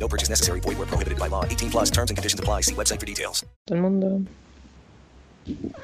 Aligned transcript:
No 0.00 0.08
purchase 0.08 0.28
necessary. 0.28 0.60
Void 0.60 0.78
where 0.78 0.88
prohibited 0.88 1.18
by 1.18 1.28
law. 1.28 1.44
18 1.44 1.70
plus 1.70 1.90
terms 1.90 2.10
and 2.10 2.16
conditions 2.18 2.40
apply. 2.40 2.62
See 2.62 2.74
website 2.74 2.98
for 3.00 3.06
details. 3.06 3.46
Todo 3.64 3.76
el 3.76 3.82
mundo. 3.82 4.20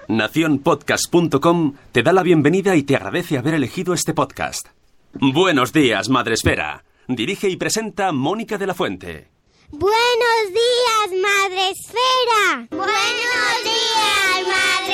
Naciónpodcast.com 0.09 1.75
te 1.93 2.03
da 2.03 2.13
la 2.13 2.23
bienvenida 2.23 2.77
y 2.77 2.83
te 2.85 2.95
agradece 2.97 3.39
haber 3.39 3.55
elegido 3.55 3.93
este 3.93 4.15
podcast. 4.15 4.69
Buenos 5.15 5.73
días, 5.73 6.09
Madre 6.09 6.35
Esfera. 6.35 6.85
Dirige 7.09 7.49
y 7.49 7.57
presenta 7.57 8.13
Mónica 8.13 8.57
de 8.59 8.67
la 8.67 8.75
Fuente. 8.75 9.29
Buenos 9.71 10.45
días, 10.49 11.21
Madre 11.23 11.71
Esfera. 11.71 12.69
Buenos 12.71 13.65
días, 13.65 14.47
Madre 14.47 14.88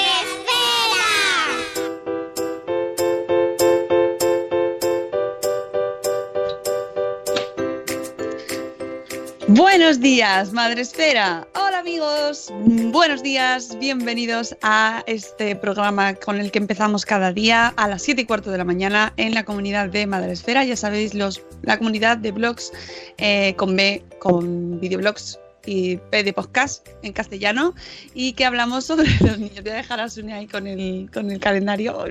Buenos 9.57 10.01
días, 10.01 10.53
Madre 10.53 10.83
Esfera. 10.83 11.47
Hola 11.55 11.79
amigos, 11.79 12.53
buenos 12.91 13.23
días, 13.23 13.79
bienvenidos 13.79 14.57
a 14.63 15.05
este 15.07 15.55
programa 15.55 16.15
con 16.17 16.41
el 16.41 16.51
que 16.51 16.59
empezamos 16.59 17.07
cada 17.07 17.33
día 17.33 17.69
a 17.77 17.87
las 17.87 18.03
7 18.03 18.23
y 18.23 18.25
cuarto 18.25 18.51
de 18.51 18.59
la 18.59 18.65
mañana 18.65 19.13
en 19.17 19.33
la 19.33 19.45
comunidad 19.45 19.91
de 19.91 20.09
Madre 20.09 20.33
Esfera. 20.33 20.65
Ya 20.65 20.75
sabéis, 20.75 21.15
los, 21.15 21.41
la 21.63 21.79
comunidad 21.79 22.19
de 22.19 22.33
blogs 22.33 22.73
eh, 23.19 23.55
con 23.55 23.77
B, 23.77 24.03
con 24.19 24.81
videoblogs 24.81 25.39
y 25.65 25.99
P 25.99 26.25
de 26.25 26.33
podcast 26.33 26.89
en 27.03 27.13
castellano 27.13 27.77
y 28.13 28.33
que 28.33 28.47
hablamos 28.47 28.87
sobre 28.87 29.09
los 29.21 29.39
niños. 29.39 29.63
Voy 29.63 29.71
a 29.71 29.77
dejar 29.77 30.01
a 30.01 30.11
Sune 30.11 30.35
ahí 30.35 30.49
con 30.49 30.67
el, 30.67 31.09
con 31.15 31.31
el 31.31 31.39
calendario. 31.39 31.97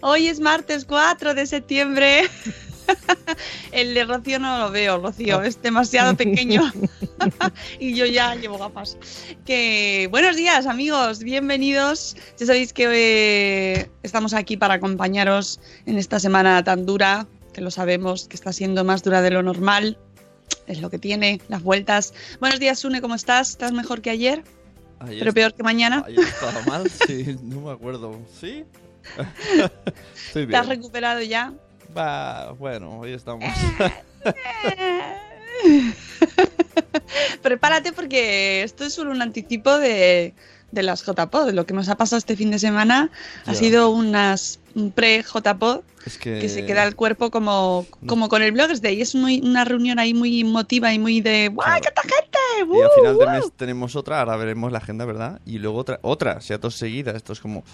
Hoy 0.00 0.26
es 0.26 0.40
martes 0.40 0.84
4 0.84 1.34
de 1.34 1.46
septiembre. 1.46 2.28
El 3.72 3.94
de 3.94 4.04
Rocío 4.04 4.38
no 4.38 4.58
lo 4.58 4.70
veo, 4.70 4.98
Rocío, 4.98 5.42
es 5.42 5.60
demasiado 5.62 6.16
pequeño 6.16 6.70
y 7.78 7.94
yo 7.94 8.06
ya 8.06 8.34
llevo 8.34 8.58
gafas. 8.58 8.96
Que 9.44 10.08
buenos 10.10 10.36
días, 10.36 10.66
amigos, 10.66 11.20
bienvenidos. 11.20 12.16
Ya 12.38 12.46
sabéis 12.46 12.72
que 12.72 12.88
eh, 12.90 13.90
estamos 14.02 14.34
aquí 14.34 14.56
para 14.56 14.74
acompañaros 14.74 15.60
en 15.86 15.98
esta 15.98 16.18
semana 16.20 16.62
tan 16.64 16.86
dura, 16.86 17.26
que 17.52 17.60
lo 17.60 17.70
sabemos, 17.70 18.28
que 18.28 18.36
está 18.36 18.52
siendo 18.52 18.84
más 18.84 19.02
dura 19.02 19.22
de 19.22 19.30
lo 19.30 19.42
normal. 19.42 19.98
Es 20.66 20.80
lo 20.80 20.90
que 20.90 20.98
tiene, 20.98 21.40
las 21.48 21.62
vueltas. 21.62 22.14
Buenos 22.38 22.60
días, 22.60 22.78
Sune, 22.78 23.00
¿cómo 23.00 23.14
estás? 23.14 23.50
¿Estás 23.50 23.72
mejor 23.72 24.02
que 24.02 24.10
ayer? 24.10 24.44
Ayer 25.00 25.20
¿Pero 25.20 25.32
peor 25.32 25.54
que 25.54 25.62
mañana? 25.62 26.04
Ayer 26.06 26.20
estaba 26.20 26.62
mal, 26.66 26.90
sí, 26.90 27.36
no 27.42 27.62
me 27.62 27.72
acuerdo. 27.72 28.20
¿Sí? 28.40 28.64
Estoy 30.26 30.46
¿Te 30.46 30.56
has 30.56 30.66
bien. 30.66 30.78
recuperado 30.78 31.22
ya? 31.22 31.52
Bueno, 32.58 32.98
hoy 33.00 33.12
estamos. 33.12 33.44
Prepárate 37.42 37.92
porque 37.92 38.62
esto 38.62 38.84
es 38.84 38.94
solo 38.94 39.10
un 39.10 39.22
anticipo 39.22 39.78
de, 39.78 40.34
de 40.70 40.82
las 40.82 41.04
JPod. 41.04 41.46
De 41.46 41.52
lo 41.52 41.66
que 41.66 41.74
nos 41.74 41.88
ha 41.88 41.96
pasado 41.96 42.18
este 42.18 42.36
fin 42.36 42.50
de 42.50 42.58
semana 42.58 43.10
ha 43.46 43.54
sido 43.54 43.90
unas 43.90 44.60
un 44.74 44.92
pre-JPod 44.92 45.80
Es 46.06 46.16
que. 46.16 46.38
que 46.38 46.48
se 46.48 46.64
queda 46.64 46.84
el 46.84 46.94
cuerpo 46.94 47.30
como, 47.32 47.86
como 48.06 48.28
con 48.28 48.42
el 48.42 48.52
Bloggers 48.52 48.80
Day. 48.82 49.00
Es 49.00 49.14
muy, 49.14 49.40
una 49.40 49.64
reunión 49.64 49.98
ahí 49.98 50.14
muy 50.14 50.40
emotiva 50.40 50.92
y 50.94 50.98
muy 50.98 51.20
de 51.20 51.48
¡Guay, 51.48 51.80
Claro. 51.80 51.92
cuánta 51.94 52.02
gente! 52.02 52.38
Y 52.60 52.80
al 52.82 52.90
final 52.90 53.16
¡Uh, 53.16 53.22
uh! 53.22 53.30
mes 53.32 53.52
tenemos 53.56 53.96
otra, 53.96 54.20
ahora 54.20 54.36
veremos 54.36 54.70
la 54.70 54.78
agenda, 54.78 55.04
¿verdad? 55.04 55.40
Y 55.44 55.58
luego 55.58 55.78
otra, 55.78 55.98
otra, 56.02 56.36
o 56.36 56.40
sea, 56.40 56.58
dos 56.58 56.76
seguidas. 56.76 57.16
Esto 57.16 57.32
es 57.32 57.40
como. 57.40 57.64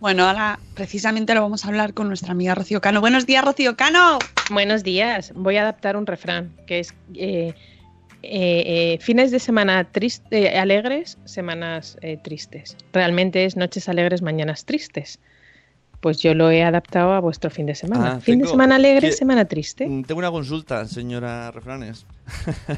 Bueno, 0.00 0.24
ahora 0.26 0.58
precisamente 0.74 1.34
lo 1.34 1.42
vamos 1.42 1.64
a 1.64 1.68
hablar 1.68 1.92
con 1.92 2.08
nuestra 2.08 2.32
amiga 2.32 2.54
Rocío 2.54 2.80
Cano. 2.80 3.00
Buenos 3.00 3.26
días, 3.26 3.44
Rocío 3.44 3.76
Cano. 3.76 4.18
Buenos 4.50 4.82
días. 4.82 5.32
Voy 5.36 5.56
a 5.58 5.62
adaptar 5.62 5.96
un 5.96 6.06
refrán 6.06 6.56
que 6.66 6.80
es 6.80 6.94
eh, 7.14 7.52
eh, 8.22 8.62
eh, 8.92 8.98
fines 9.00 9.30
de 9.30 9.38
semana 9.40 9.84
tris- 9.92 10.22
eh, 10.30 10.58
alegres, 10.58 11.18
semanas 11.26 11.98
tristes. 12.24 12.76
Realmente 12.94 13.44
es 13.44 13.56
noches 13.56 13.88
alegres, 13.90 14.22
mañanas 14.22 14.64
tristes. 14.64 15.18
Pues 16.00 16.18
yo 16.18 16.32
lo 16.34 16.50
he 16.50 16.62
adaptado 16.62 17.12
a 17.12 17.20
vuestro 17.20 17.50
fin 17.50 17.66
de 17.66 17.74
semana. 17.74 18.12
Ah, 18.16 18.20
fin 18.20 18.38
de 18.40 18.46
semana 18.48 18.76
alegre, 18.76 19.08
que- 19.10 19.12
semana 19.14 19.44
triste. 19.44 19.86
Mm, 19.86 20.04
Tengo 20.04 20.18
una 20.18 20.30
consulta, 20.30 20.86
señora 20.86 21.50
Refranes. 21.50 22.06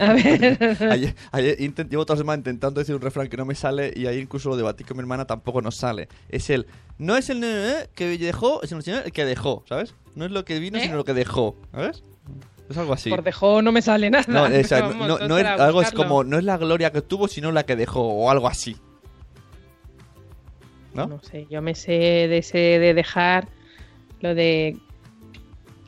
A 0.00 0.12
ver. 0.12 0.58
Ayer, 0.90 1.14
ayer 1.30 1.56
intent- 1.60 1.88
llevo 1.88 2.04
toda 2.04 2.16
la 2.16 2.22
semana 2.22 2.38
intentando 2.38 2.80
decir 2.80 2.94
un 2.96 3.00
refrán 3.00 3.28
que 3.28 3.36
no 3.36 3.44
me 3.44 3.54
sale 3.54 3.92
y 3.94 4.06
ahí 4.06 4.18
incluso 4.18 4.48
lo 4.48 4.56
debatí 4.56 4.82
con 4.82 4.96
mi 4.96 5.02
hermana, 5.02 5.24
tampoco 5.26 5.62
nos 5.62 5.76
sale. 5.76 6.08
Es 6.30 6.50
el. 6.50 6.66
No 6.98 7.16
es 7.16 7.30
el 7.30 7.42
eh, 7.44 7.88
que 7.94 8.18
dejó, 8.18 8.60
es 8.62 8.72
el 8.72 8.82
señor 8.82 9.02
el 9.04 9.12
que 9.12 9.24
dejó, 9.24 9.62
¿sabes? 9.68 9.94
No 10.16 10.24
es 10.24 10.30
lo 10.32 10.44
que 10.44 10.58
vino, 10.58 10.78
¿Eh? 10.78 10.82
sino 10.82 10.96
lo 10.96 11.04
que 11.04 11.14
dejó, 11.14 11.56
¿sabes? 11.72 12.02
Es 12.70 12.76
algo 12.76 12.92
así. 12.94 13.10
Por 13.10 13.22
dejó 13.22 13.62
no 13.62 13.70
me 13.70 13.82
sale 13.82 14.10
nada. 14.10 14.24
No, 14.26 14.44
pero 14.48 14.68
no, 14.80 14.88
vamos, 14.88 15.08
no- 15.20 15.28
no 15.28 15.38
es, 15.38 15.46
algo 15.46 15.82
es 15.82 15.92
como, 15.92 16.24
no 16.24 16.38
es 16.38 16.44
la 16.44 16.56
gloria 16.58 16.90
que 16.90 17.02
tuvo, 17.02 17.28
sino 17.28 17.52
la 17.52 17.64
que 17.64 17.76
dejó, 17.76 18.00
o 18.02 18.30
algo 18.30 18.48
así. 18.48 18.76
¿No? 20.94 21.06
No 21.06 21.22
sé, 21.22 21.47
yo 21.50 21.62
me 21.62 21.75
sé 21.75 21.92
de 21.92 22.38
ese 22.38 22.58
de 22.58 22.94
dejar 22.94 23.48
lo 24.20 24.34
de. 24.34 24.76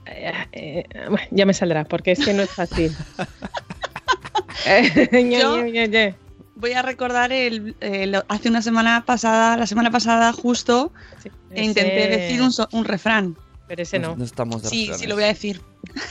eh, 0.06 0.32
eh, 0.52 0.84
bueno, 1.08 1.26
ya 1.30 1.46
me 1.46 1.54
saldrá, 1.54 1.84
porque 1.84 2.12
es 2.12 2.24
que 2.24 2.32
no 2.32 2.42
es 2.42 2.50
fácil. 2.50 2.94
Eh, 4.66 5.28
Yo-. 5.30 6.10
Voy 6.56 6.72
a 6.72 6.82
recordar 6.82 7.32
el, 7.32 7.74
el- 7.80 8.22
hace 8.28 8.48
una 8.48 8.62
semana 8.62 9.04
pasada, 9.04 9.56
la 9.56 9.66
semana 9.66 9.90
pasada 9.90 10.32
justo, 10.32 10.92
Sí, 11.22 11.28
intenté 11.54 12.08
decir 12.08 12.40
un, 12.40 12.52
so- 12.52 12.68
un 12.72 12.84
refrán. 12.84 13.36
Pero 13.66 13.82
ese 13.82 13.98
no. 13.98 14.16
estamos 14.22 14.62
de 14.62 14.68
Sí, 14.68 14.78
refranes. 14.86 15.00
sí, 15.00 15.06
lo 15.06 15.14
voy 15.16 15.24
a 15.24 15.28
decir. 15.28 15.60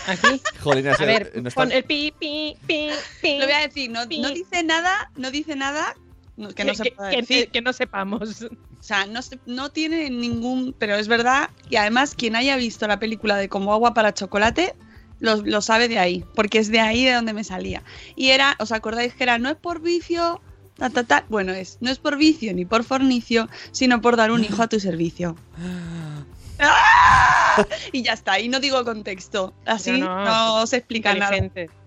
Aquí. 0.07 0.41
Jolín, 0.61 0.87
A 0.87 0.97
ver, 0.97 1.31
no 1.41 1.47
está- 1.47 1.61
pon 1.61 1.71
el 1.71 1.83
pi, 1.83 2.13
pi, 2.19 2.55
pi, 2.67 2.89
pi. 3.21 3.39
Lo 3.39 3.45
voy 3.45 3.53
a 3.55 3.59
decir, 3.59 3.89
no, 3.89 4.07
Pi. 4.07 4.19
no 4.19 4.29
dice 4.29 4.61
nada, 4.63 5.09
no 5.15 5.31
dice 5.31 5.55
nada 5.55 5.95
no- 6.35 6.49
que 6.49 6.63
no 6.65 6.73
se 6.75 6.91
pueda 6.91 7.09
que- 7.09 7.17
decir. 7.21 7.49
que 7.49 7.61
no 7.61 7.71
sepamos. 7.73 8.45
O 8.83 8.85
sea, 8.85 9.05
no, 9.05 9.21
se- 9.21 9.39
no 9.45 9.69
tiene 9.69 10.09
ningún. 10.09 10.75
Pero 10.77 10.95
es 10.95 11.07
verdad 11.07 11.49
que 11.69 11.77
además 11.77 12.15
quien 12.15 12.35
haya 12.35 12.57
visto 12.57 12.85
la 12.85 12.99
película 12.99 13.37
de 13.37 13.47
Como 13.47 13.71
agua 13.71 13.93
para 13.93 14.13
chocolate 14.13 14.75
lo, 15.21 15.37
lo 15.37 15.61
sabe 15.61 15.87
de 15.87 15.99
ahí, 15.99 16.25
porque 16.35 16.57
es 16.59 16.69
de 16.69 16.81
ahí 16.81 17.05
de 17.05 17.13
donde 17.13 17.31
me 17.31 17.45
salía. 17.45 17.81
Y 18.17 18.31
era, 18.31 18.57
¿os 18.59 18.73
acordáis 18.73 19.13
que 19.13 19.23
era 19.23 19.37
no 19.37 19.47
es 19.47 19.55
por 19.55 19.79
vicio? 19.81 20.41
Ta, 20.75 20.89
ta, 20.89 21.05
ta? 21.05 21.23
Bueno, 21.29 21.53
es 21.53 21.77
no 21.79 21.89
es 21.91 21.97
por 21.99 22.17
vicio 22.17 22.53
ni 22.53 22.65
por 22.65 22.83
fornicio, 22.83 23.47
sino 23.71 24.01
por 24.01 24.17
dar 24.17 24.31
un 24.31 24.43
hijo 24.43 24.61
a 24.61 24.67
tu 24.67 24.81
servicio. 24.81 25.37
¡Ah! 26.59 27.65
Y 27.93 28.03
ya 28.03 28.11
está, 28.13 28.37
y 28.41 28.49
no 28.49 28.59
digo 28.59 28.83
contexto. 28.83 29.53
Así 29.65 29.91
no, 29.91 30.25
no, 30.25 30.67
se 30.67 30.75
explica 30.77 31.13
nada. 31.19 31.37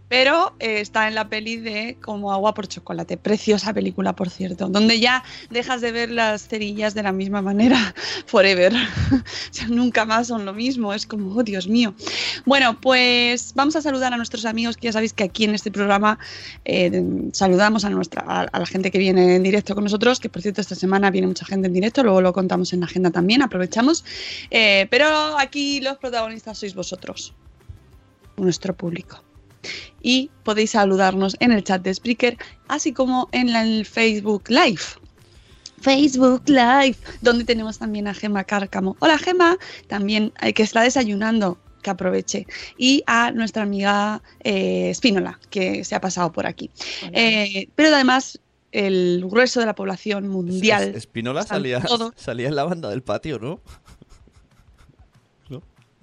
Pero 0.08 0.54
eh, 0.60 0.80
está 0.80 1.08
en 1.08 1.14
la 1.14 1.28
peli 1.28 1.56
de 1.56 1.98
Como 2.00 2.32
agua 2.32 2.54
por 2.54 2.68
chocolate. 2.68 3.16
Preciosa 3.16 3.72
película, 3.72 4.14
por 4.14 4.30
cierto, 4.30 4.68
donde 4.68 5.00
ya 5.00 5.24
dejas 5.50 5.80
de 5.80 5.90
ver 5.92 6.10
las 6.10 6.46
cerillas 6.46 6.94
de 6.94 7.02
la 7.02 7.12
misma 7.12 7.42
manera 7.42 7.94
forever. 8.26 8.72
o 9.12 9.24
sea, 9.50 9.66
nunca 9.68 10.04
más 10.04 10.28
son 10.28 10.44
lo 10.44 10.52
mismo. 10.52 10.94
Es 10.94 11.06
como, 11.06 11.34
oh, 11.34 11.42
Dios 11.42 11.66
mío. 11.66 11.94
Bueno, 12.44 12.80
pues 12.80 13.52
vamos 13.54 13.74
a 13.76 13.82
saludar 13.82 14.12
a 14.12 14.16
nuestros 14.16 14.44
amigos, 14.44 14.76
que 14.76 14.86
ya 14.86 14.92
sabéis 14.92 15.12
que 15.12 15.24
aquí 15.24 15.44
en 15.44 15.54
este 15.54 15.70
programa 15.70 16.18
eh, 16.64 17.02
saludamos 17.32 17.84
a, 17.84 17.90
nuestra, 17.90 18.22
a 18.22 18.58
la 18.58 18.66
gente 18.66 18.90
que 18.90 18.98
viene 18.98 19.36
en 19.36 19.42
directo 19.42 19.74
con 19.74 19.84
nosotros, 19.84 20.20
que 20.20 20.28
por 20.28 20.42
cierto 20.42 20.60
esta 20.60 20.74
semana 20.74 21.10
viene 21.10 21.26
mucha 21.26 21.44
gente 21.44 21.66
en 21.66 21.72
directo, 21.72 22.02
luego 22.02 22.20
lo 22.20 22.32
contamos 22.32 22.72
en 22.72 22.80
la 22.80 22.86
agenda 22.86 23.10
también, 23.10 23.42
aprovechamos. 23.42 24.04
Eh, 24.50 24.86
pero 24.90 25.38
aquí 25.38 25.80
los 25.80 25.98
protagonistas 25.98 26.58
sois 26.58 26.74
vosotros, 26.74 27.34
nuestro 28.36 28.74
público 28.74 29.25
y 30.02 30.30
podéis 30.44 30.70
saludarnos 30.72 31.36
en 31.40 31.52
el 31.52 31.64
chat 31.64 31.82
de 31.82 31.92
Spreaker, 31.94 32.36
así 32.68 32.92
como 32.92 33.28
en 33.32 33.52
la- 33.52 33.62
el 33.62 33.84
Facebook 33.86 34.44
Live. 34.48 34.80
Facebook 35.80 36.42
Live, 36.46 36.96
donde 37.20 37.44
tenemos 37.44 37.78
también 37.78 38.08
a 38.08 38.14
Gema 38.14 38.44
Cárcamo. 38.44 38.96
Hola 39.00 39.18
Gema, 39.18 39.56
también 39.88 40.32
eh, 40.40 40.52
que 40.52 40.62
está 40.62 40.82
desayunando, 40.82 41.58
que 41.82 41.90
aproveche. 41.90 42.46
Y 42.78 43.02
a 43.06 43.30
nuestra 43.32 43.62
amiga 43.62 44.22
eh, 44.42 44.90
Spínola, 44.94 45.38
que 45.50 45.84
se 45.84 45.94
ha 45.94 46.00
pasado 46.00 46.32
por 46.32 46.46
aquí. 46.46 46.70
Eh, 47.12 47.68
pero 47.76 47.94
además, 47.94 48.40
el 48.72 49.22
grueso 49.28 49.60
de 49.60 49.66
la 49.66 49.74
población 49.74 50.28
mundial. 50.28 50.88
Es- 50.90 50.96
Espinola 50.96 51.42
salía, 51.44 51.80
todos- 51.80 52.12
salía 52.16 52.48
en 52.48 52.56
la 52.56 52.64
banda 52.64 52.88
del 52.90 53.02
patio, 53.02 53.38
¿no? 53.38 53.60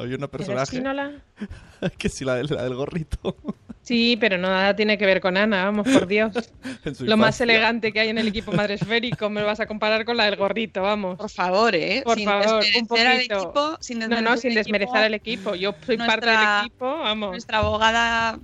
¿No? 0.03 0.05
Había 0.05 0.17
una 0.17 0.25
¿Era 0.25 0.31
personaje 0.31 0.81
que 1.97 2.09
sí, 2.09 2.25
la 2.25 2.35
del, 2.35 2.47
la 2.47 2.63
del 2.63 2.75
gorrito. 2.75 3.35
Sí, 3.81 4.17
pero 4.19 4.37
no 4.37 4.47
nada 4.47 4.73
tiene 4.75 4.97
que 4.97 5.05
ver 5.05 5.19
con 5.19 5.35
Ana, 5.35 5.65
vamos, 5.65 5.87
por 5.89 6.07
Dios. 6.07 6.31
Lo 7.01 7.17
más 7.17 7.39
elegante 7.41 7.91
que 7.91 7.99
hay 7.99 8.09
en 8.09 8.17
el 8.17 8.27
equipo 8.29 8.51
madresférico 8.53 9.29
me 9.29 9.41
lo 9.41 9.47
vas 9.47 9.59
a 9.59 9.65
comparar 9.65 10.05
con 10.05 10.15
la 10.15 10.25
del 10.25 10.37
gorrito, 10.37 10.81
vamos. 10.81 11.17
Por 11.17 11.29
favor, 11.29 11.75
¿eh? 11.75 12.01
Por 12.05 12.15
Sin 12.17 12.25
favor, 12.25 12.63
un 12.63 12.81
al 12.81 12.87
poquito. 12.87 13.35
equipo, 13.35 13.77
sin 13.81 13.99
No, 13.99 14.07
desmerecer 14.07 14.23
no, 14.23 14.37
sin 14.37 14.53
desmerecer 14.55 14.87
equipo. 14.89 15.05
al 15.05 15.13
equipo. 15.13 15.55
Yo 15.55 15.75
soy 15.85 15.97
parte 15.97 16.27
del 16.27 16.39
equipo, 16.61 16.85
vamos. 16.99 17.31
Nuestra 17.31 17.57
abogada, 17.59 18.39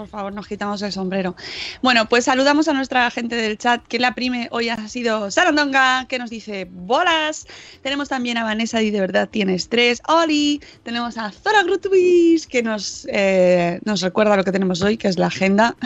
por 0.00 0.08
favor, 0.08 0.32
nos 0.32 0.46
quitamos 0.46 0.80
el 0.80 0.92
sombrero. 0.92 1.36
Bueno, 1.82 2.08
pues 2.08 2.24
saludamos 2.24 2.68
a 2.68 2.72
nuestra 2.72 3.10
gente 3.10 3.36
del 3.36 3.58
chat, 3.58 3.86
que 3.86 3.98
la 3.98 4.14
prime 4.14 4.48
hoy 4.50 4.70
ha 4.70 4.88
sido 4.88 5.30
Sarandonga, 5.30 6.06
que 6.08 6.18
nos 6.18 6.30
dice 6.30 6.66
bolas. 6.70 7.46
Tenemos 7.82 8.08
también 8.08 8.38
a 8.38 8.44
Vanessa 8.44 8.80
y 8.80 8.90
de 8.90 8.98
verdad 8.98 9.28
tiene 9.28 9.54
estrés. 9.54 10.00
Oli, 10.08 10.62
tenemos 10.84 11.18
a 11.18 11.30
Zora 11.30 11.64
Grutwis, 11.64 12.46
que 12.46 12.62
nos, 12.62 13.06
eh, 13.10 13.78
nos 13.84 14.00
recuerda 14.00 14.38
lo 14.38 14.44
que 14.44 14.52
tenemos 14.52 14.80
hoy, 14.80 14.96
que 14.96 15.08
es 15.08 15.18
la 15.18 15.26
agenda. 15.26 15.76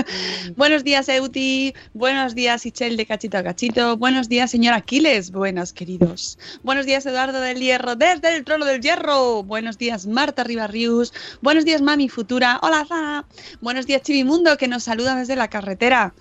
Buenos 0.56 0.82
días, 0.82 1.08
Euti. 1.08 1.72
Buenos 1.94 2.34
días, 2.34 2.66
Ichel 2.66 2.96
de 2.96 3.06
Cachito 3.06 3.38
a 3.38 3.44
Cachito. 3.44 3.96
Buenos 3.96 4.28
días, 4.28 4.50
señor 4.50 4.74
Aquiles. 4.74 5.30
Buenos, 5.30 5.72
queridos. 5.72 6.40
Buenos 6.64 6.86
días, 6.86 7.06
Eduardo 7.06 7.40
del 7.40 7.60
Hierro, 7.60 7.94
desde 7.94 8.36
el 8.36 8.44
trono 8.44 8.64
del 8.64 8.80
Hierro. 8.80 9.44
Buenos 9.44 9.78
días, 9.78 10.08
Marta 10.08 10.42
Ribarrius. 10.42 11.12
Buenos 11.40 11.64
días, 11.64 11.80
Mami 11.82 12.08
Futura. 12.08 12.58
Hola, 12.62 12.84
Zara. 12.84 13.24
Buenos 13.60 13.86
días, 13.86 14.02
Chivimundo, 14.02 14.56
que 14.56 14.68
nos 14.68 14.84
saluda 14.84 15.16
desde 15.16 15.36
la 15.36 15.48
carretera. 15.48 16.14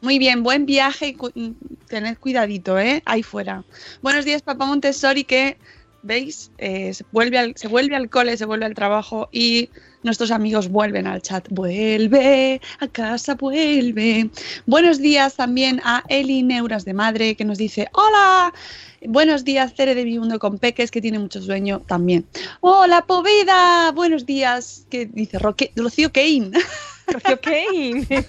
Muy 0.00 0.18
bien, 0.18 0.42
buen 0.42 0.66
viaje 0.66 1.08
y 1.08 1.14
cu- 1.14 1.30
tened 1.88 2.18
cuidadito, 2.18 2.78
¿eh? 2.78 3.02
Ahí 3.06 3.22
fuera. 3.22 3.64
Buenos 4.02 4.24
días, 4.24 4.42
Papá 4.42 4.66
Montessori, 4.66 5.24
que, 5.24 5.56
¿veis? 6.02 6.50
Eh, 6.58 6.92
se, 6.94 7.04
vuelve 7.12 7.38
al, 7.38 7.54
se 7.56 7.68
vuelve 7.68 7.96
al 7.96 8.10
cole, 8.10 8.36
se 8.36 8.44
vuelve 8.44 8.66
al 8.66 8.74
trabajo 8.74 9.28
y 9.32 9.70
nuestros 10.02 10.30
amigos 10.30 10.68
vuelven 10.68 11.06
al 11.06 11.22
chat. 11.22 11.46
Vuelve, 11.50 12.60
a 12.80 12.88
casa 12.88 13.34
vuelve. 13.34 14.30
Buenos 14.66 14.98
días 14.98 15.36
también 15.36 15.80
a 15.84 16.02
Eli 16.08 16.42
Neuras 16.42 16.84
de 16.84 16.94
Madre, 16.94 17.34
que 17.34 17.44
nos 17.44 17.58
dice, 17.58 17.88
hola. 17.92 18.52
Buenos 19.04 19.44
días, 19.44 19.74
Cere 19.74 19.96
de 19.96 20.04
Vivundo 20.04 20.38
con 20.38 20.58
Peques, 20.58 20.92
que 20.92 21.00
tiene 21.00 21.18
mucho 21.18 21.42
sueño 21.42 21.80
también. 21.86 22.24
Hola, 22.60 23.04
Poveda. 23.04 23.90
Buenos 23.92 24.26
días, 24.26 24.86
que 24.90 25.06
dice 25.06 25.38
Roque- 25.40 25.72
Rocío 25.74 26.12
Kane. 26.12 26.52
Rocío 27.12 27.40
Kane. 27.40 28.06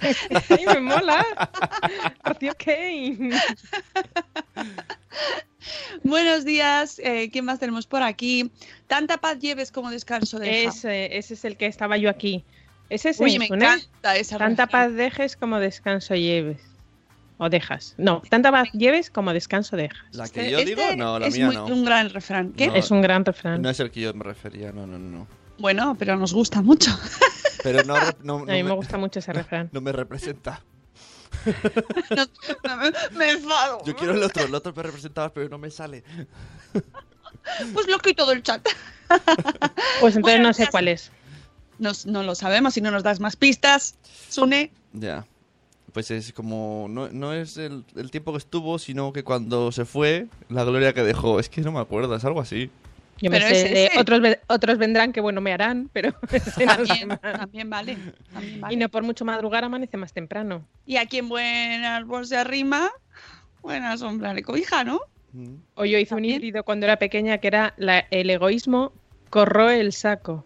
Ay, 0.49 0.65
me 0.67 0.79
mola. 0.79 1.25
Rocío 2.23 2.53
Kane. 2.57 3.31
Buenos 6.03 6.43
días, 6.45 6.99
eh, 7.03 7.29
¿quién 7.31 7.45
más 7.45 7.59
tenemos 7.59 7.87
por 7.87 8.03
aquí? 8.03 8.51
Tanta 8.87 9.17
paz 9.17 9.39
lleves 9.39 9.71
como 9.71 9.89
descanso 9.91 10.39
de 10.39 10.65
Ese, 10.65 11.17
ese 11.17 11.33
es 11.35 11.45
el 11.45 11.55
que 11.57 11.67
estaba 11.67 11.97
yo 11.97 12.09
aquí. 12.09 12.43
Ese 12.89 13.09
es 13.09 13.19
Uy, 13.19 13.33
el 13.33 13.39
me 13.39 13.45
encanta 13.45 14.15
esa 14.17 14.37
Tanta 14.37 14.67
paz 14.67 14.93
dejes 14.93 15.35
como 15.37 15.59
descanso 15.59 16.15
lleves. 16.15 16.59
O 17.37 17.49
dejas. 17.49 17.95
No, 17.97 18.21
tanta 18.29 18.51
paz 18.51 18.69
lleves 18.73 19.09
como 19.09 19.33
descanso 19.33 19.75
dejas. 19.75 19.97
La 20.11 20.27
que 20.29 20.41
Este- 20.41 20.51
yo 20.51 20.57
digo, 20.63 20.81
este 20.81 20.95
no, 20.97 21.17
la 21.17 21.27
es 21.27 21.35
mía 21.35 21.47
muy- 21.47 21.55
no. 21.55 21.65
un 21.65 21.85
gran 21.85 22.09
refrán. 22.09 22.51
¿Qué? 22.53 22.67
No. 22.67 22.75
Es 22.75 22.91
un 22.91 23.01
gran 23.01 23.25
refrán. 23.25 23.61
No 23.61 23.69
es 23.69 23.79
el 23.79 23.89
que 23.89 24.01
yo 24.01 24.13
me 24.13 24.23
refería, 24.23 24.71
no, 24.71 24.85
no, 24.85 24.99
no. 24.99 25.19
no. 25.19 25.27
Bueno, 25.57 25.95
pero 25.97 26.15
nos 26.17 26.33
gusta 26.33 26.61
mucho. 26.61 26.91
Pero 27.63 27.81
no, 27.85 27.95
rep- 27.95 28.17
no, 28.23 28.39
no 28.45 28.51
A 28.51 28.55
mí 28.55 28.61
me 28.63 28.71
gusta 28.73 28.97
mucho 28.97 29.19
ese 29.19 29.31
refrán. 29.31 29.69
no 29.71 29.79
me 29.79 29.93
representa. 29.93 30.61
No, 32.63 32.77
me, 32.77 32.91
me 33.17 33.31
enfado. 33.31 33.81
Yo 33.85 33.95
quiero 33.95 34.13
el 34.13 34.23
otro, 34.23 34.43
el 34.43 34.53
otro 34.55 34.73
me 34.75 34.83
representaba, 34.83 35.33
pero 35.33 35.47
no 35.49 35.57
me 35.57 35.69
sale. 35.71 36.03
Pues 37.73 37.87
lo 37.87 37.99
quito 37.99 38.25
del 38.25 38.43
chat. 38.43 38.65
Pues 39.99 40.15
entonces 40.15 40.21
Bueno, 40.21 40.47
no 40.49 40.53
sé 40.53 40.67
cuál 40.69 40.87
es. 40.89 41.11
Nos- 41.79 42.05
no 42.05 42.23
lo 42.23 42.35
sabemos 42.35 42.73
si 42.73 42.81
no 42.81 42.91
nos 42.91 43.03
das 43.03 43.19
más 43.19 43.35
pistas. 43.35 43.95
Sune. 44.29 44.71
Ya. 44.93 45.25
Pues 45.93 46.11
es 46.11 46.33
como. 46.33 46.87
No, 46.89 47.07
no 47.09 47.31
es 47.33 47.57
el, 47.57 47.85
el 47.95 48.11
tiempo 48.11 48.31
que 48.33 48.39
estuvo, 48.39 48.77
sino 48.79 49.13
que 49.13 49.23
cuando 49.23 49.71
se 49.71 49.85
fue, 49.85 50.27
la 50.49 50.63
gloria 50.63 50.93
que 50.93 51.03
dejó. 51.03 51.39
Es 51.39 51.47
que 51.49 51.61
no 51.61 51.71
me 51.71 51.79
acuerdo, 51.79 52.15
es 52.15 52.25
algo 52.25 52.41
así. 52.41 52.69
Yo 53.23 53.29
me 53.31 53.37
Pero 53.37 53.47
sé 53.47 53.55
es 53.65 53.71
de 53.71 53.85
ese. 53.85 53.99
otros, 53.99 54.21
otros 54.47 54.77
vendrán 54.77 55.13
que 55.13 55.21
bueno 55.21 55.39
me 55.39 55.53
harán, 55.53 55.89
pero 55.93 56.11
También, 56.57 57.07
vale. 57.09 57.31
también 57.31 57.69
vale. 57.69 57.97
Y 58.69 58.75
no 58.75 58.89
por 58.89 59.03
mucho 59.03 59.23
madrugar 59.23 59.63
amanece 59.63 59.95
más 59.95 60.11
temprano. 60.11 60.67
Y 60.85 60.97
a 60.97 61.05
quien 61.05 61.29
buen 61.29 61.85
árbol 61.85 62.25
se 62.27 62.35
arrima, 62.35 62.91
buena 63.61 63.95
sombra 63.97 64.33
le 64.33 64.43
cobija, 64.43 64.83
¿no? 64.83 64.99
Mm. 65.31 65.55
O 65.75 65.85
yo 65.85 65.97
hice 65.99 66.13
un 66.15 66.25
híbrido 66.25 66.65
cuando 66.65 66.85
era 66.85 66.97
pequeña 66.97 67.37
que 67.37 67.47
era 67.47 67.73
la- 67.77 68.05
el 68.11 68.29
egoísmo 68.29 68.91
corroe 69.29 69.79
el 69.79 69.93
saco. 69.93 70.45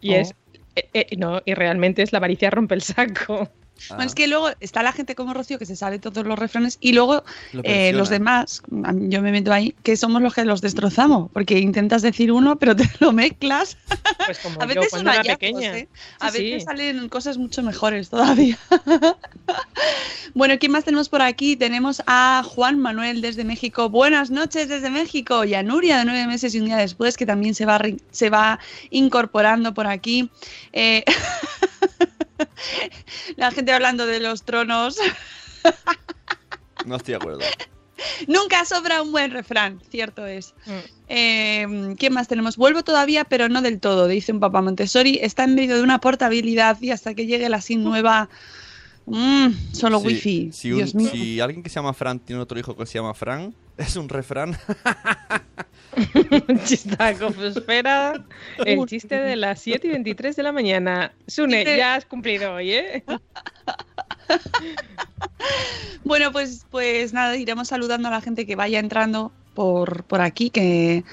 Y 0.00 0.12
Oh. 0.14 0.18
es. 0.20 0.34
eh, 0.76 0.88
eh, 0.94 1.06
no, 1.18 1.42
y 1.44 1.54
realmente 1.54 2.02
es 2.02 2.12
la 2.12 2.18
avaricia 2.18 2.50
rompe 2.50 2.76
el 2.76 2.82
saco. 2.82 3.48
Ah, 3.90 3.96
Bueno, 3.96 4.04
es 4.04 4.14
que 4.14 4.28
luego 4.28 4.50
está 4.60 4.82
la 4.82 4.92
gente 4.92 5.14
como 5.14 5.34
Rocío 5.34 5.58
que 5.58 5.66
se 5.66 5.76
sabe 5.76 5.98
todos 5.98 6.24
los 6.26 6.38
refranes 6.38 6.78
y 6.80 6.92
luego 6.92 7.24
lo 7.52 7.60
eh, 7.64 7.92
los 7.92 8.08
demás, 8.08 8.62
yo 8.70 9.20
me 9.20 9.32
meto 9.32 9.52
ahí, 9.52 9.74
que 9.82 9.96
somos 9.96 10.22
los 10.22 10.32
que 10.34 10.44
los 10.44 10.60
destrozamos, 10.60 11.30
porque 11.32 11.58
intentas 11.58 12.00
decir 12.02 12.32
uno, 12.32 12.56
pero 12.56 12.74
te 12.76 12.88
lo 13.00 13.12
mezclas. 13.12 13.76
Pues 14.24 14.38
como 14.38 14.58
A 14.62 14.66
yo 14.66 14.80
veces 14.80 14.90
son 14.90 15.00
era 15.02 15.12
hallazgos, 15.12 15.38
pequeña. 15.38 15.78
¿eh? 15.78 15.88
A 16.20 16.30
Sí, 16.30 16.38
veces 16.42 16.62
sí. 16.62 16.66
salen 16.66 17.08
cosas 17.08 17.36
mucho 17.36 17.62
mejores 17.62 18.08
todavía. 18.10 18.58
bueno, 20.34 20.54
¿quién 20.58 20.72
más 20.72 20.84
tenemos 20.84 21.08
por 21.08 21.22
aquí? 21.22 21.56
Tenemos 21.56 22.02
a 22.06 22.42
Juan 22.44 22.78
Manuel 22.78 23.20
desde 23.20 23.44
México. 23.44 23.88
Buenas 23.90 24.30
noches 24.30 24.68
desde 24.68 24.88
México. 24.90 25.44
Y 25.44 25.54
a 25.54 25.62
Nuria 25.62 25.98
de 25.98 26.04
nueve 26.04 26.26
meses 26.26 26.54
y 26.54 26.60
un 26.60 26.66
día 26.66 26.76
después, 26.76 27.16
que 27.16 27.26
también 27.26 27.54
se 27.54 27.66
va, 27.66 27.80
se 28.10 28.30
va 28.30 28.58
incorporando 28.90 29.74
por 29.74 29.86
aquí. 29.86 30.30
Eh, 30.72 31.04
La 33.36 33.50
gente 33.50 33.72
hablando 33.72 34.06
de 34.06 34.20
los 34.20 34.44
tronos. 34.44 34.96
No 36.84 36.96
estoy 36.96 37.12
de 37.12 37.16
acuerdo. 37.16 37.40
Nunca 38.28 38.66
sobra 38.66 39.00
un 39.00 39.10
buen 39.10 39.30
refrán, 39.30 39.80
cierto 39.90 40.26
es. 40.26 40.52
Mm. 40.66 40.70
Eh, 41.08 41.94
¿Qué 41.98 42.10
más 42.10 42.28
tenemos? 42.28 42.58
Vuelvo 42.58 42.82
todavía, 42.84 43.24
pero 43.24 43.48
no 43.48 43.62
del 43.62 43.80
todo, 43.80 44.06
dice 44.06 44.32
un 44.32 44.40
papá 44.40 44.60
Montessori. 44.60 45.18
Está 45.22 45.44
en 45.44 45.54
medio 45.54 45.76
de 45.76 45.82
una 45.82 46.00
portabilidad 46.00 46.76
y 46.82 46.90
hasta 46.90 47.14
que 47.14 47.24
llegue 47.24 47.48
la 47.48 47.62
SIM 47.62 47.82
nueva. 47.82 48.28
mm, 49.06 49.48
solo 49.72 50.00
Sí, 50.00 50.06
wifi. 50.06 50.50
Si, 50.52 50.72
un- 50.72 50.78
Dios 50.78 50.94
mío. 50.94 51.08
si 51.10 51.40
alguien 51.40 51.62
que 51.62 51.70
se 51.70 51.76
llama 51.76 51.94
Fran 51.94 52.18
tiene 52.18 52.42
otro 52.42 52.58
hijo 52.58 52.76
que 52.76 52.84
se 52.84 52.98
llama 52.98 53.14
Fran, 53.14 53.54
es 53.78 53.96
un 53.96 54.08
refrán. 54.10 54.58
Chistaco, 56.64 57.30
pues 57.30 57.56
espera. 57.56 58.24
El 58.64 58.86
chiste 58.86 59.16
de 59.16 59.36
las 59.36 59.60
7 59.60 59.86
y 59.86 59.90
23 59.90 60.36
de 60.36 60.42
la 60.42 60.52
mañana. 60.52 61.12
Sune, 61.26 61.64
ya 61.64 61.94
has 61.94 62.04
cumplido 62.04 62.54
hoy, 62.54 62.72
¿eh? 62.72 63.04
Bueno, 66.04 66.32
pues, 66.32 66.66
pues 66.70 67.12
nada, 67.12 67.36
iremos 67.36 67.68
saludando 67.68 68.08
a 68.08 68.10
la 68.10 68.20
gente 68.20 68.46
que 68.46 68.56
vaya 68.56 68.78
entrando 68.78 69.32
por, 69.54 70.04
por 70.04 70.20
aquí. 70.20 70.50
Que 70.50 71.04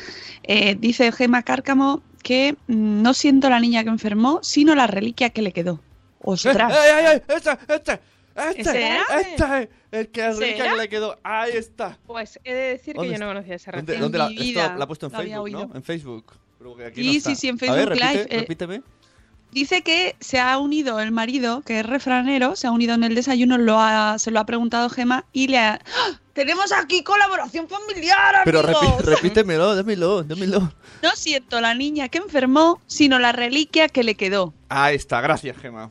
eh, 0.44 0.76
dice 0.76 1.12
Gema 1.12 1.44
Cárcamo 1.44 2.02
que 2.24 2.56
no 2.68 3.14
siento 3.14 3.50
la 3.50 3.60
niña 3.60 3.84
que 3.84 3.90
enfermó, 3.90 4.40
sino 4.44 4.76
la 4.76 4.88
reliquia 4.88 5.30
que 5.30 5.42
le 5.42 5.52
quedó. 5.52 5.80
¡Ostras! 6.20 6.72
¡Ey, 6.72 6.92
ey, 6.94 7.06
ey! 7.14 7.36
¡Este! 7.36 7.58
¡Este! 7.74 8.00
¡Este! 8.50 8.64
¿Será? 8.64 9.04
¡Este! 9.20 9.70
El 9.92 10.08
que 10.10 10.22
la 10.22 10.28
reliquia 10.32 10.58
¿Será? 10.58 10.72
que 10.72 10.78
le 10.82 10.90
quedó. 10.90 11.20
¡Ahí 11.24 11.52
está! 11.54 11.98
Pues 12.08 12.40
he 12.44 12.54
de 12.54 12.62
decir 12.62 12.94
que 12.94 13.00
¿Dónde 13.00 13.14
yo 13.14 13.20
no 13.20 13.28
conocía 13.28 13.56
ese 13.56 13.72
¿Dónde, 13.72 13.94
refrán. 13.94 14.02
dónde 14.02 14.18
la, 14.18 14.30
mi 14.30 14.50
esto 14.50 14.74
la 14.78 14.84
ha 14.84 14.88
puesto 14.88 15.06
en 15.08 15.12
Facebook, 15.12 15.34
¿no? 15.36 15.42
oído. 15.42 15.70
En 15.76 15.84
Facebook. 15.84 16.26
Pero 16.58 16.76
aquí 16.86 17.02
Sí, 17.02 17.08
no 17.08 17.14
está. 17.18 17.30
sí, 17.30 17.36
sí, 17.36 17.48
en 17.50 17.56
A 17.56 17.74
ver, 17.74 17.90
Facebook 17.90 18.00
repite- 18.00 18.12
Live, 18.14 18.28
eh. 18.36 18.40
repíteme. 18.40 18.82
Dice 19.52 19.82
que 19.82 20.16
se 20.22 20.40
ha 20.40 20.58
unido 20.60 21.02
el 21.02 21.12
marido, 21.12 21.62
que 21.62 21.82
es 21.82 21.86
refranero, 21.86 22.56
se 22.56 22.68
ha 22.68 22.72
unido 22.72 22.94
en 22.94 23.04
el 23.04 23.16
desayuno, 23.16 23.58
lo 23.58 23.82
ha, 23.82 24.18
se 24.18 24.32
lo 24.32 24.40
ha 24.40 24.46
preguntado 24.46 24.90
Gema 24.90 25.26
y 25.34 25.48
le 25.50 25.58
ha... 25.58 25.74
¡Ah! 25.74 26.20
Tenemos 26.32 26.72
aquí 26.72 27.04
colaboración 27.04 27.68
familiar, 27.68 28.44
Pero 28.46 28.60
amigos! 28.62 28.82
repi- 28.82 29.02
repítemelo, 29.04 29.76
dámelo, 29.76 30.24
dámelo. 30.24 30.72
No 31.04 31.12
siento 31.16 31.60
la 31.60 31.74
niña 31.74 32.08
que 32.08 32.20
enfermó, 32.20 32.80
sino 32.88 33.20
la 33.20 33.34
reliquia 33.34 33.90
que 33.90 34.04
le 34.06 34.16
quedó. 34.16 34.54
Ahí 34.70 34.96
está, 34.96 35.20
gracias, 35.20 35.58
Gema. 35.58 35.90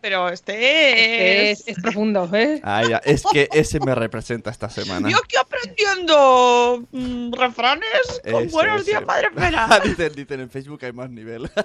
Pero 0.00 0.28
este 0.28 0.52
Este 0.54 1.50
es... 1.50 1.60
es, 1.60 1.68
es 1.68 1.82
profundo, 1.82 2.28
¿eh? 2.34 2.60
Ya, 2.64 2.98
es 3.04 3.22
que 3.32 3.48
ese 3.52 3.80
me 3.80 3.94
representa 3.94 4.50
esta 4.50 4.68
semana. 4.68 5.08
Yo 5.08 5.16
aquí 5.18 5.36
aprendiendo 5.36 6.86
mm, 6.92 7.32
refranes 7.32 7.88
con 8.30 8.42
Ese, 8.44 8.52
buenos 8.52 8.82
ese. 8.82 8.90
días, 8.90 9.06
madre 9.06 9.28
espera. 9.28 9.80
dicen, 9.84 10.12
dicen 10.14 10.40
en 10.40 10.50
Facebook 10.50 10.84
hay 10.84 10.92
más 10.92 11.08
nivel. 11.10 11.50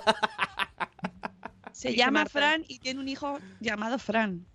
Se 1.71 1.95
llama 1.95 2.19
Marta. 2.21 2.29
Fran 2.31 2.63
y 2.67 2.79
tiene 2.79 2.99
un 2.99 3.09
hijo 3.09 3.39
llamado 3.59 3.99
Fran. 3.99 4.45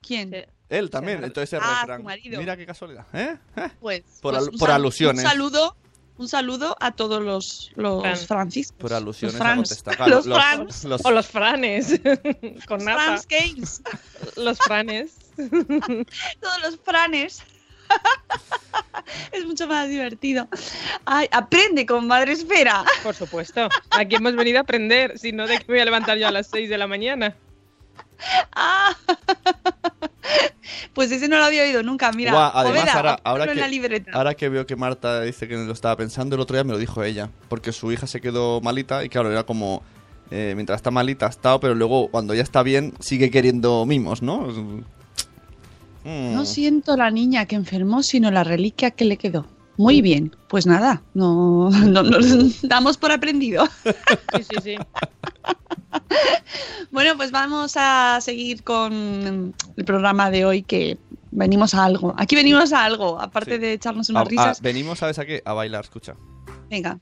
¿Quién? 0.00 0.30
Sí. 0.30 0.38
Él 0.70 0.90
también, 0.90 1.22
entonces 1.22 1.52
es 1.52 1.60
Ah, 1.62 1.84
refrán. 1.86 2.04
Mira 2.24 2.56
qué 2.56 2.66
casualidad. 2.66 3.06
¿eh? 3.12 3.36
Pues, 3.80 4.02
Por 4.20 4.34
pues 4.34 4.48
al- 4.48 4.58
por 4.58 4.70
alusiones. 4.70 5.22
Un 5.22 5.30
saludo, 5.30 5.76
un 6.16 6.28
saludo 6.28 6.76
a 6.80 6.92
todos 6.92 7.22
los, 7.22 7.72
los 7.76 8.02
Fran. 8.02 8.16
franciscos. 8.16 8.76
Por 8.78 8.92
alusiones 8.94 9.34
los 9.34 9.40
a 9.40 9.44
Frans. 9.44 9.56
contestar. 9.68 9.96
Claro, 9.96 10.14
los 10.16 10.24
Frans. 10.26 10.84
los- 10.84 11.04
O 11.04 11.10
los 11.10 11.26
franes, 11.26 12.00
con 12.66 12.78
Los 12.78 12.84
nata. 12.84 13.02
Frans 13.04 13.28
Games. 13.28 13.82
Los 14.36 14.58
franes. 14.58 15.12
todos 15.36 16.62
los 16.62 16.78
franes. 16.84 17.42
es 19.32 19.44
mucho 19.44 19.66
más 19.66 19.88
divertido. 19.88 20.48
Ay, 21.04 21.28
aprende 21.32 21.84
con 21.84 22.06
Madre 22.06 22.32
Esfera. 22.32 22.84
Por 23.02 23.14
supuesto. 23.14 23.68
Aquí 23.90 24.16
hemos 24.16 24.34
venido 24.36 24.58
a 24.58 24.62
aprender, 24.62 25.18
si 25.18 25.32
no, 25.32 25.46
¿de 25.46 25.58
qué 25.58 25.64
me 25.68 25.74
voy 25.74 25.80
a 25.80 25.84
levantar 25.84 26.16
yo 26.18 26.26
a 26.28 26.30
las 26.30 26.46
6 26.48 26.70
de 26.70 26.78
la 26.78 26.86
mañana? 26.86 27.36
Ah. 28.54 28.96
Pues 30.94 31.10
ese 31.10 31.28
no 31.28 31.38
lo 31.38 31.44
había 31.44 31.62
oído 31.64 31.82
nunca. 31.82 32.10
Mira, 32.12 32.32
además, 32.48 32.82
Poveda, 32.82 33.20
ahora- 33.24 33.44
en 33.44 33.50
que- 33.54 33.60
la 33.60 33.68
libreta. 33.68 34.10
Ahora 34.14 34.34
que 34.34 34.48
veo 34.48 34.66
que 34.66 34.76
Marta 34.76 35.20
dice 35.22 35.46
que 35.48 35.56
lo 35.56 35.72
estaba 35.72 35.96
pensando, 35.96 36.36
el 36.36 36.40
otro 36.40 36.54
día 36.56 36.64
me 36.64 36.72
lo 36.72 36.78
dijo 36.78 37.02
ella. 37.04 37.30
Porque 37.48 37.72
su 37.72 37.90
hija 37.92 38.06
se 38.06 38.20
quedó 38.20 38.60
malita 38.60 39.04
y 39.04 39.08
claro, 39.08 39.30
era 39.30 39.44
como... 39.44 39.82
eh, 40.30 40.52
mientras 40.54 40.76
está 40.78 40.90
malita 40.90 41.26
ha 41.26 41.30
estado, 41.30 41.60
pero 41.60 41.74
luego 41.74 42.08
cuando 42.08 42.32
ya 42.34 42.42
está 42.42 42.62
bien 42.62 42.94
sigue 43.00 43.30
queriendo 43.30 43.84
mimos, 43.86 44.22
¿no? 44.22 44.46
Mm. 46.04 46.34
No 46.34 46.44
siento 46.44 46.96
la 46.96 47.10
niña 47.10 47.46
que 47.46 47.56
enfermó, 47.56 48.02
sino 48.02 48.30
la 48.30 48.44
reliquia 48.44 48.90
que 48.90 49.04
le 49.04 49.16
quedó. 49.16 49.46
Muy 49.76 50.02
bien, 50.02 50.34
pues 50.48 50.66
nada, 50.66 51.02
no, 51.14 51.68
no 51.86 52.02
nos 52.02 52.62
damos 52.68 52.96
por 52.96 53.10
aprendido. 53.12 53.66
Sí, 54.36 54.42
sí, 54.42 54.56
sí. 54.62 54.76
Bueno, 56.90 57.16
pues 57.16 57.30
vamos 57.32 57.72
a 57.76 58.18
seguir 58.20 58.62
con 58.62 59.52
el 59.76 59.84
programa 59.84 60.30
de 60.30 60.44
hoy 60.44 60.62
que 60.62 60.96
venimos 61.32 61.74
a 61.74 61.84
algo. 61.84 62.14
Aquí 62.16 62.36
venimos 62.36 62.72
a 62.72 62.84
algo, 62.84 63.20
aparte 63.20 63.54
Sí. 63.54 63.58
de 63.60 63.72
echarnos 63.72 64.08
A- 64.10 64.12
unas 64.12 64.26
a- 64.26 64.28
risas. 64.28 64.60
venimos, 64.60 65.00
¿sabes 65.00 65.18
a 65.18 65.24
qué? 65.24 65.42
A 65.44 65.52
bailar, 65.54 65.84
escucha. 65.84 66.14
Venga. 66.70 66.98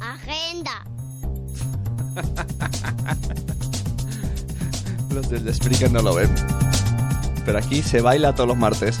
Agenda. 0.00 0.84
Los 5.14 5.28
del 5.28 5.52
Spreaker 5.54 5.90
no 5.92 6.02
lo 6.02 6.14
ven. 6.14 6.30
Pero 7.44 7.58
aquí 7.58 7.82
se 7.82 8.00
baila 8.00 8.34
todos 8.34 8.48
los 8.48 8.56
martes. 8.56 9.00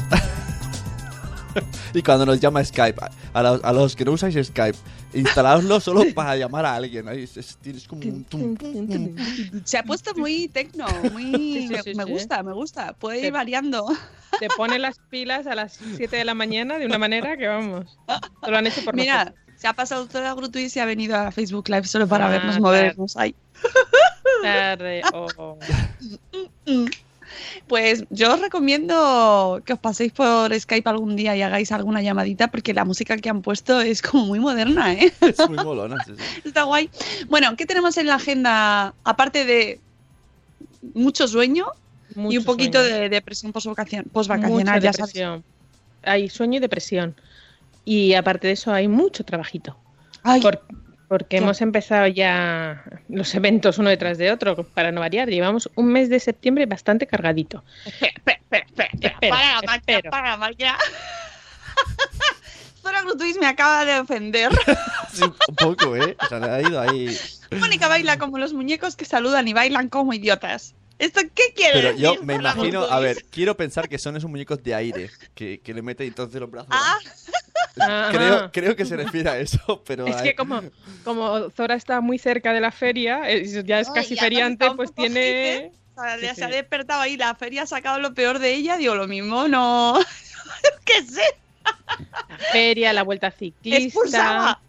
y 1.94 2.02
cuando 2.02 2.26
nos 2.26 2.40
llama 2.40 2.64
Skype, 2.64 3.00
a 3.32 3.42
los, 3.42 3.64
a 3.64 3.72
los 3.72 3.96
que 3.96 4.04
no 4.04 4.12
usáis 4.12 4.34
Skype, 4.46 4.76
instaladoslo 5.14 5.80
solo 5.80 6.02
para 6.14 6.36
llamar 6.36 6.64
a 6.66 6.74
alguien. 6.74 7.08
Ahí 7.08 7.22
es, 7.24 7.36
es- 7.36 7.56
tienes 7.58 7.86
como 7.86 8.02
un 8.02 8.24
tum, 8.24 8.56
tum, 8.56 8.86
tum. 8.88 9.14
Se 9.64 9.78
ha 9.78 9.82
puesto 9.82 10.14
muy 10.14 10.48
tecno, 10.48 10.86
muy... 11.12 11.32
Sí, 11.32 11.62
sí, 11.62 11.68
me, 11.68 11.82
sí, 11.82 11.94
me 11.94 12.04
sí. 12.04 12.10
gusta, 12.10 12.42
me 12.42 12.52
gusta. 12.52 12.92
Puede 12.94 13.26
ir 13.26 13.32
variando. 13.32 13.86
Te 14.38 14.48
pone 14.56 14.78
las 14.78 14.98
pilas 15.10 15.46
a 15.46 15.54
las 15.54 15.78
7 15.96 16.14
de 16.16 16.24
la 16.24 16.34
mañana 16.34 16.78
de 16.78 16.86
una 16.86 16.98
manera 16.98 17.36
que 17.36 17.46
vamos. 17.48 17.98
Te 18.44 18.50
lo 18.50 18.56
han 18.58 18.66
hecho 18.66 18.84
por 18.84 18.94
Mira, 18.94 19.24
nosotros. 19.24 19.44
se 19.56 19.66
ha 19.66 19.72
pasado 19.72 20.06
toda 20.06 20.34
Grutu 20.34 20.58
y 20.58 20.68
se 20.68 20.80
ha 20.80 20.84
venido 20.84 21.16
a 21.16 21.30
Facebook 21.32 21.68
Live 21.68 21.84
solo 21.86 22.06
para 22.06 22.26
Ah, 22.26 22.30
vernos 22.30 22.60
movernos. 22.60 23.16
Ay. 23.16 23.34
Tarde, 24.42 25.02
oh. 25.12 25.58
Pues 27.66 28.04
yo 28.10 28.34
os 28.34 28.40
recomiendo 28.40 29.60
que 29.64 29.72
os 29.74 29.78
paséis 29.78 30.12
por 30.12 30.52
Skype 30.58 30.88
algún 30.88 31.16
día 31.16 31.36
y 31.36 31.42
hagáis 31.42 31.70
alguna 31.72 32.00
llamadita 32.02 32.48
porque 32.48 32.72
la 32.74 32.84
música 32.84 33.16
que 33.16 33.28
han 33.28 33.42
puesto 33.42 33.80
es 33.80 34.02
como 34.02 34.26
muy 34.26 34.40
moderna, 34.40 34.92
¿eh? 34.94 35.12
Es 35.20 35.38
muy 35.48 35.58
molona. 35.64 36.02
sí, 36.04 36.12
sí. 36.16 36.40
Está 36.48 36.62
guay. 36.64 36.88
Bueno, 37.28 37.54
¿qué 37.56 37.66
tenemos 37.66 37.96
en 37.98 38.06
la 38.06 38.14
agenda? 38.16 38.94
Aparte 39.04 39.44
de 39.44 39.80
mucho 40.94 41.28
sueño 41.28 41.66
y 42.16 42.38
un 42.38 42.44
poquito 42.44 42.78
sueño. 42.80 42.94
de 42.96 43.08
depresión 43.08 43.52
postvacacional, 43.52 44.80
ya 44.80 44.92
sabes. 44.92 45.12
depresión. 45.12 45.44
Hay 46.02 46.28
sueño 46.28 46.56
y 46.58 46.60
depresión. 46.60 47.14
Y 47.84 48.14
aparte 48.14 48.46
de 48.46 48.52
eso, 48.54 48.72
hay 48.72 48.86
mucho 48.88 49.24
trabajito. 49.24 49.76
Ay, 50.22 50.40
Por- 50.40 50.62
porque 51.08 51.36
Ya. 51.38 51.42
hemos 51.42 51.60
empezado 51.62 52.06
ya 52.06 52.84
los 53.08 53.34
eventos 53.34 53.78
uno 53.78 53.88
detrás 53.90 54.18
de 54.18 54.30
otro, 54.30 54.62
para 54.64 54.92
no 54.92 55.00
variar. 55.00 55.28
Llevamos 55.28 55.70
un 55.74 55.88
mes 55.88 56.08
de 56.10 56.20
septiembre 56.20 56.66
bastante 56.66 57.06
cargadito. 57.06 57.64
espera, 57.86 58.12
espera, 58.16 58.38
espera, 58.40 58.64
espera, 58.66 58.88
espera. 58.92 59.08
Espero, 59.08 59.30
para 59.30 59.54
la 59.54 59.62
máquina, 59.62 60.10
para 60.10 60.30
la 60.30 60.36
máquina. 60.36 60.78
Zora 62.82 63.02
Grutuis 63.02 63.36
me 63.38 63.46
acaba 63.46 63.84
de 63.84 63.98
ofender. 64.00 64.50
Sí, 65.12 65.24
un 65.24 65.56
poco, 65.56 65.96
¿eh? 65.96 66.16
O 66.22 66.26
sea, 66.26 66.38
le 66.38 66.46
ha 66.50 66.60
ido 66.60 66.80
ahí. 66.80 67.16
Mónica 67.58 67.88
baila 67.88 68.18
como 68.18 68.38
los 68.38 68.52
muñecos 68.52 68.94
que 68.94 69.04
saludan 69.06 69.48
y 69.48 69.52
bailan 69.54 69.88
como 69.88 70.12
idiotas. 70.12 70.74
¿Esto 70.98 71.20
qué 71.34 71.54
quiere 71.56 71.72
Pero 71.74 71.88
decir? 71.88 72.02
yo 72.04 72.22
me 72.22 72.34
imagino, 72.34 72.82
a 72.84 73.00
ver, 73.00 73.24
quiero 73.30 73.56
pensar 73.56 73.88
que 73.88 73.98
son 73.98 74.16
esos 74.16 74.28
muñecos 74.30 74.62
de 74.62 74.74
aire 74.74 75.10
que, 75.34 75.60
que 75.60 75.74
le 75.74 75.80
meten 75.82 76.06
entonces 76.08 76.38
los 76.40 76.50
brazos. 76.50 76.68
Ah. 76.70 76.98
Creo, 78.10 78.50
creo 78.52 78.76
que 78.76 78.84
se 78.84 78.96
refiere 78.96 79.30
a 79.30 79.38
eso, 79.38 79.82
pero. 79.86 80.06
Es 80.06 80.16
que 80.16 80.34
como, 80.34 80.62
como 81.04 81.50
Zora 81.50 81.74
está 81.74 82.00
muy 82.00 82.18
cerca 82.18 82.52
de 82.52 82.60
la 82.60 82.70
feria, 82.70 83.30
eh, 83.30 83.64
ya 83.64 83.80
es 83.80 83.88
Ay, 83.88 83.94
casi 83.94 84.16
feriante, 84.16 84.70
pues 84.76 84.94
tiene... 84.94 85.72
o 85.94 86.00
sea, 86.00 86.18
Sí, 86.18 86.26
se 86.34 86.44
ha 86.44 86.48
despertado 86.48 87.00
ahí, 87.00 87.16
la 87.16 87.34
feria 87.34 87.62
ha 87.62 87.66
sacado 87.66 87.98
lo 87.98 88.14
peor 88.14 88.38
de 88.38 88.54
ella, 88.54 88.76
digo, 88.76 88.94
lo 88.94 89.08
mismo, 89.08 89.48
no. 89.48 89.98
¿Qué 90.84 91.02
sé? 91.02 91.24
La 92.28 92.38
feria, 92.52 92.92
la 92.92 93.02
vuelta 93.02 93.30
ciclista... 93.30 93.78
Expulsada. 93.78 94.60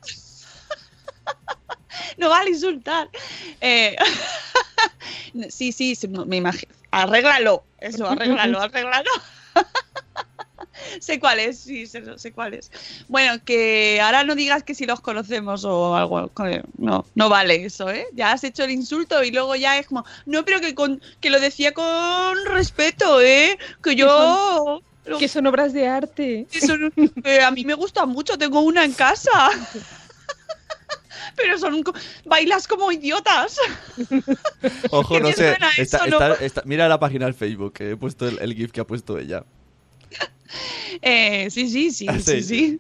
No 2.18 2.30
vale 2.30 2.50
insultar. 2.52 3.10
Eh, 3.62 3.96
sí, 5.50 5.72
sí, 5.72 5.96
sí, 5.96 6.08
no, 6.08 6.26
me 6.26 6.38
imagino. 6.38 6.74
Arréglalo. 6.92 7.64
Eso, 7.80 8.08
arréglalo, 8.08 8.60
arréglalo. 8.62 9.10
sé 11.00 11.20
cuál 11.20 11.40
es, 11.40 11.60
sí, 11.60 11.88
sé, 11.88 12.04
sé 12.18 12.32
cuál 12.32 12.54
es. 12.54 12.72
Bueno, 13.08 13.44
que 13.44 14.00
ahora 14.02 14.24
no 14.24 14.36
digas 14.36 14.64
que 14.64 14.76
si 14.76 14.86
los 14.86 15.02
conocemos 15.02 15.66
o 15.66 15.96
algo. 15.96 16.32
No, 16.78 17.06
no 17.16 17.30
vale 17.30 17.66
eso, 17.66 17.90
¿eh? 17.90 18.08
Ya 18.14 18.32
has 18.32 18.44
hecho 18.44 18.64
el 18.64 18.72
insulto 18.72 19.24
y 19.24 19.32
luego 19.32 19.56
ya 19.56 19.78
es 19.78 19.88
como, 19.88 20.06
no, 20.26 20.46
pero 20.46 20.60
que, 20.60 20.76
con, 20.76 21.02
que 21.20 21.30
lo 21.30 21.40
decía 21.40 21.74
con 21.74 22.46
respeto, 22.46 23.22
¿eh? 23.22 23.58
Que 23.84 23.96
yo... 23.96 24.82
Que 25.18 25.28
son 25.28 25.48
obras 25.48 25.74
de 25.74 25.88
arte. 25.88 26.46
Eh, 27.24 27.42
a 27.42 27.50
mí 27.50 27.66
me 27.66 27.74
gusta 27.74 28.06
mucho, 28.06 28.38
tengo 28.38 28.62
una 28.62 28.86
en 28.86 28.94
casa. 28.94 29.32
Pero 31.36 31.58
son 31.58 31.84
co- 31.84 31.94
bailas 32.26 32.68
como 32.68 32.92
idiotas. 32.92 33.58
Ojo, 34.92 35.14
¿Qué 35.16 35.20
no 35.22 35.28
sé. 35.30 35.36
suena 35.36 35.70
está- 35.78 35.98
eso, 35.98 36.06
está- 36.06 36.28
no? 36.30 36.36
está- 36.36 36.62
mira 36.66 36.88
la 36.88 37.00
página 37.00 37.26
del 37.26 37.34
Facebook, 37.34 37.74
que 37.74 37.92
he 37.92 37.98
puesto 37.98 38.28
el, 38.28 38.40
el 38.40 38.54
GIF 38.54 38.72
que 38.72 38.82
ha 38.82 38.88
puesto 38.88 39.18
ella. 39.18 39.44
Eh, 41.02 41.50
sí, 41.52 41.70
sí, 41.70 41.92
sí, 41.92 42.08
Ah, 42.10 42.18
sí, 42.20 42.42
sí. 42.42 42.44
sí. 42.44 42.80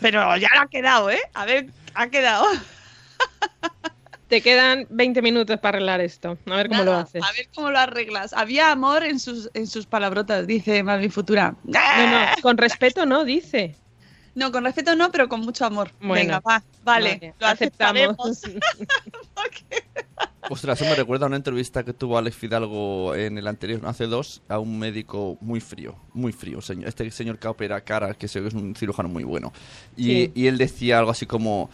Pero 0.00 0.36
ya 0.36 0.48
lo 0.54 0.62
ha 0.62 0.66
quedado, 0.68 1.10
¿eh? 1.10 1.20
A 1.34 1.44
ver, 1.44 1.66
ha 1.94 2.08
quedado. 2.08 2.46
Te 4.28 4.40
quedan 4.42 4.86
20 4.90 5.22
minutos 5.22 5.58
para 5.58 5.78
arreglar 5.78 6.00
esto. 6.00 6.38
A 6.46 6.56
ver 6.56 6.68
cómo 6.68 6.84
lo 6.84 6.94
haces. 6.94 7.22
A 7.24 7.32
ver 7.32 7.48
cómo 7.54 7.70
lo 7.70 7.78
arreglas. 7.78 8.32
Había 8.34 8.70
amor 8.70 9.02
en 9.02 9.18
sus, 9.18 9.50
en 9.54 9.66
sus 9.66 9.86
palabrotas, 9.86 10.46
dice 10.46 10.82
Malvin 10.82 11.10
Futura. 11.10 11.56
No, 11.64 11.80
no, 12.10 12.26
con 12.42 12.58
respeto 12.58 13.06
no, 13.06 13.24
dice. 13.24 13.74
No, 14.34 14.52
con 14.52 14.64
respeto 14.64 14.94
no, 14.94 15.10
pero 15.10 15.28
con 15.28 15.40
mucho 15.40 15.64
amor. 15.64 15.90
Bueno. 15.98 16.14
Venga, 16.14 16.40
va, 16.40 16.62
vale, 16.84 17.14
Vale, 17.14 17.34
lo 17.40 17.46
aceptamos. 17.46 18.16
aceptaremos. 18.20 18.42
Ostras, 20.50 20.80
eso 20.80 20.88
me 20.90 20.96
recuerda 20.96 21.26
a 21.26 21.28
una 21.28 21.36
entrevista 21.36 21.84
que 21.84 21.92
tuvo 21.92 22.16
Alex 22.16 22.36
Fidalgo 22.36 23.14
en 23.14 23.36
el 23.38 23.46
anterior, 23.46 23.80
hace 23.84 24.06
dos, 24.06 24.40
a 24.48 24.58
un 24.58 24.78
médico 24.78 25.36
muy 25.40 25.60
frío, 25.60 25.94
muy 26.14 26.32
frío. 26.32 26.60
señor- 26.60 26.88
este 26.88 27.10
señor 27.10 27.38
que 27.38 27.48
opera 27.48 27.80
caras, 27.82 28.16
que 28.16 28.28
sé 28.28 28.40
que 28.40 28.48
es 28.48 28.54
un 28.54 28.74
cirujano 28.74 29.08
muy 29.08 29.24
bueno. 29.24 29.52
Y, 29.96 30.04
Sí. 30.04 30.32
y 30.34 30.46
él 30.46 30.56
decía 30.58 30.98
algo 30.98 31.10
así 31.10 31.26
como, 31.26 31.68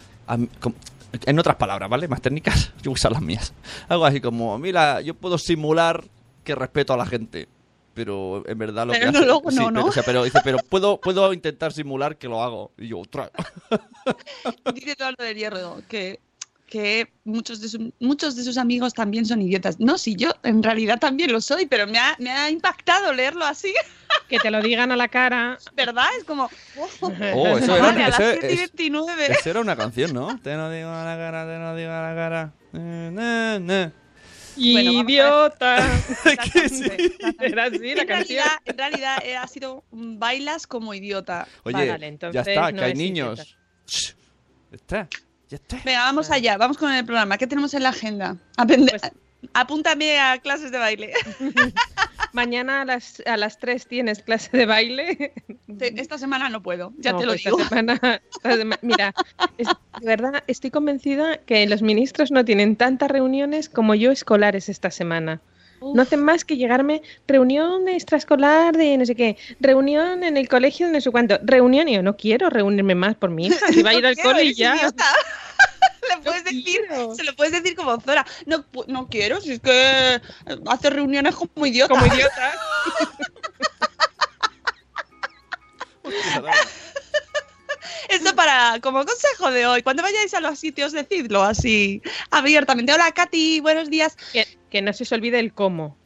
En 1.25 1.39
otras 1.39 1.55
palabras, 1.55 1.89
¿vale? 1.89 2.09
Más 2.09 2.21
técnicas, 2.21 2.73
yo 2.81 2.91
voy 2.91 2.91
a 2.91 2.99
usar 2.99 3.11
las 3.13 3.21
mías. 3.21 3.53
Algo 3.87 4.05
así 4.05 4.19
como, 4.19 4.57
mira, 4.59 4.99
yo 5.01 5.13
puedo 5.13 5.37
simular 5.37 6.03
que 6.43 6.55
respeto 6.55 6.91
a 6.93 6.97
la 6.97 7.05
gente. 7.05 7.47
Pero 7.93 8.43
en 8.45 8.57
verdad 8.57 8.85
lo 8.85 8.91
Pero 8.91 9.05
que 9.05 9.11
no, 9.13 9.17
hace- 9.19 9.25
luego 9.25 9.51
sí, 9.51 9.55
no, 9.57 9.67
pero, 9.67 9.71
¿no? 9.81 9.85
o 9.87 9.91
sea, 9.93 10.03
pero 10.03 10.23
dice, 10.25 10.39
pero 10.43 10.57
puedo, 10.69 10.99
puedo 10.99 11.31
intentar 11.31 11.71
simular 11.71 12.17
que 12.17 12.27
lo 12.27 12.43
hago. 12.43 12.71
Y 12.77 12.89
yo, 12.89 12.99
otra. 12.99 13.31
Dice 14.73 14.91
Eduardo 14.91 15.23
del 15.23 15.37
Hierro 15.37 15.81
que 15.87 16.19
que 16.67 17.11
muchos 17.23 17.61
de, 17.61 17.69
su- 17.69 17.93
muchos 17.99 18.35
de 18.35 18.43
sus 18.43 18.57
amigos 18.57 18.93
también 18.93 19.25
son 19.25 19.41
idiotas. 19.41 19.79
No, 19.79 19.97
si 19.97 20.15
yo 20.15 20.31
en 20.43 20.63
realidad 20.63 20.99
también 20.99 21.31
lo 21.31 21.39
soy, 21.41 21.65
pero 21.67 21.85
me 21.87 21.99
ha, 21.99 22.15
me 22.19 22.31
ha 22.31 22.49
impactado 22.49 23.13
leerlo 23.13 23.45
así, 23.45 23.73
Que 24.29 24.39
te 24.39 24.49
lo 24.49 24.61
digan 24.61 24.91
a 24.91 24.95
la 24.95 25.07
cara. 25.07 25.57
¿verdad? 25.75 26.07
Es 26.17 26.23
como... 26.23 26.49
Oh, 26.77 27.57
eso 27.57 27.75
era, 27.75 27.81
vale, 27.85 28.03
a 28.03 28.09
las 28.09 28.19
eso 28.19 28.31
7 28.41 28.47
y 28.49 28.53
es- 28.53 28.59
29. 28.73 29.25
eso 29.31 29.49
era 29.49 29.59
una 29.61 29.75
canción, 29.75 30.13
¿no? 30.13 30.39
Te 30.41 30.55
lo 30.55 30.69
digo 30.71 30.89
a 30.89 31.03
la 31.05 31.15
cara, 31.17 31.45
te 31.45 31.59
lo 31.59 31.75
digo 31.75 31.91
a 31.91 32.01
la 32.09 32.15
cara. 32.15 32.53
Eh, 32.73 33.09
na, 33.13 33.59
na. 33.59 33.91
Bueno. 34.57 34.91
Idiota. 35.03 35.77
Sí. 36.69 36.89
Era 37.41 37.65
así 37.65 37.93
la 37.93 38.01
en, 38.03 38.07
canción. 38.07 38.39
realidad, 38.39 38.51
en 38.65 38.77
realidad 38.77 39.17
eh, 39.25 39.35
ha 39.35 39.47
sido 39.47 39.83
bailas 39.91 40.65
como 40.65 40.93
idiota. 40.93 41.47
Oye, 41.63 41.89
Vale, 41.89 41.99
ya 41.99 42.07
entonces 42.07 42.47
está, 42.47 42.71
no 42.71 42.79
que 42.79 42.85
hay 42.85 42.93
niños. 42.93 43.57
Ya 44.71 44.75
está, 44.75 45.07
ya 45.49 45.55
está. 45.57 45.77
Venga, 45.85 45.99
vamos 46.03 46.31
allá, 46.31 46.57
vamos 46.57 46.77
con 46.77 46.91
el 46.91 47.05
programa. 47.05 47.37
¿Qué 47.37 47.47
tenemos 47.47 47.73
en 47.73 47.83
la 47.83 47.89
agenda? 47.89 48.37
Aprende- 48.57 48.91
Pues- 48.91 49.11
Apúntame 49.53 50.19
a 50.19 50.39
clases 50.39 50.71
de 50.71 50.79
baile. 50.79 51.13
Mañana 52.33 52.81
a 52.81 52.85
las, 52.85 53.21
a 53.25 53.37
las 53.37 53.59
3 53.59 53.87
tienes 53.87 54.21
clase 54.23 54.55
de 54.57 54.65
baile. 54.65 55.33
Esta 55.79 56.17
semana 56.17 56.49
no 56.49 56.61
puedo, 56.63 56.93
ya 56.97 57.11
No, 57.11 57.19
te 57.19 57.25
lo 57.25 57.31
pues 57.33 57.43
digo. 57.43 57.57
Esta 57.59 57.69
semana, 57.69 58.21
esta 58.33 58.77
mira, 58.81 59.13
es- 59.57 59.67
de 60.01 60.05
verdad 60.07 60.43
estoy 60.47 60.71
convencida 60.71 61.37
que 61.37 61.65
los 61.67 61.81
ministros 61.81 62.31
no 62.31 62.43
tienen 62.43 62.75
tantas 62.75 63.09
reuniones 63.11 63.69
como 63.69 63.93
yo 63.95 64.11
escolares 64.11 64.67
esta 64.67 64.89
semana. 64.91 65.41
No 65.93 66.01
hacen 66.01 66.23
más 66.23 66.43
que 66.45 66.57
llegarme 66.57 67.01
reunión 67.27 67.87
extraescolar 67.87 68.75
de 68.75 68.97
no 68.97 69.05
sé 69.05 69.15
qué, 69.15 69.37
reunión 69.59 70.23
en 70.23 70.37
el 70.37 70.47
colegio 70.49 70.87
de 70.87 70.93
no 70.93 71.01
sé 71.01 71.11
cuánto, 71.11 71.37
reunión 71.43 71.87
y 71.87 71.93
yo 71.95 72.03
no 72.03 72.15
quiero 72.17 72.49
reunirme 72.49 72.95
más 72.95 73.15
por 73.15 73.29
mi 73.29 73.47
hija, 73.47 73.67
si 73.71 73.83
va 73.83 73.91
a 73.91 73.93
ir 73.93 74.05
al 74.07 74.15
cole 74.17 74.43
y 74.45 74.53
ya. 74.53 74.75
idiota. 74.75 75.05
Le 76.09 76.21
puedes 76.23 76.43
decir, 76.43 76.63
quiero. 76.63 77.15
se 77.15 77.23
lo 77.23 77.35
puedes 77.35 77.51
decir 77.53 77.75
como 77.75 77.99
Zora. 77.99 78.25
No, 78.45 78.59
pu- 78.71 78.85
no 78.87 79.07
quiero, 79.09 79.41
si 79.41 79.53
es 79.53 79.59
que 79.59 80.15
eh, 80.15 80.21
hace 80.67 80.89
reuniones 80.91 81.35
como 81.35 81.65
idiota. 81.65 81.93
Como 81.93 82.05
idiota. 82.05 82.53
Eso 88.09 88.35
para, 88.35 88.79
como 88.81 89.05
consejo 89.05 89.51
de 89.51 89.65
hoy, 89.65 89.81
cuando 89.83 90.03
vayáis 90.03 90.33
a 90.33 90.39
los 90.41 90.59
sitios, 90.59 90.91
decidlo 90.91 91.43
así, 91.43 92.01
abiertamente. 92.31 92.93
Hola, 92.93 93.11
Katy, 93.11 93.59
buenos 93.61 93.89
días. 93.89 94.15
Que, 94.33 94.45
que 94.69 94.81
no 94.81 94.93
se 94.93 95.03
os 95.03 95.11
olvide 95.11 95.39
el 95.39 95.53
cómo, 95.53 95.97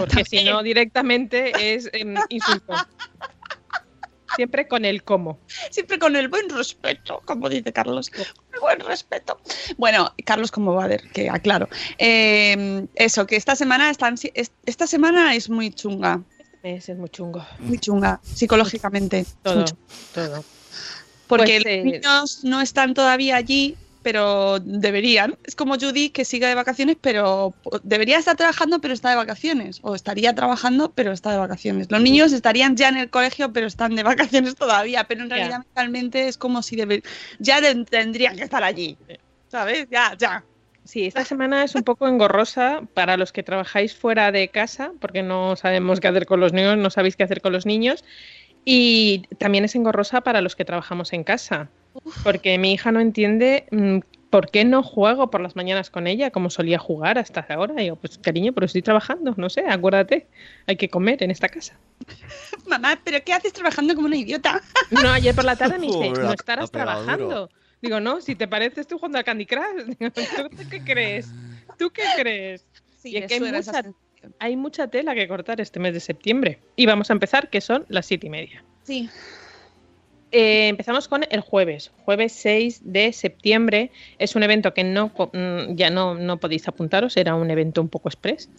porque 0.00 0.24
si 0.24 0.36
no 0.44 0.62
directamente 0.62 1.74
es 1.74 1.88
em, 1.92 2.14
insulto. 2.28 2.74
Siempre 4.36 4.66
con 4.66 4.84
el 4.84 5.04
cómo. 5.04 5.38
Siempre 5.70 5.98
con 5.98 6.16
el 6.16 6.28
buen 6.28 6.48
respeto, 6.48 7.22
como 7.24 7.48
dice 7.48 7.72
Carlos. 7.72 8.10
El 8.52 8.60
buen 8.60 8.80
respeto. 8.80 9.38
Bueno, 9.76 10.12
Carlos 10.24 10.50
como 10.50 10.74
Bader, 10.74 11.08
que 11.12 11.30
aclaro. 11.30 11.68
Eh, 11.98 12.86
eso, 12.96 13.26
que 13.26 13.36
esta 13.36 13.54
semana 13.54 13.90
están, 13.90 14.14
es- 14.34 14.50
esta 14.66 14.86
semana 14.88 15.34
es 15.36 15.48
muy 15.50 15.70
chunga. 15.70 16.20
Ese 16.64 16.92
es 16.92 16.98
muy 16.98 17.10
chungo. 17.10 17.46
Muy 17.60 17.78
chunga, 17.78 18.20
psicológicamente. 18.24 19.24
Todo, 19.42 19.64
todo. 20.12 20.44
Porque 21.26 21.60
Pues, 21.62 21.66
eh, 21.66 21.82
los 21.84 21.92
niños 21.92 22.44
no 22.44 22.60
están 22.60 22.94
todavía 22.94 23.36
allí, 23.36 23.76
pero 24.02 24.60
deberían. 24.60 25.36
Es 25.44 25.56
como 25.56 25.76
Judy 25.76 26.10
que 26.10 26.26
sigue 26.26 26.46
de 26.46 26.54
vacaciones, 26.54 26.96
pero 27.00 27.54
debería 27.82 28.18
estar 28.18 28.36
trabajando, 28.36 28.78
pero 28.80 28.92
está 28.92 29.10
de 29.10 29.16
vacaciones. 29.16 29.80
O 29.82 29.94
estaría 29.94 30.34
trabajando, 30.34 30.92
pero 30.94 31.12
está 31.12 31.32
de 31.32 31.38
vacaciones. 31.38 31.90
Los 31.90 32.02
niños 32.02 32.32
estarían 32.32 32.76
ya 32.76 32.90
en 32.90 32.98
el 32.98 33.08
colegio, 33.08 33.52
pero 33.52 33.66
están 33.66 33.94
de 33.96 34.02
vacaciones 34.42 34.54
todavía. 34.56 35.04
Pero 35.04 35.22
en 35.24 35.30
realidad 35.30 35.58
mentalmente 35.60 36.28
es 36.28 36.36
como 36.36 36.62
si 36.62 36.76
ya 37.38 37.60
de- 37.62 37.84
tendrían 37.86 38.36
que 38.36 38.42
estar 38.44 38.62
allí. 38.62 38.98
¿Sabes? 39.48 39.86
Ya, 39.90 40.14
ya. 40.18 40.44
Sí, 40.84 41.06
esta 41.06 41.24
semana 41.24 41.64
es 41.64 41.74
un 41.74 41.82
poco 41.82 42.06
engorrosa 42.06 42.82
para 42.92 43.16
los 43.16 43.32
que 43.32 43.42
trabajáis 43.42 43.94
fuera 43.94 44.30
de 44.32 44.48
casa, 44.48 44.92
porque 45.00 45.22
no 45.22 45.56
sabemos 45.56 45.98
qué 45.98 46.08
hacer 46.08 46.26
con 46.26 46.40
los 46.40 46.52
niños, 46.52 46.76
no 46.76 46.90
sabéis 46.90 47.16
qué 47.16 47.22
hacer 47.24 47.40
con 47.40 47.54
los 47.54 47.64
niños. 47.64 48.04
Y 48.64 49.26
también 49.38 49.64
es 49.64 49.74
engorrosa 49.74 50.22
para 50.22 50.40
los 50.40 50.56
que 50.56 50.64
trabajamos 50.64 51.12
en 51.12 51.24
casa, 51.24 51.68
porque 52.22 52.58
mi 52.58 52.72
hija 52.72 52.92
no 52.92 53.00
entiende 53.00 53.66
mm, 53.70 53.98
por 54.30 54.50
qué 54.50 54.64
no 54.64 54.82
juego 54.82 55.30
por 55.30 55.40
las 55.40 55.54
mañanas 55.54 55.90
con 55.90 56.06
ella, 56.06 56.30
como 56.30 56.50
solía 56.50 56.78
jugar 56.78 57.18
hasta 57.18 57.46
ahora. 57.50 57.74
Y 57.78 57.84
digo, 57.84 57.96
pues 57.96 58.18
cariño, 58.18 58.52
pero 58.52 58.66
estoy 58.66 58.82
trabajando, 58.82 59.34
no 59.36 59.48
sé, 59.48 59.64
acuérdate, 59.68 60.26
hay 60.66 60.76
que 60.76 60.88
comer 60.88 61.22
en 61.22 61.30
esta 61.30 61.48
casa. 61.48 61.78
Mamá, 62.66 62.98
¿pero 63.04 63.22
qué 63.24 63.32
haces 63.32 63.52
trabajando 63.52 63.94
como 63.94 64.06
una 64.06 64.16
idiota? 64.16 64.60
No, 64.90 65.10
ayer 65.10 65.34
por 65.34 65.44
la 65.44 65.56
tarde 65.56 65.78
me 65.78 65.86
dice, 65.86 66.10
no 66.10 66.32
estarás 66.32 66.70
trabajando. 66.70 67.48
Digo, 67.80 68.00
no, 68.00 68.20
si 68.20 68.34
te 68.34 68.48
parece 68.48 68.80
estoy 68.80 68.96
jugando 68.98 69.18
al 69.18 69.24
Candy 69.24 69.46
Crush. 69.46 69.84
Digo, 69.98 70.10
¿Tú 70.48 70.68
qué 70.70 70.82
crees? 70.82 71.28
¿Tú 71.78 71.90
qué 71.90 72.02
crees? 72.16 72.66
Y 73.04 73.18
es 73.18 73.26
que 73.26 73.34
hay 73.34 73.40
mucha. 73.40 73.84
Hay 74.38 74.56
mucha 74.56 74.88
tela 74.88 75.14
que 75.14 75.28
cortar 75.28 75.60
este 75.60 75.80
mes 75.80 75.94
de 75.94 76.00
septiembre. 76.00 76.58
Y 76.76 76.86
vamos 76.86 77.10
a 77.10 77.12
empezar, 77.12 77.50
que 77.50 77.60
son 77.60 77.84
las 77.88 78.06
siete 78.06 78.26
y 78.26 78.30
media. 78.30 78.64
Sí. 78.82 79.08
Eh, 80.32 80.68
empezamos 80.68 81.06
con 81.06 81.24
el 81.30 81.40
jueves, 81.40 81.92
jueves 82.04 82.32
6 82.32 82.80
de 82.84 83.12
septiembre. 83.12 83.90
Es 84.18 84.34
un 84.34 84.42
evento 84.42 84.74
que 84.74 84.82
no 84.82 85.12
mm, 85.32 85.76
ya 85.76 85.90
no, 85.90 86.16
no 86.16 86.38
podéis 86.38 86.66
apuntaros, 86.66 87.16
era 87.16 87.36
un 87.36 87.50
evento 87.50 87.80
un 87.80 87.88
poco 87.88 88.08
express. 88.08 88.50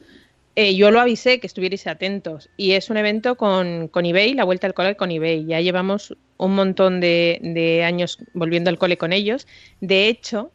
Eh, 0.55 0.75
yo 0.75 0.89
lo 0.89 1.01
avisé 1.01 1.41
que 1.41 1.47
estuvierais 1.47 1.85
atentos 1.85 2.49
y 2.55 2.71
es 2.71 2.89
un 2.89 2.95
evento 2.95 3.35
con, 3.35 3.89
con 3.89 4.05
eBay, 4.05 4.33
la 4.35 4.45
vuelta 4.45 4.67
al 4.67 4.73
cole 4.73 4.95
con 4.95 5.11
eBay. 5.11 5.45
Ya 5.45 5.59
llevamos 5.59 6.15
un 6.37 6.55
montón 6.55 7.01
de, 7.01 7.39
de 7.41 7.83
años 7.83 8.19
volviendo 8.33 8.69
al 8.69 8.77
cole 8.77 8.97
con 8.97 9.11
ellos. 9.11 9.45
De 9.81 10.07
hecho, 10.07 10.51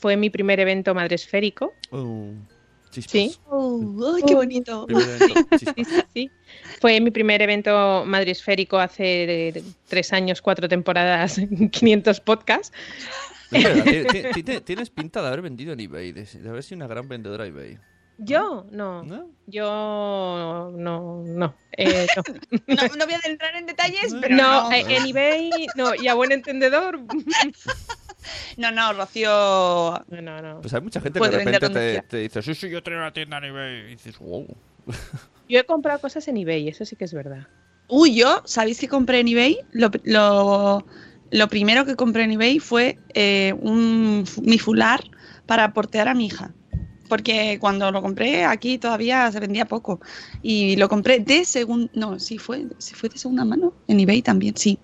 fue 0.00 0.16
mi 0.16 0.28
primer 0.28 0.60
evento 0.60 0.94
madresférico. 0.94 1.72
Uh, 1.90 2.32
chispas. 2.90 3.12
Sí. 3.12 3.36
Oh, 3.48 4.12
¡Ay, 4.16 4.22
qué 4.26 4.34
bonito! 4.34 4.86
Primer 4.86 5.08
evento. 5.08 5.34
Sí, 5.58 5.66
sí, 5.76 5.84
sí. 6.14 6.30
Fue 6.80 7.00
mi 7.00 7.10
primer 7.10 7.40
evento 7.42 8.04
madresférico 8.06 8.78
hace 8.78 9.62
tres 9.88 10.12
años, 10.12 10.42
cuatro 10.42 10.68
temporadas, 10.68 11.40
500 11.70 12.20
podcasts. 12.20 12.72
Tienes 14.64 14.90
pinta 14.90 15.20
de 15.22 15.28
haber 15.28 15.42
vendido 15.42 15.72
en 15.72 15.80
eBay, 15.80 16.12
de, 16.12 16.24
de 16.24 16.48
haber 16.48 16.62
sido 16.62 16.76
una 16.76 16.86
gran 16.86 17.08
vendedora 17.08 17.44
de 17.44 17.50
eBay. 17.50 17.78
Yo 18.22 18.66
no, 18.70 19.02
¿No? 19.02 19.30
yo 19.46 20.70
no, 20.76 21.22
no. 21.24 21.54
eh, 21.72 22.06
no. 22.16 22.22
No, 22.66 22.96
no 22.96 23.06
voy 23.06 23.14
a 23.14 23.20
entrar 23.28 23.56
en 23.56 23.64
detalles, 23.64 24.14
pero 24.20 24.36
No, 24.36 24.68
no. 24.68 24.72
eh, 24.72 24.84
en 24.88 25.06
eBay, 25.06 25.50
no, 25.74 25.94
y 25.94 26.06
a 26.06 26.12
buen 26.14 26.30
entendedor. 26.30 27.00
No, 28.56 28.70
no, 28.70 28.92
Rocío. 28.92 29.28
No, 30.08 30.22
no, 30.22 30.42
no. 30.42 30.60
Pues 30.60 30.74
hay 30.74 30.80
mucha 30.80 31.00
gente 31.00 31.16
que 31.16 31.18
Puede 31.18 31.32
de 31.32 31.38
repente 31.38 32.02
te, 32.08 32.16
dice, 32.18 32.42
sí, 32.42 32.54
sí, 32.54 32.68
yo 32.70 32.82
tengo 32.82 32.98
una 32.98 33.12
tienda 33.12 33.38
en 33.38 33.44
eBay. 33.44 33.78
Y 33.86 33.90
dices, 33.90 34.18
wow. 34.18 34.46
Yo 35.48 35.58
he 35.58 35.64
comprado 35.64 36.00
cosas 36.00 36.26
en 36.28 36.36
eBay, 36.36 36.68
eso 36.68 36.84
sí 36.84 36.94
que 36.96 37.04
es 37.04 37.12
verdad. 37.12 37.48
Uy, 37.88 38.14
yo, 38.14 38.40
¿sabéis 38.44 38.78
qué 38.78 38.86
compré 38.86 39.18
en 39.20 39.28
eBay? 39.28 39.58
Lo, 39.72 39.90
lo- 40.04 40.86
lo 41.32 41.48
primero 41.48 41.84
que 41.84 41.96
compré 41.96 42.22
en 42.22 42.32
eBay 42.32 42.60
fue 42.60 42.98
eh, 43.14 43.52
un, 43.60 44.24
mi 44.42 44.58
fular 44.58 45.02
para 45.46 45.72
portear 45.72 46.06
a 46.06 46.14
mi 46.14 46.26
hija. 46.26 46.52
Porque 47.10 47.58
cuando 47.60 47.90
lo 47.90 48.00
compré 48.00 48.44
aquí 48.44 48.78
todavía 48.78 49.30
se 49.32 49.40
vendía 49.40 49.66
poco. 49.66 50.00
Y 50.42 50.76
lo 50.76 50.88
compré 50.88 51.18
de 51.18 51.44
segunda. 51.44 51.90
No, 51.94 52.18
sí 52.18 52.38
fue, 52.38 52.66
sí 52.78 52.94
fue 52.94 53.08
de 53.10 53.18
segunda 53.18 53.44
mano. 53.44 53.74
En 53.88 54.00
eBay 54.00 54.22
también, 54.22 54.56
sí. 54.56 54.78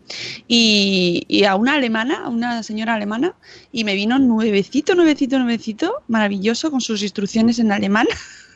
Y, 0.49 1.25
y 1.29 1.45
a 1.45 1.55
una 1.55 1.77
alemana, 1.77 2.25
a 2.25 2.29
una 2.29 2.63
señora 2.63 2.95
alemana, 2.95 3.35
y 3.73 3.85
me 3.85 3.95
vino 3.95 4.19
nuevecito, 4.19 4.95
nuevecito, 4.95 5.39
nuevecito, 5.39 6.03
maravilloso, 6.09 6.71
con 6.71 6.81
sus 6.81 7.03
instrucciones 7.03 7.59
en 7.61 7.71
alemán. 7.73 8.07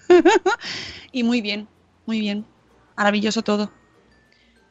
y 1.12 1.22
muy 1.22 1.40
bien, 1.40 1.68
muy 2.06 2.20
bien. 2.20 2.44
Maravilloso 2.96 3.42
todo. 3.42 3.72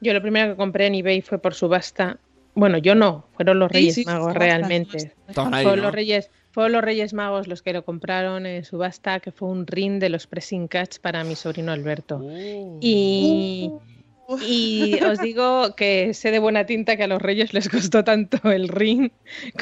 Yo 0.02 0.14
lo 0.14 0.22
primero 0.22 0.52
que 0.52 0.58
compré 0.58 0.88
en 0.88 0.96
eBay 0.96 1.22
fue 1.22 1.40
por 1.40 1.54
subasta. 1.54 2.20
Bueno, 2.54 2.78
yo 2.78 2.96
no, 2.96 3.26
fueron 3.36 3.60
los 3.60 3.72
Reyes 3.72 3.96
sí, 3.96 4.06
Magos 4.06 4.24
subasta, 4.24 4.40
realmente. 4.40 5.00
subasta. 5.00 5.22
Estaban 5.30 5.54
ahí, 5.54 5.64
Fueron 5.64 5.80
¿no? 5.80 5.86
los 5.88 5.96
Reyes, 5.96 6.30
fueron 6.52 6.72
los 6.74 6.84
Reyes 6.84 7.14
Magos 7.14 7.48
los 7.48 7.62
que 7.62 7.74
lo 7.74 7.86
compraron 7.86 8.46
en 8.46 8.66
subasta, 8.66 9.20
que 9.20 9.32
fue 9.32 9.50
un 9.50 9.68
ring 9.68 10.00
de 10.00 10.10
los 10.10 10.28
pressing 10.28 10.68
catch 10.68 11.00
para 11.00 11.24
mi 11.24 11.36
sobrino 11.36 11.72
Alberto. 11.72 12.18
Uh. 12.18 12.80
Y, 12.82 13.72
y 14.48 15.00
os 15.04 15.20
digo 15.20 15.76
que 15.76 16.14
sé 16.14 16.32
de 16.32 16.40
buena 16.40 16.66
tinta 16.66 16.98
que 16.98 17.04
a 17.04 17.08
los 17.08 17.22
Reyes 17.22 17.54
les 17.54 17.70
costó 17.70 18.04
tanto 18.04 18.52
el 18.52 18.68
ring 18.68 19.12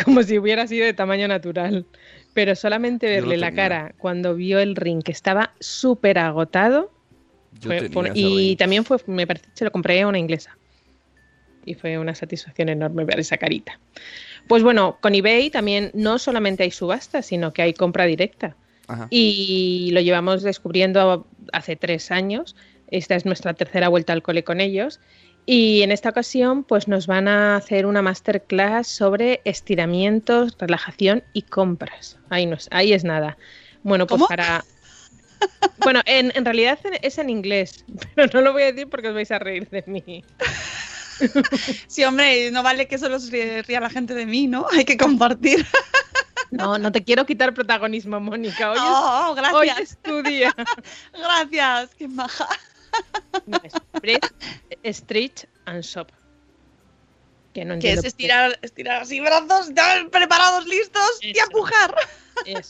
como 0.04 0.24
si 0.24 0.38
hubiera 0.38 0.68
sido 0.68 0.86
de 0.86 0.94
tamaño 0.94 1.28
natural. 1.28 1.86
Pero 2.34 2.56
solamente 2.56 3.08
verle 3.08 3.38
la 3.38 3.52
cara 3.52 3.96
cuando 3.98 4.36
vio 4.36 4.60
el 4.60 4.76
ring 4.76 5.02
que 5.02 5.12
estaba 5.12 5.54
súper 5.60 6.20
agotado. 6.20 6.92
Fue- 7.62 7.90
y 8.14 8.50
ring. 8.50 8.58
también 8.58 8.86
fue, 8.86 8.98
me 9.08 9.26
parece 9.26 9.46
que 9.46 9.58
se 9.58 9.66
lo 9.66 9.72
compré 9.72 10.02
a 10.02 10.08
una 10.08 10.20
inglesa. 10.20 10.56
Y 11.66 11.74
fue 11.74 11.98
una 11.98 12.14
satisfacción 12.14 12.70
enorme 12.70 13.06
ver 13.06 13.20
esa 13.20 13.38
carita. 13.38 13.80
Pues 14.48 14.64
bueno, 14.64 14.98
con 15.02 15.16
eBay 15.16 15.50
también 15.50 15.92
no 15.94 16.20
solamente 16.20 16.64
hay 16.64 16.72
subastas, 16.72 17.26
sino 17.26 17.54
que 17.54 17.62
hay 17.62 17.74
compra 17.74 18.06
directa. 18.06 18.56
Ajá. 18.88 19.08
Y 19.10 19.90
lo 19.92 20.02
llevamos 20.02 20.44
descubriendo 20.44 21.28
hace 21.52 21.76
tres 21.76 22.12
años. 22.12 22.56
Esta 22.90 23.16
es 23.16 23.26
nuestra 23.26 23.54
tercera 23.54 23.90
vuelta 23.90 24.14
al 24.14 24.22
cole 24.22 24.44
con 24.44 24.62
ellos. 24.62 25.00
Y 25.50 25.82
en 25.82 25.94
esta 25.94 26.10
ocasión, 26.10 26.66
pues 26.66 26.90
nos 26.90 27.08
van 27.08 27.30
a 27.30 27.56
hacer 27.56 27.86
una 27.86 28.02
masterclass 28.02 28.86
sobre 28.88 29.40
estiramientos, 29.46 30.58
relajación 30.60 31.24
y 31.32 31.44
compras. 31.44 32.18
Ahí, 32.30 32.46
no 32.46 32.56
es, 32.56 32.68
ahí 32.72 32.92
es 32.92 33.06
nada. 33.06 33.38
Bueno, 33.82 34.08
pues 34.08 34.20
¿Cómo? 34.20 34.28
para. 34.28 34.66
Bueno, 35.80 36.02
en, 36.06 36.34
en 36.36 36.44
realidad 36.44 36.80
es 37.02 37.18
en 37.18 37.30
inglés, 37.30 37.86
pero 38.16 38.30
no 38.34 38.42
lo 38.42 38.52
voy 38.54 38.64
a 38.64 38.66
decir 38.74 38.90
porque 38.90 39.08
os 39.08 39.14
vais 39.14 39.32
a 39.32 39.40
reír 39.40 39.70
de 39.70 39.84
mí. 39.88 40.26
Sí, 41.88 42.04
hombre, 42.04 42.52
no 42.52 42.64
vale 42.64 42.88
que 42.88 42.98
solo 42.98 43.20
se 43.20 43.62
ría 43.64 43.80
la 43.80 43.90
gente 43.90 44.14
de 44.14 44.26
mí, 44.26 44.48
¿no? 44.48 44.68
Hay 44.72 44.86
que 44.86 44.98
compartir. 44.98 45.66
No, 46.50 46.78
no 46.78 46.94
te 46.94 47.04
quiero 47.04 47.26
quitar 47.26 47.54
protagonismo, 47.54 48.22
Mónica. 48.22 48.72
Hoy, 48.72 48.78
Oh, 48.80 49.36
es, 49.38 49.54
hoy 49.54 49.68
gracias. 49.68 49.92
es 49.92 49.98
tu 50.02 50.24
día. 50.24 50.56
Gracias, 51.14 51.94
qué 51.96 52.08
maja. 52.08 52.48
No, 53.46 53.60
es 54.84 55.04
and 55.66 55.84
Shop. 55.84 56.08
Que 57.54 57.66
no 57.66 57.74
entiendo 57.74 58.00
es 58.00 58.02
qué. 58.04 58.08
estirar, 58.08 58.58
estirar 58.62 59.02
así 59.02 59.20
brazos, 59.20 59.72
preparados, 60.10 60.66
listos 60.68 61.20
y 61.22 61.38
empujar. 61.38 61.94
Es, 62.46 62.70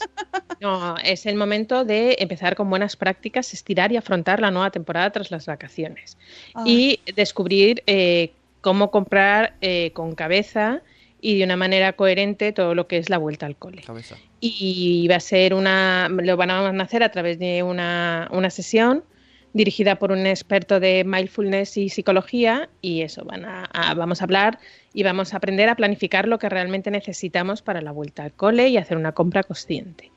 no, 0.59 0.97
es 0.97 1.25
el 1.25 1.35
momento 1.35 1.83
de 1.83 2.15
empezar 2.19 2.55
con 2.55 2.69
buenas 2.69 2.95
prácticas, 2.95 3.53
estirar 3.53 3.91
y 3.91 3.97
afrontar 3.97 4.39
la 4.39 4.49
nueva 4.49 4.71
temporada 4.71 5.11
tras 5.11 5.29
las 5.29 5.45
vacaciones. 5.45 6.17
Y 6.65 7.01
descubrir 7.15 7.83
eh, 7.85 8.33
cómo 8.67 8.91
comprar 8.91 9.53
eh, 9.61 9.91
con 9.93 10.13
cabeza 10.13 10.81
y 11.21 11.37
de 11.37 11.45
una 11.45 11.55
manera 11.55 11.93
coherente 11.93 12.51
todo 12.51 12.75
lo 12.75 12.85
que 12.85 12.97
es 12.97 13.09
la 13.09 13.17
vuelta 13.17 13.45
al 13.45 13.55
cole. 13.55 13.81
Cabeza. 13.83 14.17
Y 14.41 15.07
va 15.09 15.15
a 15.15 15.19
ser 15.21 15.53
una, 15.53 16.09
lo 16.09 16.35
van 16.35 16.51
a 16.51 16.83
hacer 16.83 17.01
a 17.01 17.09
través 17.09 17.39
de 17.39 17.63
una, 17.63 18.27
una 18.29 18.49
sesión 18.49 19.05
dirigida 19.53 19.95
por 19.95 20.11
un 20.11 20.27
experto 20.27 20.81
de 20.81 21.05
mindfulness 21.05 21.77
y 21.77 21.87
psicología 21.87 22.67
y 22.81 23.03
eso, 23.03 23.23
van 23.23 23.45
a, 23.45 23.63
a- 23.71 23.93
vamos 23.93 24.19
a 24.19 24.25
hablar 24.25 24.59
y 24.93 25.03
vamos 25.03 25.33
a 25.33 25.37
aprender 25.37 25.69
a 25.69 25.75
planificar 25.75 26.27
lo 26.27 26.37
que 26.39 26.49
realmente 26.49 26.91
necesitamos 26.91 27.61
para 27.61 27.79
la 27.81 27.93
vuelta 27.93 28.25
al 28.25 28.33
cole 28.33 28.67
y 28.67 28.75
hacer 28.75 28.97
una 28.97 29.13
compra 29.13 29.43
consciente. 29.43 30.11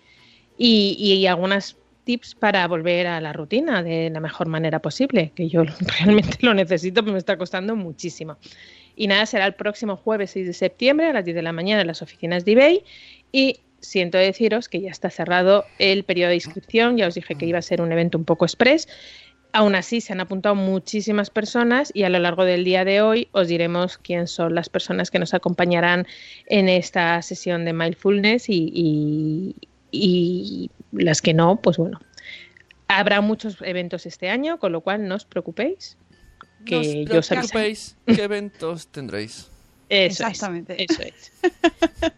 Y, 0.58 0.96
y 0.98 1.24
algunas 1.28 1.76
tips 2.04 2.34
para 2.34 2.66
volver 2.66 3.06
a 3.06 3.20
la 3.20 3.32
rutina 3.32 3.82
de 3.82 4.10
la 4.10 4.20
mejor 4.20 4.48
manera 4.48 4.80
posible, 4.80 5.32
que 5.34 5.48
yo 5.48 5.64
realmente 5.98 6.38
lo 6.40 6.54
necesito, 6.54 7.02
pero 7.02 7.12
me 7.12 7.18
está 7.18 7.36
costando 7.36 7.76
muchísimo. 7.76 8.36
Y 8.96 9.06
nada, 9.06 9.26
será 9.26 9.46
el 9.46 9.54
próximo 9.54 9.96
jueves 9.96 10.30
6 10.32 10.46
de 10.46 10.52
septiembre 10.52 11.06
a 11.08 11.12
las 11.12 11.24
10 11.24 11.34
de 11.34 11.42
la 11.42 11.52
mañana 11.52 11.80
en 11.80 11.86
las 11.86 12.02
oficinas 12.02 12.44
de 12.44 12.52
eBay 12.52 12.84
y 13.32 13.60
siento 13.80 14.18
deciros 14.18 14.68
que 14.68 14.80
ya 14.80 14.90
está 14.90 15.10
cerrado 15.10 15.64
el 15.78 16.04
periodo 16.04 16.30
de 16.30 16.36
inscripción, 16.36 16.96
ya 16.96 17.06
os 17.06 17.14
dije 17.14 17.34
que 17.34 17.46
iba 17.46 17.58
a 17.58 17.62
ser 17.62 17.80
un 17.80 17.92
evento 17.92 18.18
un 18.18 18.24
poco 18.24 18.44
express. 18.44 18.88
Aún 19.52 19.74
así, 19.74 20.00
se 20.00 20.12
han 20.12 20.20
apuntado 20.20 20.54
muchísimas 20.54 21.28
personas 21.28 21.90
y 21.92 22.04
a 22.04 22.08
lo 22.08 22.20
largo 22.20 22.44
del 22.44 22.62
día 22.64 22.84
de 22.84 23.02
hoy 23.02 23.28
os 23.32 23.48
diremos 23.48 23.98
quién 23.98 24.28
son 24.28 24.54
las 24.54 24.68
personas 24.68 25.10
que 25.10 25.18
nos 25.18 25.34
acompañarán 25.34 26.06
en 26.46 26.68
esta 26.68 27.20
sesión 27.22 27.64
de 27.64 27.72
mindfulness 27.72 28.44
y, 28.48 29.56
las 30.92 31.22
que 31.22 31.34
no, 31.34 31.60
pues 31.60 31.76
bueno. 31.76 32.00
Habrá 32.88 33.20
muchos 33.20 33.58
eventos 33.62 34.06
este 34.06 34.30
año, 34.30 34.58
con 34.58 34.72
lo 34.72 34.80
cual 34.80 35.06
no 35.06 35.14
os 35.14 35.24
preocupéis. 35.24 35.96
Que 36.66 37.04
no 37.06 37.12
yo 37.12 37.20
os 37.20 37.28
preocupéis, 37.28 37.96
¿qué 38.06 38.24
eventos 38.24 38.88
tendréis? 38.88 39.50
Eso 39.90 40.24
Exactamente. 40.24 40.82
Es, 40.82 40.90
eso 40.90 41.02
es. 41.02 41.32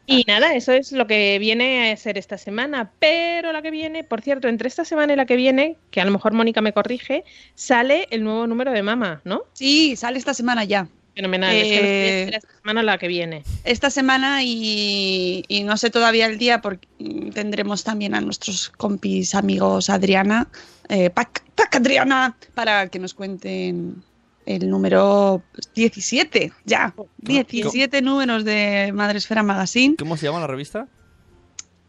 Y 0.07 0.25
nada, 0.27 0.55
eso 0.55 0.73
es 0.73 0.93
lo 0.93 1.07
que 1.07 1.39
viene 1.39 1.91
a 1.91 1.97
ser 1.97 2.19
esta 2.19 2.37
semana. 2.37 2.93
Pero 2.99 3.51
la 3.53 3.63
que 3.63 3.71
viene, 3.71 4.05
por 4.05 4.21
cierto, 4.21 4.49
entre 4.49 4.69
esta 4.69 4.85
semana 4.85 5.15
y 5.15 5.17
la 5.17 5.25
que 5.25 5.37
viene, 5.37 5.79
que 5.91 6.03
a 6.03 6.05
lo 6.05 6.11
mejor 6.11 6.35
Mónica 6.35 6.61
me 6.61 6.75
corrige, 6.75 7.25
sale 7.55 8.09
el 8.11 8.25
nuevo 8.25 8.47
número 8.47 8.73
de 8.73 8.83
Mama, 8.83 9.23
¿no? 9.25 9.45
Sí, 9.55 9.97
sale 9.97 10.19
esta 10.19 10.35
semana 10.35 10.65
ya. 10.65 10.87
Fenomenal. 11.14 11.55
es 11.55 11.62
que 11.64 12.22
Eh, 12.22 12.25
será 12.27 12.38
esta 12.38 12.48
semana 12.59 12.81
o 12.81 12.85
la 12.85 12.98
que 12.98 13.09
viene. 13.09 13.42
Esta 13.64 13.90
semana 13.90 14.42
y, 14.42 15.44
y 15.48 15.62
no 15.64 15.77
sé 15.77 15.90
todavía 15.90 16.27
el 16.27 16.38
día 16.38 16.61
porque 16.61 16.88
tendremos 17.35 17.85
también 17.85 18.14
a 18.14 18.20
nuestros 18.20 18.70
compis 18.70 19.35
amigos 19.35 19.90
Adriana, 19.90 20.48
eh, 20.88 21.11
Pac, 21.11 21.42
Pac 21.55 21.77
Adriana, 21.77 22.37
para 22.55 22.88
que 22.88 22.98
nos 22.98 23.14
cuenten 23.14 24.03
el 24.46 24.68
número 24.68 25.42
17, 25.75 26.53
ya. 26.64 26.94
17 27.18 28.03
números 28.03 28.44
de 28.44 28.90
Madresfera 28.94 29.42
Magazine. 29.42 29.96
¿Cómo 29.98 30.16
se 30.16 30.27
llama 30.27 30.40
la 30.40 30.46
revista? 30.46 30.88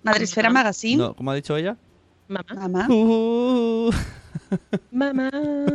Madresfera. 0.04 0.50
Magazine. 0.50 0.98
No, 0.98 1.16
¿Cómo 1.16 1.32
ha 1.32 1.36
dicho 1.36 1.56
ella? 1.56 1.78
Mamá. 2.28 2.46
Mamá. 2.56 2.88
Uh, 2.90 3.92
Mamá. 4.92 5.30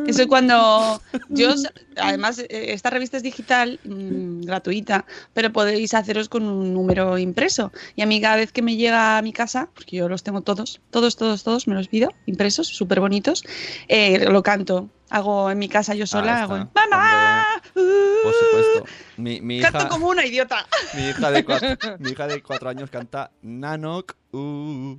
Eso 0.07 0.23
es 0.23 0.27
cuando 0.27 1.01
yo, 1.29 1.55
además, 1.97 2.39
eh, 2.39 2.47
esta 2.73 2.91
revista 2.91 3.17
es 3.17 3.23
digital, 3.23 3.81
mm, 3.85 4.43
gratuita, 4.43 5.05
pero 5.35 5.53
podéis 5.53 5.95
haceros 5.95 6.29
con 6.29 6.45
un 6.45 6.73
número 6.73 7.19
impreso. 7.19 7.73
Y 7.97 8.03
a 8.03 8.07
mí 8.07 8.21
cada 8.21 8.37
vez 8.37 8.53
que 8.53 8.63
me 8.63 8.77
llega 8.77 9.19
a 9.19 9.23
mi 9.23 9.33
casa, 9.33 9.69
porque 9.75 9.97
yo 9.97 10.09
los 10.09 10.23
tengo 10.23 10.41
todos, 10.43 10.81
todos, 10.91 11.17
todos, 11.17 11.45
todos, 11.45 11.67
me 11.69 11.75
los 11.75 11.89
pido, 11.89 12.11
impresos, 12.27 12.69
súper 12.69 13.01
bonitos, 13.01 13.45
eh, 13.89 14.27
lo 14.31 14.43
canto. 14.43 14.89
Hago 15.11 15.51
en 15.51 15.59
mi 15.59 15.71
casa 15.71 15.95
yo 15.95 16.07
sola, 16.07 16.43
hago 16.43 16.69
¡Mamá! 16.75 17.47
por 17.73 18.35
supuesto. 18.35 18.85
Mi, 19.17 19.41
mi 19.41 19.61
Canto 19.61 19.79
hija, 19.79 19.89
como 19.89 20.09
una 20.09 20.27
idiota. 20.27 20.67
mi, 20.95 21.09
hija 21.09 21.31
de 21.31 21.45
cuatro, 21.45 21.69
mi 21.99 22.11
hija 22.11 22.27
de 22.27 22.43
cuatro 22.43 22.69
años 22.69 22.91
canta 22.91 23.31
Nanok. 23.41 24.15
uh", 24.33 24.99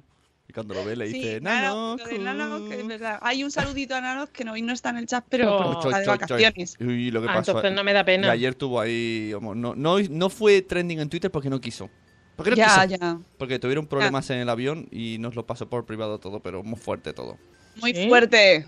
y 0.49 0.53
cuando 0.53 0.73
lo 0.73 0.83
ve 0.83 0.95
le 0.95 1.05
dice 1.07 1.35
Sí, 1.35 1.41
Nano, 1.41 1.95
Nanok. 1.95 1.99
lo 1.99 2.07
de 2.07 2.19
Nano, 2.19 2.67
que 2.69 2.75
es 2.79 2.83
uh". 2.83 2.87
verdad. 2.87 3.19
Hay 3.21 3.43
un 3.43 3.51
saludito 3.51 3.95
a 3.95 4.01
Nano 4.01 4.27
que 4.27 4.43
no, 4.43 4.53
hoy 4.53 4.63
no 4.63 4.73
está 4.73 4.89
en 4.89 4.97
el 4.97 5.05
chat, 5.05 5.23
pero 5.29 5.55
Oh. 5.55 5.73
está 5.87 5.99
de 5.99 6.05
choy, 6.05 6.17
choy. 6.17 6.27
vacaciones. 6.43 6.75
Uy, 6.79 7.11
lo 7.11 7.21
que 7.21 7.27
Ah, 7.29 7.33
pasó. 7.35 7.51
entonces 7.51 7.73
no 7.73 7.83
me 7.83 7.93
da 7.93 8.01
Y 8.01 8.05
pena. 8.05 8.31
ayer 8.31 8.55
tuvo 8.55 8.81
ahí. 8.81 9.31
No, 9.39 9.53
no, 9.75 9.99
no 9.99 10.29
fue 10.29 10.61
trending 10.63 10.99
en 11.01 11.09
Twitter 11.09 11.29
porque 11.29 11.49
no 11.51 11.61
quiso. 11.61 11.89
Porque 12.35 12.49
no 12.51 12.57
Ya, 12.57 12.87
quiso. 12.87 12.99
ya. 12.99 13.19
Porque 13.37 13.59
tuvieron 13.59 13.85
problemas 13.85 14.27
en 14.31 14.39
el 14.39 14.49
avión 14.49 14.87
y 14.91 15.17
nos 15.19 15.35
lo 15.35 15.45
pasó 15.45 15.69
por 15.69 15.85
privado 15.85 16.19
todo, 16.19 16.39
pero 16.39 16.63
muy 16.63 16.79
fuerte 16.79 17.13
todo. 17.13 17.37
Muy 17.75 17.93
¿Sí? 17.93 18.07
fuerte. 18.09 18.65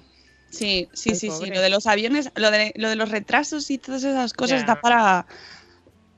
Sí, 0.51 0.87
sí, 0.93 1.11
Ay, 1.11 1.15
sí, 1.15 1.29
sí. 1.31 1.45
Lo 1.49 1.61
de 1.61 1.69
los 1.69 1.87
aviones, 1.87 2.29
lo 2.35 2.51
de, 2.51 2.73
lo 2.75 2.89
de 2.89 2.95
los 2.97 3.09
retrasos 3.09 3.71
y 3.71 3.77
todas 3.79 4.03
esas 4.03 4.33
cosas 4.33 4.61
Ya. 4.61 4.67
da 4.67 4.81
para. 4.81 5.25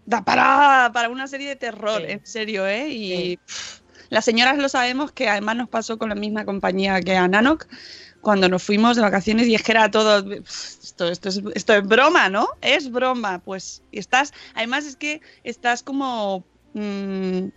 Da 0.06 0.26
para, 0.26 0.92
para 0.94 1.08
una 1.08 1.28
serie 1.28 1.48
de 1.48 1.56
terror, 1.56 2.02
Sí. 2.06 2.12
en 2.12 2.26
serio, 2.26 2.68
¿eh? 2.68 2.90
Y 2.90 3.10
Sí. 3.16 3.38
pff, 3.46 3.80
las 4.14 4.24
señoras 4.26 4.58
lo 4.58 4.70
sabemos 4.70 5.12
que 5.12 5.28
además 5.28 5.56
nos 5.58 5.70
pasó 5.70 5.98
con 5.98 6.10
la 6.10 6.16
misma 6.16 6.46
compañía 6.46 7.02
que 7.02 7.16
a 7.18 7.28
Nanok 7.28 7.66
cuando 8.22 8.48
nos 8.48 8.64
fuimos 8.64 8.96
de 8.96 9.02
vacaciones 9.02 9.48
y 9.48 9.56
es 9.56 9.64
que 9.64 9.74
era 9.74 9.92
todo. 9.92 10.24
Esto, 10.32 11.10
esto, 11.10 11.28
es, 11.30 11.42
esto 11.56 11.74
es 11.74 11.84
broma, 11.86 12.30
¿no? 12.30 12.48
Es 12.62 12.90
broma. 12.90 13.40
Pues 13.40 13.82
y 13.92 14.00
estás. 14.00 14.32
Además 14.56 14.86
es 14.86 14.96
que 14.96 15.20
estás 15.44 15.84
como. 15.84 16.46
mm, 16.74 17.48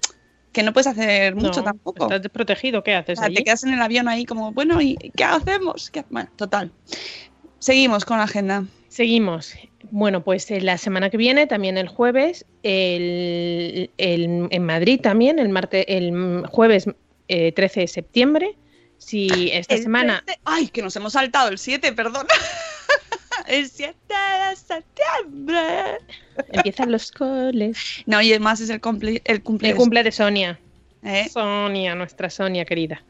que 0.52 0.62
no 0.62 0.72
puedes 0.72 0.86
hacer 0.86 1.34
mucho 1.36 1.60
No, 1.60 1.64
tampoco. 1.64 2.04
¿Estás 2.06 2.22
desprotegido? 2.22 2.82
¿Qué 2.82 2.96
O 2.96 2.98
haces 2.98 3.18
sea, 3.18 3.26
allí? 3.26 3.36
te 3.36 3.44
quedas 3.44 3.62
en 3.64 3.74
el 3.74 3.82
avión 3.82 4.08
ahí 4.08 4.24
como, 4.24 4.52
bueno, 4.52 4.80
¿y 4.80 4.96
qué 5.14 5.22
hacemos? 5.24 5.90
¿Qué- 5.90 6.06
Bueno, 6.08 6.30
total. 6.34 6.72
Seguimos 7.58 8.04
con 8.06 8.16
la 8.18 8.24
agenda. 8.24 8.64
Seguimos. 8.96 9.52
Bueno, 9.90 10.24
pues 10.24 10.50
eh, 10.50 10.62
la 10.62 10.78
semana 10.78 11.10
que 11.10 11.18
viene, 11.18 11.46
también 11.46 11.76
el 11.76 11.86
jueves, 11.86 12.46
el, 12.62 13.90
el- 13.98 14.48
en 14.50 14.62
Madrid 14.64 15.00
también, 15.02 15.38
el 15.38 15.50
martes, 15.50 15.84
el 15.86 16.42
jueves 16.48 16.86
eh, 17.28 17.52
13 17.52 17.80
de 17.80 17.86
septiembre. 17.88 18.56
Si 18.96 19.50
esta 19.52 19.74
El 19.74 19.82
semana 19.82 20.22
13 20.24 20.40
Ay, 20.46 20.68
que 20.68 20.80
nos 20.80 20.96
hemos 20.96 21.12
saltado 21.12 21.50
el 21.50 21.58
7, 21.58 21.92
perdón. 21.92 22.26
el 23.46 23.68
7 23.68 23.94
de 24.08 24.56
septiembre. 24.56 25.58
empiezan 26.52 26.90
los 26.90 27.12
coles. 27.12 27.76
No, 28.06 28.22
y 28.22 28.30
además 28.30 28.62
es 28.62 28.70
el, 28.70 28.80
cumple, 28.80 29.20
el 29.26 29.42
cumple, 29.42 29.68
El 29.68 29.76
cumple 29.76 30.04
de 30.04 30.12
Sonia. 30.12 30.58
¿eh? 31.04 31.28
Sonia, 31.30 31.94
nuestra 31.94 32.30
Sonia 32.30 32.64
querida. 32.64 33.02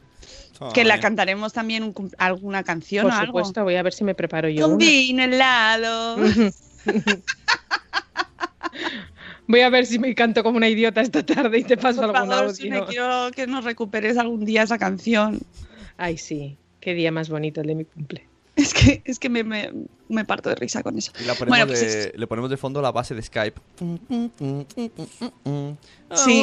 Que 0.75 0.85
la 0.85 1.01
cantaremos 1.01 1.53
también 1.53 1.83
un 1.83 1.95
alguna 2.19 2.63
canción 2.65 3.05
Por 3.05 3.13
o 3.13 3.15
algo. 3.15 3.27
supuesto, 3.39 3.65
voy 3.65 3.77
a 3.77 3.83
ver 3.83 3.93
si 3.93 4.05
me 4.05 4.15
preparo 4.15 4.49
yo. 4.49 4.69
Un 4.69 4.79
vino 4.79 5.23
helado. 5.23 6.17
Voy 9.49 9.61
a 9.61 9.71
ver 9.71 9.87
si 9.87 9.99
me 10.01 10.13
canto 10.15 10.43
como 10.43 10.57
una 10.57 10.69
idiota 10.69 11.01
esta 11.01 11.25
tarde 11.25 11.59
y 11.59 11.63
te 11.65 11.77
paso 11.77 12.01
Por 12.05 12.17
algún 12.17 12.31
favor, 12.31 12.53
si 12.55 12.69
me 12.69 12.79
audio. 12.79 12.89
quiero 12.89 13.31
que 13.35 13.47
nos 13.47 13.65
recuperes 13.65 14.19
algún 14.19 14.45
día 14.45 14.63
esa 14.65 14.77
canción. 14.77 15.39
Ay, 15.97 16.19
sí. 16.19 16.57
Qué 16.81 16.95
día 16.95 17.13
más 17.13 17.29
bonito 17.29 17.61
el 17.61 17.69
de 17.69 17.75
mi 17.77 17.85
cumple. 17.85 18.27
Es 18.67 18.73
que, 18.73 19.03
es 19.05 19.19
que 19.19 19.29
me, 19.29 19.45
me, 19.45 19.71
me 20.09 20.25
parto 20.25 20.49
de 20.49 20.55
risa 20.55 20.83
con 20.83 20.97
eso. 20.97 21.13
Y 21.21 21.25
la 21.25 21.35
ponemos 21.35 21.49
Bueno, 21.59 21.67
pues 21.67 21.81
de- 21.81 22.09
es- 22.09 22.13
le 22.19 22.27
ponemos 22.27 22.49
de 22.51 22.57
fondo 22.57 22.81
la 22.81 22.91
base 22.91 23.15
de 23.15 23.21
Skype. 23.23 23.61
Sí. 26.15 26.43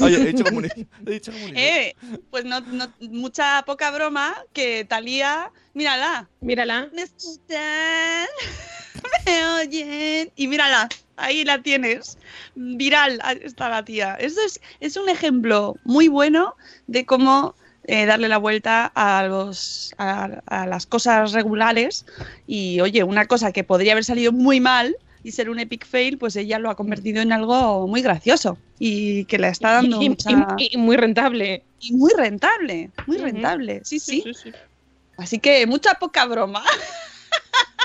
Oye, 0.00 0.16
he 0.16 0.26
dicho 0.32 0.44
como 0.44 0.58
un 0.58 0.64
he 0.66 1.10
dicho 1.10 1.30
como 1.32 1.44
un 1.44 1.50
idiota. 1.50 1.60
Eh, 1.60 1.94
pues 2.30 2.44
no, 2.44 2.60
no, 2.60 2.92
mucha 3.00 3.62
poca 3.66 3.90
broma 3.90 4.34
que 4.52 4.84
Talía, 4.84 5.52
mírala, 5.74 6.28
Mírala. 6.40 6.88
me 6.94 7.02
escuchan, 7.02 8.26
me 9.26 9.46
oyen 9.60 10.32
y 10.36 10.48
mírala, 10.48 10.88
ahí 11.16 11.44
la 11.44 11.62
tienes, 11.62 12.16
viral 12.54 13.18
ahí 13.22 13.40
está 13.42 13.68
la 13.68 13.84
tía. 13.84 14.14
Eso 14.14 14.40
es, 14.44 14.60
es 14.80 14.96
un 14.96 15.08
ejemplo 15.08 15.76
muy 15.84 16.08
bueno 16.08 16.54
de 16.86 17.04
cómo 17.04 17.54
eh, 17.86 18.04
darle 18.06 18.28
la 18.28 18.38
vuelta 18.38 18.90
a, 18.94 19.24
los, 19.26 19.94
a, 19.98 20.24
a 20.46 20.66
las 20.66 20.86
cosas 20.86 21.32
regulares 21.32 22.04
y 22.46 22.80
oye, 22.80 23.02
una 23.04 23.26
cosa 23.26 23.52
que 23.52 23.64
podría 23.64 23.92
haber 23.92 24.04
salido 24.04 24.32
muy 24.32 24.60
mal 24.60 24.96
y 25.22 25.32
ser 25.32 25.50
un 25.50 25.58
epic 25.58 25.86
fail, 25.86 26.18
pues 26.18 26.36
ella 26.36 26.58
lo 26.58 26.70
ha 26.70 26.76
convertido 26.76 27.20
en 27.22 27.32
algo 27.32 27.86
muy 27.88 28.02
gracioso 28.02 28.58
y 28.78 29.24
que 29.24 29.38
le 29.38 29.48
está 29.48 29.72
dando 29.72 30.00
Y, 30.02 30.08
mucha- 30.10 30.30
y- 30.58 30.68
y 30.74 30.76
muy 30.76 30.96
rentable. 30.96 31.64
y 31.80 31.92
muy 31.94 32.12
rentable, 32.16 32.90
muy 33.06 33.18
rentable. 33.18 33.80
Sí, 33.84 33.98
sí, 34.00 34.22
sí. 34.34 34.52
Así 35.18 35.38
que 35.38 35.66
mucha 35.66 35.94
poca 35.94 36.24
broma. 36.26 36.62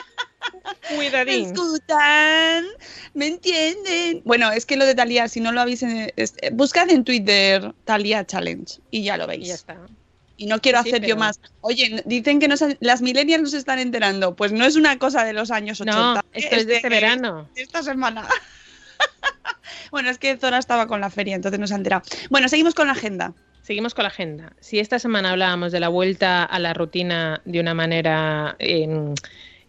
¿Me 0.90 0.96
Cuidadín. 0.96 1.46
escuchan? 1.46 2.66
¿Me 3.14 3.28
entienden? 3.28 4.22
Bueno, 4.26 4.52
es 4.52 4.66
que 4.66 4.78
lo 4.78 4.86
de 4.86 4.96
Talía, 4.96 5.28
si 5.28 5.40
no 5.40 5.52
lo 5.52 5.62
habéis... 5.62 5.84
eh, 5.84 6.14
es- 6.16 6.36
buscad 6.52 6.90
en 6.90 7.04
Twitter 7.04 7.74
Talía 7.86 8.26
Challenge 8.26 8.80
y 8.90 9.04
ya 9.04 9.18
lo 9.18 9.26
Y 9.26 9.28
veis. 9.28 9.48
ya 9.48 9.54
está. 9.56 9.78
Y 10.38 10.48
no 10.48 10.60
quiero 10.60 10.82
Sí, 10.82 10.90
hacer 10.90 11.06
yo 11.06 11.16
más. 11.18 11.40
Oye, 11.62 12.02
dicen 12.06 12.40
que 12.40 12.48
nos- 12.48 12.64
las 12.80 13.02
millennials 13.02 13.44
nos 13.44 13.54
están 13.54 13.78
enterando. 13.80 14.36
Pues 14.36 14.52
no 14.52 14.66
es 14.66 14.76
una 14.76 14.98
cosa 14.98 15.24
de 15.24 15.34
los 15.34 15.52
años 15.52 15.80
80. 15.82 16.00
No, 16.00 16.22
esto 16.32 16.56
es 16.56 16.66
de 16.68 16.78
este 16.78 16.90
verano. 16.90 17.50
de 17.54 17.62
esta 17.62 17.84
semana. 17.84 18.28
bueno, 19.92 20.10
es 20.10 20.18
que 20.18 20.38
Zora 20.38 20.58
estaba 20.58 20.88
con 20.88 21.02
la 21.02 21.10
feria, 21.10 21.36
entonces 21.36 21.60
no 21.60 21.68
se 21.68 21.74
ha 21.74 21.78
enterado. 21.78 22.02
Bueno, 22.30 22.50
seguimos 22.50 22.74
con 22.74 22.88
la 22.88 22.94
agenda. 22.94 23.34
Seguimos 23.62 23.94
con 23.94 24.04
la 24.04 24.10
agenda. 24.10 24.54
Si 24.60 24.80
esta 24.80 24.98
semana 24.98 25.32
hablábamos 25.32 25.72
de 25.72 25.80
la 25.80 25.90
vuelta 25.90 26.44
a 26.44 26.58
la 26.60 26.74
rutina 26.74 27.42
de 27.46 27.60
una 27.60 27.76
manera 27.76 28.56
eh, 28.58 28.88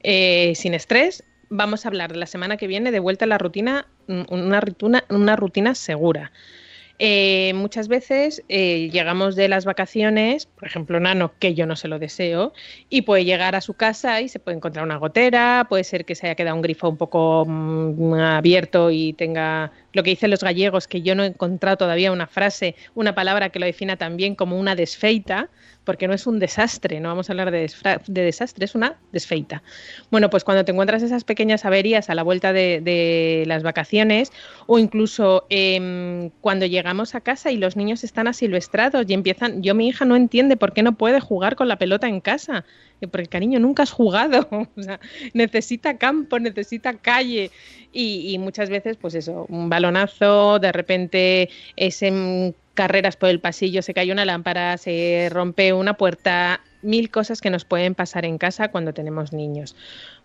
eh, 0.03 0.53
sin 0.55 0.75
estrés, 0.75 1.25
vamos 1.49 1.85
a 1.85 1.89
hablar 1.89 2.17
la 2.17 2.27
semana 2.27 2.57
que 2.57 2.67
viene 2.67 2.91
de 2.91 2.99
vuelta 2.99 3.25
a 3.25 3.29
la 3.29 3.39
rutina, 3.39 3.87
mm, 4.09 4.23
una 4.29 4.61
rutina, 4.61 5.05
una 5.09 5.37
rutina 5.37 5.75
segura. 5.75 6.33
Eh, 7.05 7.53
muchas 7.55 7.89
veces 7.89 8.45
eh, 8.49 8.89
llegamos 8.93 9.35
de 9.35 9.49
las 9.49 9.65
vacaciones, 9.65 10.47
por 10.47 10.69
ejemplo, 10.69 11.01
Nano, 11.01 11.33
que 11.39 11.55
yo 11.55 11.67
no 11.67 11.75
se 11.75 11.89
lo 11.89 11.99
deseo, 11.99 12.53
y 12.89 13.03
puede 13.03 13.25
llegar 13.25 13.57
a 13.57 13.61
su 13.61 13.75
casa 13.75 14.21
y 14.21 14.29
se 14.29 14.39
puede 14.39 14.59
encontrar 14.59 14.85
una 14.85 14.99
gotera, 14.99 15.67
puede 15.69 15.85
ser 15.85 16.05
que 16.05 16.15
se 16.15 16.27
haya 16.27 16.37
quedado 16.37 16.55
un 16.55 16.63
grifo 16.63 16.89
un 16.89 16.97
poco 16.97 17.45
mm, 17.47 18.15
abierto 18.15 18.91
y 18.91 19.15
tenga 19.15 19.73
lo 19.93 20.03
que 20.03 20.11
dicen 20.11 20.31
los 20.31 20.43
gallegos, 20.43 20.89
que 20.89 21.03
yo 21.03 21.15
no 21.15 21.25
he 21.25 21.27
encontrado 21.27 21.77
todavía 21.77 22.13
una 22.13 22.27
frase, 22.27 22.75
una 22.95 23.15
palabra 23.15 23.51
que 23.51 23.59
lo 23.59 23.67
defina 23.67 23.97
también 23.97 24.35
como 24.35 24.59
una 24.59 24.75
desfeita, 24.75 25.51
porque 25.85 26.07
no 26.07 26.15
es 26.15 26.27
un 26.27 26.39
desastre, 26.39 27.01
no 27.01 27.09
vamos 27.09 27.29
a 27.29 27.33
hablar 27.33 27.51
de, 27.51 27.71
de 28.07 28.23
desastre, 28.23 28.65
es 28.65 28.75
una 28.75 28.97
desfeita. 29.11 29.63
Bueno, 30.11 30.31
pues 30.31 30.45
cuando 30.45 30.65
te 30.65 30.73
encuentras 30.73 31.03
esas 31.03 31.25
pequeñas 31.25 31.65
averías 31.65 32.09
a 32.09 32.15
la 32.15 32.23
vuelta 32.23 32.53
de, 32.53 33.45
las 33.47 33.63
vacaciones 33.63 34.31
o 34.67 34.79
incluso 34.79 35.47
em, 35.51 36.31
cuando 36.41 36.67
llegamos 36.67 37.15
a 37.15 37.21
casa 37.21 37.51
y 37.51 37.57
los 37.57 37.77
niños 37.77 38.05
están 38.05 38.29
asilvestrados 38.29 39.05
y 39.09 39.15
empiezan, 39.15 39.63
yo 39.63 39.75
mi 39.75 39.89
hija 39.89 40.05
no 40.05 40.17
entiende 40.17 40.57
por 40.57 40.73
qué 40.73 40.83
no 40.83 40.97
puede 40.97 41.21
jugar 41.21 41.57
con 41.57 41.69
la 41.69 41.77
pelota 41.77 42.09
en 42.09 42.21
casa. 42.21 42.65
Porque 43.11 43.27
cariño, 43.27 43.59
nunca 43.59 43.83
has 43.83 43.91
jugado, 43.91 44.47
o 44.77 44.83
sea, 44.83 45.01
necesita 45.35 45.99
campo, 45.99 46.39
necesita 46.39 46.95
calle 46.95 47.51
y, 47.93 48.33
y 48.33 48.39
muchas 48.39 48.71
veces 48.71 48.97
pues 48.97 49.15
eso, 49.15 49.47
un 49.49 49.69
balonazo, 49.69 50.59
de 50.59 50.73
repente 50.73 51.51
es 51.77 52.03
en 52.03 52.55
carreras 52.75 53.17
por 53.17 53.29
el 53.29 53.41
pasillo, 53.41 53.83
se 53.83 53.93
cae 53.93 54.11
una 54.13 54.25
lámpara, 54.25 54.79
se 54.79 55.29
rompe 55.31 55.73
una 55.73 55.95
puerta, 55.95 56.61
mil 56.81 57.11
cosas 57.11 57.41
que 57.41 57.51
nos 57.51 57.65
pueden 57.65 57.95
pasar 57.95 58.25
en 58.25 58.39
casa 58.39 58.69
cuando 58.69 58.93
tenemos 58.95 59.33
niños. 59.33 59.77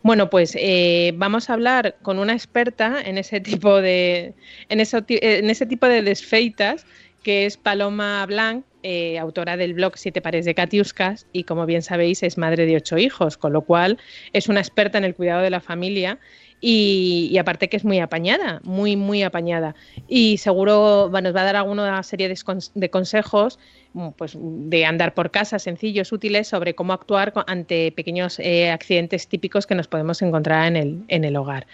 Bueno, 0.01 0.29
pues 0.29 0.55
eh, 0.59 1.11
vamos 1.15 1.49
a 1.49 1.53
hablar 1.53 1.97
con 2.01 2.19
una 2.19 2.33
experta 2.33 3.01
en 3.03 3.17
ese 3.17 3.41
tipo 3.41 3.81
de, 3.81 4.33
en 4.69 5.05
ti- 5.05 5.19
en 5.21 5.49
ese 5.49 5.65
tipo 5.65 5.87
de 5.87 6.01
desfeitas, 6.01 6.85
que 7.23 7.45
es 7.45 7.57
Paloma 7.57 8.25
Blanc, 8.25 8.63
eh, 8.83 9.19
autora 9.19 9.57
del 9.57 9.73
blog 9.73 9.97
Siete 9.97 10.21
pares 10.21 10.45
de 10.45 10.55
Catiuscas, 10.55 11.25
y 11.33 11.43
como 11.43 11.65
bien 11.65 11.81
sabéis 11.81 12.23
es 12.23 12.37
madre 12.37 12.65
de 12.65 12.77
ocho 12.77 12.97
hijos, 12.97 13.37
con 13.37 13.51
lo 13.51 13.63
cual 13.63 13.97
es 14.31 14.47
una 14.47 14.61
experta 14.61 14.97
en 14.97 15.03
el 15.03 15.13
cuidado 15.15 15.41
de 15.41 15.49
la 15.49 15.59
familia 15.59 16.19
y, 16.59 17.29
y 17.31 17.37
aparte 17.37 17.69
que 17.69 17.77
es 17.77 17.85
muy 17.85 17.99
apañada, 17.99 18.59
muy, 18.63 18.95
muy 18.95 19.23
apañada. 19.23 19.75
Y 20.07 20.37
seguro 20.37 21.09
nos 21.11 21.35
va 21.35 21.41
a 21.41 21.45
dar 21.45 21.55
alguna 21.55 22.01
serie 22.03 22.27
de, 22.27 22.35
cons- 22.35 22.71
de 22.73 22.89
consejos 22.89 23.59
mm, 23.93 24.09
pues, 24.17 24.35
de 24.39 24.85
andar 24.85 25.13
por 25.13 25.29
casa, 25.31 25.59
sencillos, 25.59 26.11
útiles, 26.11 26.47
sobre 26.47 26.73
cómo 26.73 26.93
actuar 26.93 27.33
ante 27.47 27.91
pequeños 27.91 28.39
eh, 28.39 28.71
accidentes 28.71 29.27
típicos 29.27 29.67
que 29.67 29.75
nos 29.75 29.87
podemos 29.87 30.21
encontrar 30.21 30.67
en 30.67 30.75
el, 30.75 31.03
en 31.09 31.23
el 31.25 31.35
hogar. 31.35 31.67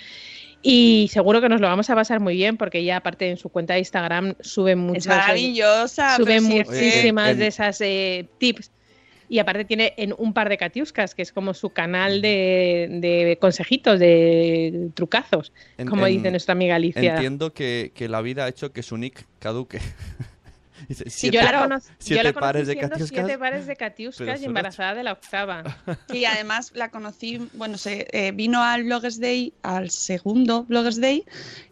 Y 0.65 1.10
seguro 1.12 1.41
que 1.41 1.50
nos 1.50 1.60
lo 1.60 1.67
vamos 1.67 1.89
a 1.89 1.96
pasar 1.96 2.22
muy 2.22 2.36
bien 2.36 2.56
porque 2.56 2.80
ella, 2.80 2.98
aparte 2.98 3.30
en 3.30 3.36
su 3.38 3.50
cuenta 3.50 3.74
de 3.74 3.80
Instagram, 3.80 4.36
sube 4.39 4.76
muchos, 4.78 5.06
Es 5.06 5.08
maravillosa. 5.08 6.15
sube 6.15 6.39
muchísimas 6.39 7.38
de 7.38 7.48
esas 7.48 7.82
eh, 7.82 8.28
tips. 8.38 8.72
Y 9.34 9.39
aparte 9.39 9.65
tiene 9.65 9.96
en 9.98 10.13
un 10.15 10.32
par 10.32 10.48
de 10.48 10.58
catiuscas, 10.60 11.15
que 11.15 11.24
es 11.24 11.32
como 11.32 11.56
su 11.56 11.72
canal 11.72 12.22
de, 12.22 12.88
de 13.02 13.36
consejitos, 13.41 14.00
de 14.00 14.89
trucazos, 14.93 15.52
En- 15.80 15.88
como 15.88 16.06
en- 16.06 16.17
dice 16.17 16.30
nuestra 16.30 16.52
amiga 16.52 16.76
Alicia. 16.76 17.15
Entiendo 17.15 17.52
que, 17.52 17.91
que 17.96 18.08
la 18.08 18.22
vida 18.22 18.46
ha 18.46 18.50
hecho 18.50 18.72
que 18.72 18.84
su 18.84 18.96
nick 18.96 19.26
caduque. 19.39 19.80
Dice, 20.88 21.06
Sí, 21.06 21.30
siete- 21.32 21.38
yo 21.38 21.43
la, 21.43 21.62
cono- 21.63 21.80
yo 21.80 21.86
siete 21.98 22.24
la 22.24 22.34
conocí 22.34 22.41
pares 22.48 22.67
de 22.67 22.76
catiuscas. 22.78 23.08
siete 23.26 23.38
pares 23.39 23.65
de 23.67 23.76
catiuscas 23.86 24.41
y 24.41 24.46
embarazada 24.46 24.93
de 24.93 25.04
la 25.04 25.13
octava. 25.13 25.63
Sí, 26.12 26.26
además 26.26 26.72
la 26.76 26.89
conocí, 26.91 27.39
bueno, 27.54 27.78
se 27.80 28.06
eh, 28.12 28.34
vino 28.34 28.62
al 28.62 28.84
Bloggers 28.84 29.19
Day, 29.19 29.54
al 29.63 29.89
segundo 29.89 30.63
Bloggers 30.65 31.00
Day, 31.02 31.24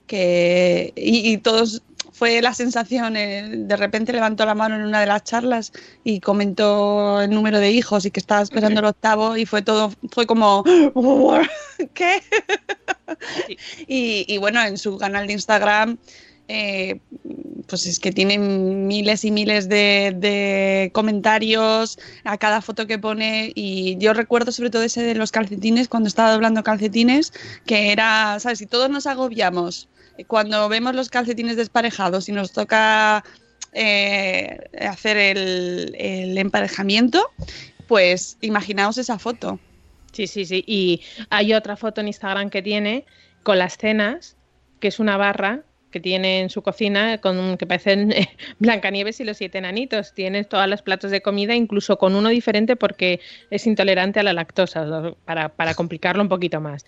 que 0.08 0.94
y, 0.96 1.32
y 1.34 1.38
todos 1.38 1.84
fue 2.22 2.40
la 2.40 2.54
sensación, 2.54 3.18
eh, 3.18 3.50
de 3.52 3.76
repente 3.76 4.14
levantó 4.14 4.46
la 4.46 4.54
mano 4.54 4.76
en 4.76 4.84
una 4.84 5.00
de 5.00 5.08
las 5.08 5.24
charlas 5.24 5.74
y 6.04 6.20
comentó 6.20 7.20
el 7.20 7.32
número 7.32 7.58
de 7.58 7.72
hijos 7.72 8.06
y 8.06 8.12
que 8.12 8.20
estaba 8.20 8.44
esperando 8.44 8.80
el 8.80 8.86
octavo 8.86 9.38
y 9.38 9.48
fue 9.48 9.64
todo, 9.64 9.92
fue 10.12 10.28
como, 10.28 10.64
¿qué? 11.96 12.22
Sí. 13.48 13.58
Y, 13.88 14.26
y 14.28 14.38
bueno, 14.38 14.62
en 14.62 14.78
su 14.78 15.00
canal 15.00 15.26
de 15.26 15.34
Instagram, 15.34 15.98
eh, 16.48 17.00
pues 17.66 17.88
es 17.88 18.00
que 18.00 18.12
tiene 18.12 18.38
miles 18.38 19.26
y 19.26 19.32
miles 19.32 19.68
de, 19.68 20.14
de 20.16 20.92
comentarios 20.94 21.98
a 22.24 22.38
cada 22.38 22.62
foto 22.62 22.86
que 22.86 23.00
pone 23.00 23.52
y 23.56 23.98
yo 23.98 24.14
recuerdo 24.14 24.52
sobre 24.52 24.70
todo 24.70 24.84
ese 24.84 25.02
de 25.02 25.16
los 25.16 25.32
calcetines 25.32 25.88
cuando 25.88 26.08
estaba 26.08 26.34
doblando 26.34 26.62
calcetines 26.62 27.34
que 27.66 27.92
era, 27.92 28.40
¿sabes? 28.40 28.60
Si 28.60 28.68
todos 28.68 28.92
nos 28.92 29.08
agobiamos 29.08 29.90
cuando 30.28 30.68
vemos 30.70 30.96
los 30.96 31.10
calcetines 31.10 31.56
desparejados 31.56 32.30
y 32.30 32.32
nos 32.32 32.52
toca 32.52 33.24
eh, 33.74 34.60
hacer 34.80 35.18
el, 35.18 35.96
el 35.98 36.38
emparejamiento, 36.38 37.30
pues 37.88 38.38
imaginaos 38.42 38.98
esa 38.98 39.20
foto. 39.20 39.60
Sí, 40.12 40.28
sí, 40.28 40.46
sí. 40.46 40.64
Y 40.68 41.02
hay 41.30 41.54
otra 41.54 41.78
foto 41.78 42.02
en 42.02 42.08
Instagram 42.08 42.50
que 42.50 42.62
tiene 42.62 43.06
con 43.44 43.58
las 43.58 43.78
cenas, 43.78 44.36
que 44.80 44.90
es 44.90 45.00
una 45.00 45.18
barra 45.18 45.64
que 45.92 46.00
tiene 46.00 46.40
en 46.42 46.50
su 46.50 46.62
cocina 46.64 47.20
con 47.20 47.58
que 47.58 47.68
parecen 47.68 48.12
eh, 48.12 48.28
Blancanieves 48.60 49.20
y 49.20 49.24
los 49.24 49.38
siete 49.38 49.58
enanitos. 49.60 50.14
Tiene 50.14 50.44
todas 50.44 50.68
los 50.68 50.82
platos 50.82 51.12
de 51.12 51.22
comida, 51.22 51.54
incluso 51.56 51.98
con 51.98 52.16
uno 52.16 52.30
diferente 52.30 52.76
porque 52.76 53.20
es 53.50 53.68
intolerante 53.68 54.20
a 54.20 54.24
la 54.24 54.34
lactosa, 54.34 55.14
para, 55.26 55.50
para 55.50 55.76
complicarlo 55.76 56.24
un 56.24 56.30
poquito 56.30 56.60
más. 56.62 56.86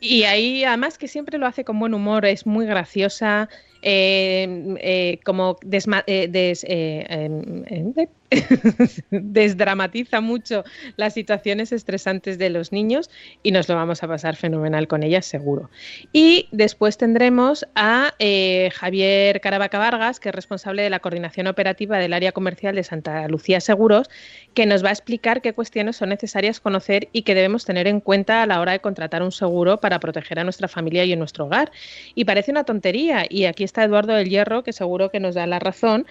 Y 0.00 0.22
ahí, 0.22 0.64
además, 0.64 0.96
que 0.96 1.08
siempre 1.08 1.38
lo 1.38 1.46
hace 1.46 1.64
con 1.64 1.78
buen 1.78 1.92
humor, 1.94 2.24
es 2.24 2.46
muy 2.46 2.66
graciosa, 2.66 3.48
eh, 3.82 4.76
eh, 4.80 5.20
como 5.24 5.56
desma- 5.60 6.04
eh, 6.06 6.28
des- 6.28 6.64
em, 6.68 7.64
em, 7.66 7.92
desdramatiza 9.10 10.20
mucho 10.20 10.64
las 10.96 11.14
situaciones 11.14 11.72
estresantes 11.72 12.38
de 12.38 12.50
los 12.50 12.72
niños 12.72 13.10
y 13.42 13.52
nos 13.52 13.68
lo 13.68 13.74
vamos 13.74 14.02
a 14.02 14.08
pasar 14.08 14.36
fenomenal 14.36 14.88
con 14.88 15.02
ellas 15.02 15.26
seguro. 15.26 15.70
Y 16.12 16.48
después 16.52 16.98
tendremos 16.98 17.66
a 17.74 18.14
eh, 18.18 18.70
Javier 18.74 19.40
Caravaca 19.40 19.78
Vargas, 19.78 20.20
que 20.20 20.28
es 20.28 20.34
responsable 20.34 20.82
de 20.82 20.90
la 20.90 21.00
coordinación 21.00 21.46
operativa 21.46 21.98
del 21.98 22.12
área 22.12 22.32
comercial 22.32 22.74
de 22.74 22.84
Santa 22.84 23.28
Lucía 23.28 23.60
Seguros, 23.60 24.10
que 24.54 24.66
nos 24.66 24.84
va 24.84 24.90
a 24.90 24.92
explicar 24.92 25.40
qué 25.40 25.52
cuestiones 25.52 25.96
son 25.96 26.10
necesarias 26.10 26.60
conocer 26.60 27.08
y 27.12 27.22
que 27.22 27.34
debemos 27.34 27.64
tener 27.64 27.86
en 27.86 28.00
cuenta 28.00 28.42
a 28.42 28.46
la 28.46 28.60
hora 28.60 28.72
de 28.72 28.80
contratar 28.80 29.22
un 29.22 29.32
seguro 29.32 29.80
para 29.80 30.00
proteger 30.00 30.38
a 30.38 30.44
nuestra 30.44 30.68
familia 30.68 31.04
y 31.04 31.12
en 31.12 31.18
nuestro 31.18 31.46
hogar. 31.46 31.70
Y 32.14 32.24
parece 32.24 32.50
una 32.50 32.64
tontería, 32.64 33.24
y 33.28 33.44
aquí 33.44 33.64
está 33.64 33.84
Eduardo 33.84 34.14
del 34.14 34.28
Hierro, 34.28 34.62
que 34.62 34.72
seguro 34.72 35.10
que 35.10 35.20
nos 35.20 35.34
da 35.34 35.46
la 35.46 35.58
razón. 35.58 36.06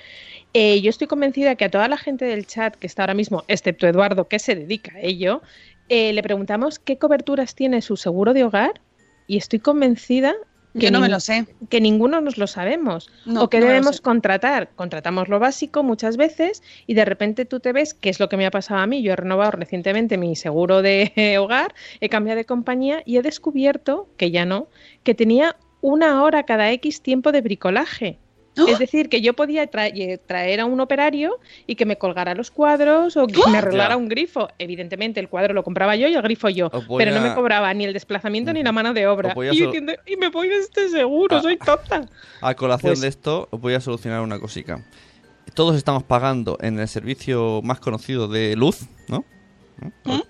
Eh, 0.53 0.81
yo 0.81 0.89
estoy 0.89 1.07
convencida 1.07 1.55
que 1.55 1.65
a 1.65 1.69
toda 1.69 1.88
la 1.88 1.97
gente 1.97 2.25
del 2.25 2.47
chat 2.47 2.75
que 2.75 2.88
está 2.88 3.03
ahora 3.03 3.13
mismo, 3.13 3.43
excepto 3.47 3.88
Eduardo, 3.88 4.27
que 4.27 4.39
se 4.39 4.55
dedica 4.55 4.93
a 4.95 5.01
ello, 5.01 5.41
eh, 5.89 6.13
le 6.13 6.23
preguntamos 6.23 6.79
qué 6.79 6.97
coberturas 6.97 7.55
tiene 7.55 7.81
su 7.81 7.97
seguro 7.97 8.33
de 8.33 8.43
hogar 8.43 8.81
y 9.27 9.38
estoy 9.38 9.60
convencida 9.60 10.36
que, 10.73 10.86
Yo 10.86 10.91
no 10.91 10.99
me 10.99 11.10
lo 11.10 11.19
sé. 11.19 11.45
que 11.69 11.81
ninguno 11.81 12.21
nos 12.21 12.38
lo 12.38 12.45
sabemos. 12.45 13.10
No, 13.25 13.43
o 13.43 13.49
que 13.49 13.60
no 13.60 13.65
debemos 13.65 13.99
contratar. 13.99 14.69
Contratamos 14.75 15.27
lo 15.27 15.39
básico 15.39 15.81
muchas 15.81 16.17
veces 16.17 16.62
y 16.86 16.93
de 16.93 17.05
repente 17.05 17.45
tú 17.45 17.60
te 17.60 17.73
ves, 17.73 17.93
que 17.93 18.10
es 18.10 18.19
lo 18.19 18.29
que 18.29 18.38
me 18.38 18.45
ha 18.45 18.51
pasado 18.51 18.81
a 18.81 18.88
mí, 18.88 19.01
yo 19.01 19.13
he 19.13 19.15
renovado 19.15 19.51
recientemente 19.51 20.17
mi 20.17 20.36
seguro 20.36 20.81
de 20.81 21.38
hogar, 21.39 21.73
he 21.99 22.10
cambiado 22.10 22.38
de 22.38 22.45
compañía 22.45 23.01
y 23.05 23.17
he 23.17 23.21
descubierto, 23.21 24.07
que 24.17 24.29
ya 24.31 24.45
no, 24.45 24.67
que 25.03 25.15
tenía 25.15 25.55
una 25.81 26.23
hora 26.23 26.43
cada 26.43 26.71
X 26.71 27.01
tiempo 27.01 27.31
de 27.31 27.41
bricolaje. 27.41 28.19
Es 28.67 28.79
decir, 28.79 29.09
que 29.09 29.21
yo 29.21 29.33
podía 29.33 29.69
tra- 29.69 29.91
eh, 29.93 30.17
traer 30.25 30.61
a 30.61 30.65
un 30.65 30.79
operario 30.79 31.39
y 31.67 31.75
que 31.75 31.85
me 31.85 31.97
colgara 31.97 32.33
los 32.33 32.49
cuadros 32.51 33.15
o 33.17 33.27
que 33.27 33.39
me 33.51 33.57
arreglara 33.59 33.89
Ya. 33.91 33.97
un 33.97 34.07
grifo. 34.09 34.47
Evidentemente, 34.57 35.19
el 35.19 35.29
cuadro 35.29 35.53
lo 35.53 35.63
compraba 35.63 35.95
yo 35.95 36.07
y 36.07 36.13
el 36.15 36.21
grifo 36.21 36.49
yo, 36.49 36.69
pero 36.97 37.11
no 37.13 37.21
me 37.21 37.33
cobraba 37.35 37.73
ni 37.73 37.85
el 37.85 37.93
desplazamiento 37.93 38.53
ni 38.53 38.63
la 38.63 38.71
mano 38.71 38.93
de 38.93 39.05
obra. 39.07 39.33
A 39.33 39.53
Y, 39.53 39.57
yo 39.59 39.71
me 40.19 40.29
voy 40.29 40.47
de 40.49 40.57
este 40.57 40.89
seguro, 40.89 41.37
Ah. 41.37 41.41
soy 41.41 41.57
tonta. 41.57 42.05
A 42.41 42.53
colación 42.55 42.91
Pues- 42.91 43.01
de 43.01 43.07
esto, 43.07 43.47
os 43.51 43.59
voy 43.61 43.73
a 43.73 43.79
solucionar 43.81 44.21
una 44.21 44.39
cosica. 44.39 44.83
Todos 45.53 45.75
estamos 45.75 46.03
pagando 46.03 46.57
en 46.61 46.79
el 46.79 46.87
servicio 46.87 47.61
más 47.63 47.79
conocido 47.79 48.27
de 48.27 48.55
luz, 48.55 48.81
¿no? 49.07 49.23
¿No? 50.05 50.23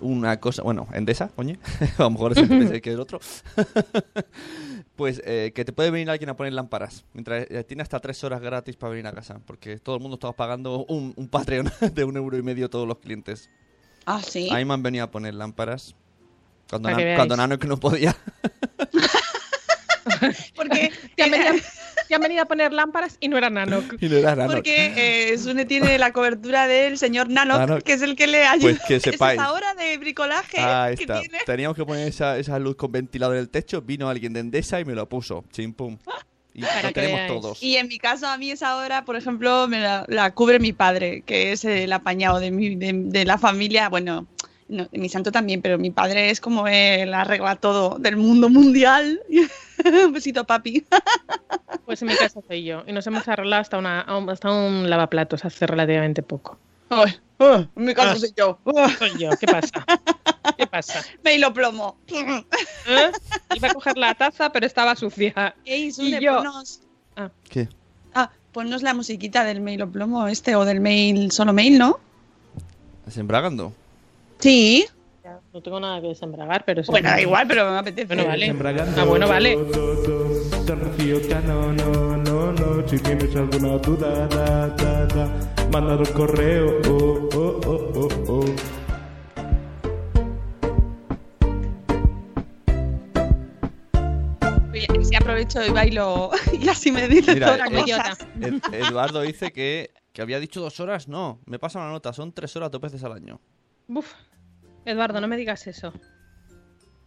Una 0.00 0.38
cosa, 0.38 0.62
bueno, 0.62 0.86
Endesa, 0.92 1.28
coño. 1.34 1.56
a 1.98 2.02
lo 2.02 2.10
mejor 2.10 2.32
es 2.32 2.38
Endesa 2.38 2.78
que 2.80 2.90
el 2.92 3.00
otro. 3.00 3.20
pues 4.96 5.20
eh, 5.24 5.52
que 5.54 5.64
te 5.64 5.72
puede 5.72 5.90
venir 5.90 6.10
alguien 6.10 6.30
a 6.30 6.36
poner 6.36 6.52
lámparas. 6.52 7.04
Mientras 7.12 7.46
eh, 7.50 7.64
tiene 7.64 7.82
hasta 7.82 8.00
tres 8.00 8.22
horas 8.24 8.40
gratis 8.40 8.76
para 8.76 8.90
venir 8.90 9.06
a 9.06 9.12
casa. 9.12 9.40
Porque 9.46 9.78
todo 9.78 9.96
el 9.96 10.02
mundo 10.02 10.14
estamos 10.14 10.36
pagando 10.36 10.84
un, 10.86 11.12
un 11.16 11.28
Patreon 11.28 11.70
de 11.94 12.04
un 12.04 12.16
euro 12.16 12.36
y 12.36 12.42
medio 12.42 12.70
todos 12.70 12.86
los 12.86 12.98
clientes. 12.98 13.50
Ah, 14.06 14.20
sí. 14.22 14.48
A 14.50 14.56
mí 14.56 14.64
me 14.64 14.74
han 14.74 14.82
venido 14.82 15.04
a 15.04 15.10
poner 15.10 15.34
lámparas. 15.34 15.94
Cuando, 16.68 16.94
veáis. 16.94 17.16
cuando 17.16 17.36
Nano 17.36 17.58
que 17.58 17.66
no 17.66 17.78
podía. 17.78 18.16
Porque, 20.54 20.92
Te 21.16 21.22
han, 21.22 21.30
venido, 21.30 21.52
te 22.08 22.14
han 22.14 22.20
venido 22.20 22.42
a 22.42 22.46
poner 22.46 22.72
lámparas 22.72 23.16
y 23.20 23.28
no 23.28 23.36
era 23.38 23.50
nano. 23.50 23.82
y 24.00 24.08
no 24.08 24.16
era 24.16 24.34
Nano. 24.36 24.52
porque 24.52 25.30
eh, 25.32 25.38
Sune 25.38 25.64
tiene 25.64 25.98
la 25.98 26.12
cobertura 26.12 26.66
del 26.66 26.98
señor 26.98 27.28
Nano, 27.30 27.58
Nano. 27.58 27.78
que 27.80 27.92
es 27.94 28.02
el 28.02 28.16
que 28.16 28.26
le 28.26 28.44
ayuda. 28.46 28.70
Pues 28.78 28.80
que 28.86 29.00
sepáis. 29.00 29.40
esa 29.40 29.52
hora 29.52 29.74
de 29.74 29.96
bricolaje 29.98 30.58
Ahí 30.60 30.96
que 30.96 31.02
está. 31.04 31.20
tiene. 31.20 31.38
Teníamos 31.46 31.76
que 31.76 31.84
poner 31.84 32.08
esa, 32.08 32.38
esa 32.38 32.58
luz 32.58 32.76
con 32.76 32.92
ventilador 32.92 33.36
en 33.36 33.42
el 33.42 33.48
techo. 33.48 33.82
Vino 33.82 34.08
alguien 34.08 34.32
de 34.32 34.40
Endesa 34.40 34.80
y 34.80 34.84
me 34.84 34.94
lo 34.94 35.08
puso. 35.08 35.44
Chim 35.52 35.72
pum. 35.72 35.98
Y 36.56 36.60
Para 36.62 36.82
lo 36.82 36.88
que 36.88 36.94
tenemos 36.94 37.16
veáis. 37.18 37.32
todos. 37.32 37.62
Y 37.62 37.76
en 37.76 37.88
mi 37.88 37.98
caso, 37.98 38.28
a 38.28 38.38
mí 38.38 38.50
esa 38.50 38.76
hora, 38.76 39.04
por 39.04 39.16
ejemplo, 39.16 39.66
me 39.66 39.80
la, 39.80 40.04
la 40.08 40.30
cubre 40.32 40.60
mi 40.60 40.72
padre, 40.72 41.22
que 41.26 41.50
es 41.50 41.64
el 41.64 41.92
apañado 41.92 42.38
de, 42.38 42.52
mi, 42.52 42.76
de, 42.76 42.92
de 42.94 43.24
la 43.24 43.38
familia. 43.38 43.88
Bueno, 43.88 44.28
no, 44.74 44.88
mi 44.92 45.08
santo 45.08 45.32
también, 45.32 45.62
pero 45.62 45.78
mi 45.78 45.90
padre 45.90 46.30
es 46.30 46.40
como 46.40 46.66
él 46.68 47.14
arregla 47.14 47.56
todo 47.56 47.98
del 47.98 48.16
mundo 48.16 48.48
mundial. 48.48 49.20
Un 50.06 50.12
besito, 50.12 50.44
papi. 50.44 50.84
Pues 51.84 52.02
en 52.02 52.08
mi 52.08 52.16
casa 52.16 52.40
soy 52.46 52.64
yo. 52.64 52.82
Y 52.86 52.92
nos 52.92 53.06
hemos 53.06 53.26
arreglado 53.28 53.60
hasta, 53.62 53.78
una, 53.78 54.00
hasta 54.02 54.50
un 54.50 54.88
lavaplatos 54.90 55.44
hace 55.44 55.66
relativamente 55.66 56.22
poco. 56.22 56.58
Ay, 56.90 57.14
ah, 57.40 57.66
en 57.76 57.84
mi 57.84 57.94
caso 57.94 58.20
soy 58.20 58.32
yo. 58.36 58.58
Ah, 58.76 58.88
Soy 58.98 59.10
yo. 59.18 59.30
¿Qué 59.40 59.46
pasa? 59.46 59.84
¿Qué 60.56 60.66
pasa? 60.66 61.02
Me 61.22 61.38
lo 61.38 61.52
plomo. 61.52 61.96
¿Eh? 62.08 63.10
Iba 63.56 63.68
a 63.68 63.74
coger 63.74 63.96
la 63.96 64.14
taza, 64.14 64.50
pero 64.50 64.66
estaba 64.66 64.94
sucia. 64.96 65.54
Ey, 65.64 65.90
Sune, 65.90 66.20
yo- 66.20 66.36
ponnos, 66.36 66.80
¿Qué? 67.48 67.68
ah, 68.14 68.30
ponnos 68.52 68.82
la 68.82 68.94
musiquita 68.94 69.44
del 69.44 69.60
mail 69.60 69.82
o 69.82 69.90
plomo 69.90 70.28
este 70.28 70.54
o 70.56 70.64
del 70.64 70.80
mail, 70.80 71.30
solo 71.32 71.52
mail, 71.52 71.78
¿no? 71.78 71.98
¿Es 73.06 73.16
embragando? 73.18 73.72
Sí. 74.38 74.86
No 75.52 75.62
tengo 75.62 75.80
nada 75.80 76.00
que 76.00 76.08
desembragar, 76.08 76.64
pero 76.64 76.82
sí. 76.82 76.90
Bueno, 76.90 77.08
da 77.08 77.20
igual, 77.20 77.46
pero 77.48 77.70
me 77.70 77.78
apetece. 77.78 78.06
Bueno, 78.14 78.26
vale. 78.26 78.54
Ah, 78.96 79.04
bueno, 79.04 79.26
vale. 79.28 79.56
No, 81.46 81.72
no, 81.72 82.16
no, 82.18 82.52
no. 82.52 82.88
Si 82.88 82.98
tienes 82.98 83.34
alguna 83.36 83.78
duda, 83.78 84.26
da, 84.28 84.68
da, 84.68 85.06
da. 85.06 85.28
Mandar 85.72 85.98
un 85.98 86.12
correo. 86.12 86.80
Oh, 86.88 87.28
oh, 87.34 87.60
oh, 87.66 87.90
oh, 87.94 88.08
oh. 88.28 88.44
Oye, 94.72 94.86
si 95.04 95.14
aprovecho 95.14 95.64
y 95.64 95.70
bailo 95.70 96.30
y 96.60 96.68
así 96.68 96.90
me 96.90 97.06
dice 97.08 97.34
Mira, 97.34 97.56
las 97.56 97.70
eh, 97.70 97.80
idiota. 97.80 98.16
Ed- 98.40 98.62
Eduardo 98.74 99.20
dice 99.22 99.52
que, 99.52 99.90
que 100.12 100.22
había 100.22 100.40
dicho 100.40 100.60
dos 100.60 100.80
horas. 100.80 101.08
No, 101.08 101.40
me 101.46 101.58
pasa 101.58 101.78
una 101.78 101.90
nota. 101.90 102.12
Son 102.12 102.32
tres 102.32 102.54
horas 102.56 102.70
dos 102.70 102.80
veces 102.80 103.02
al 103.04 103.12
año. 103.12 103.40
Uf. 103.88 104.12
Eduardo, 104.84 105.20
no 105.20 105.28
me 105.28 105.36
digas 105.36 105.66
eso. 105.66 105.92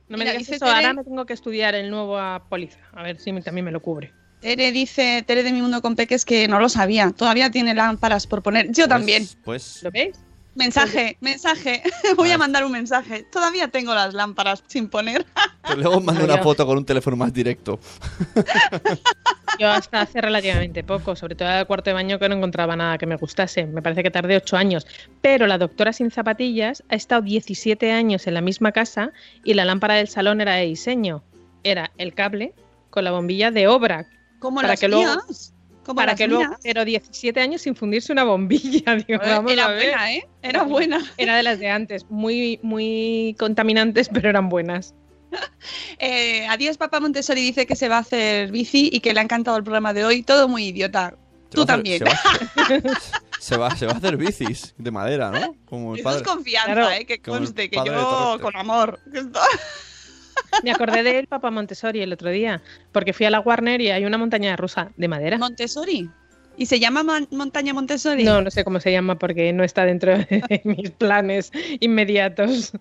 No 0.10 0.18
me 0.18 0.24
Mira, 0.24 0.32
digas 0.32 0.50
eso. 0.50 0.66
Tere- 0.66 0.76
Ahora 0.76 0.94
me 0.94 1.04
tengo 1.04 1.26
que 1.26 1.34
estudiar 1.34 1.76
el 1.76 1.90
nuevo 1.90 2.18
a 2.18 2.48
póliza. 2.50 2.80
A 2.94 3.04
ver 3.04 3.20
si 3.20 3.32
me- 3.32 3.42
también 3.42 3.66
me 3.66 3.72
lo 3.72 3.82
cubre. 3.82 4.14
Tere 4.40 4.72
dice, 4.72 5.24
Tere 5.28 5.44
de 5.44 5.52
mi 5.52 5.62
mundo 5.62 5.82
con 5.82 5.96
peques 5.96 6.24
que 6.26 6.48
no 6.48 6.60
lo 6.60 6.70
sabía. 6.70 7.12
Todavía 7.12 7.50
tiene 7.52 7.74
lámparas 7.74 8.28
por 8.28 8.42
poner. 8.44 8.68
Yo 8.68 8.74
Pues- 8.86 8.90
también. 8.90 9.28
Pues 9.44 9.84
¿Lo 9.84 9.92
veis? 9.92 10.16
Mensaje, 10.56 11.18
mensaje. 11.22 11.84
Voy 12.18 12.32
a 12.32 12.38
mandar 12.40 12.66
un 12.66 12.72
mensaje. 12.72 13.24
Todavía 13.32 13.68
tengo 13.68 13.94
las 13.94 14.16
lámparas 14.16 14.64
sin 14.68 14.88
poner. 14.90 15.24
pues 15.64 15.78
luego 15.78 16.02
mando 16.02 16.24
una 16.24 16.40
foto 16.40 16.66
con 16.66 16.78
un 16.80 16.86
teléfono 16.86 17.16
más 17.16 17.32
directo. 17.32 17.80
Yo 19.60 19.70
hasta 19.70 20.02
hace 20.02 20.22
relativamente 20.22 20.84
poco, 20.84 21.16
sobre 21.16 21.36
todo 21.36 21.48
al 21.50 21.66
cuarto 21.68 21.90
de 21.90 21.94
baño, 21.96 22.20
que 22.20 22.30
no 22.30 22.36
encontraba 22.36 22.76
nada 22.76 22.98
que 22.98 23.06
me 23.06 23.16
gustase. 23.16 23.66
Me 23.66 23.82
parece 23.82 24.04
que 24.04 24.12
tardé 24.12 24.38
ocho 24.38 24.58
años. 24.58 24.86
Pero 25.22 25.48
la 25.48 25.58
doctora 25.58 25.94
sin 25.94 26.12
zapatillas 26.12 26.84
ha 26.90 26.96
estado 26.96 27.22
17 27.24 27.92
años 27.92 28.28
en 28.28 28.34
la 28.36 28.42
misma 28.42 28.72
casa 28.72 29.12
y 29.44 29.54
la 29.54 29.66
lámpara 29.66 29.96
del 29.96 30.08
salón 30.08 30.42
era 30.42 30.56
de 30.56 30.66
diseño. 30.66 31.24
Era 31.64 31.92
el 31.98 32.14
cable 32.14 32.54
con 32.90 33.04
la 33.04 33.12
bombilla 33.12 33.52
de 33.52 33.68
obra. 33.68 34.06
Como 34.40 34.58
Para 34.58 34.70
las 34.70 34.80
que 34.80 34.88
luego-. 34.88 35.22
Como 35.84 35.96
Para 35.96 36.12
las 36.12 36.18
que 36.18 36.28
luego, 36.28 36.56
pero 36.64 36.84
17 36.84 37.40
años 37.40 37.62
sin 37.62 37.74
fundirse 37.76 38.12
una 38.12 38.26
bombilla. 38.26 38.96
Digo, 39.08 39.20
vamos 39.26 39.52
Era 39.52 39.66
a 39.66 39.70
ver. 39.70 39.84
buena, 39.84 40.14
¿eh? 40.14 40.28
Era 40.42 40.64
buena. 40.64 41.02
Era 41.18 41.38
de 41.38 41.44
las 41.44 41.60
de 41.60 41.70
antes, 41.70 42.06
muy, 42.10 42.60
muy 42.62 43.36
contaminantes, 43.40 44.10
pero 44.10 44.30
eran 44.30 44.50
buenas. 44.50 44.94
Eh, 46.00 46.46
adiós, 46.48 46.78
papá 46.78 47.00
Montessori 47.00 47.42
dice 47.42 47.66
que 47.66 47.76
se 47.76 47.90
va 47.90 47.98
a 47.98 48.00
hacer 48.02 48.52
bici 48.52 48.90
y 48.94 49.00
que 49.00 49.14
le 49.14 49.20
ha 49.20 49.24
encantado 49.24 49.58
el 49.58 49.64
programa 49.64 49.94
de 49.94 50.06
hoy. 50.06 50.22
Todo 50.24 50.48
muy 50.48 50.66
idiota. 50.68 51.16
Se 51.50 51.56
Tú 51.56 51.66
va 51.66 51.74
a 51.74 51.78
hacer- 51.78 52.00
también. 52.00 52.00
Se 52.00 52.06
va, 52.06 52.12
a 52.12 52.64
hacer- 52.64 52.84
se, 53.40 53.58
va, 53.58 53.76
se 53.76 53.86
va 53.88 53.92
a 53.94 53.96
hacer 53.98 54.16
bicis 54.18 54.76
de 54.78 54.92
madera, 54.92 55.32
¿no? 55.32 55.56
Como 55.66 55.96
el 55.96 56.02
Eso 56.02 56.18
es 56.18 56.22
confianza, 56.24 56.74
Claro. 56.74 56.92
¿eh? 56.92 57.06
Que 57.06 57.20
conste, 57.20 57.70
que 57.70 57.78
yo 57.84 58.38
con 58.42 58.56
amor. 58.56 59.00
Me 60.64 60.72
acordé 60.72 61.04
del 61.04 61.28
Papa 61.28 61.50
Montessori 61.52 62.00
el 62.02 62.14
otro 62.14 62.30
día, 62.30 62.62
porque 62.92 63.12
fui 63.14 63.26
a 63.26 63.30
la 63.32 63.40
Warner 63.40 63.82
y 63.82 63.90
hay 63.90 64.06
una 64.06 64.18
montaña 64.18 64.56
rusa 64.56 64.92
de 64.96 65.08
madera. 65.08 65.38
Montessori. 65.38 66.10
¿Y 66.58 66.66
se 66.68 66.80
llama 66.80 67.04
Montaña 67.32 67.74
Montessori? 67.74 68.24
No, 68.24 68.42
no 68.42 68.50
sé 68.52 68.64
cómo 68.64 68.80
se 68.80 68.92
llama 68.92 69.18
porque 69.20 69.52
no 69.54 69.64
está 69.64 69.84
dentro 69.86 70.18
de 70.18 70.62
mis 70.64 70.92
planes 70.92 71.52
inmediatos. 71.80 72.72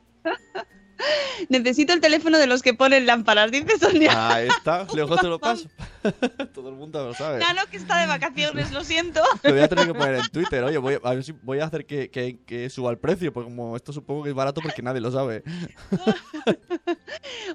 Necesito 1.48 1.92
el 1.92 2.00
teléfono 2.00 2.38
de 2.38 2.46
los 2.46 2.62
que 2.62 2.74
ponen 2.74 3.06
lámparas, 3.06 3.50
dice 3.50 3.78
Sonia. 3.78 4.35
Ahí 4.35 4.48
está, 4.48 4.87
luego 4.94 5.16
te 5.16 5.26
lo 5.28 5.38
paso. 5.38 5.68
Todo 6.54 6.68
el 6.70 6.74
mundo 6.76 7.04
lo 7.04 7.14
sabe. 7.14 7.38
Nano 7.38 7.62
que 7.70 7.76
está 7.76 7.98
de 8.00 8.06
vacaciones, 8.06 8.72
lo 8.72 8.82
siento. 8.85 9.20
Lo 9.42 9.50
voy 9.52 9.61
a 9.61 9.68
tener 9.68 9.87
que 9.87 9.94
poner 9.94 10.14
en 10.16 10.28
Twitter. 10.28 10.62
Oye, 10.64 10.78
voy 10.78 10.94
a, 10.94 11.09
a 11.09 11.14
ver 11.14 11.24
si 11.24 11.32
voy 11.32 11.61
a 11.61 11.64
hacer 11.66 11.85
que, 11.87 12.11
que- 12.11 12.38
que 12.46 12.70
suba 12.70 12.90
el 12.90 12.98
precio, 12.98 13.32
porque 13.32 13.50
como 13.50 13.76
esto 13.76 13.92
supongo 13.92 14.22
que 14.24 14.30
es 14.30 14.35
barato 14.35 14.61
porque 14.61 14.82
nadie 14.82 15.00
lo 15.00 15.11
sabe. 15.12 15.42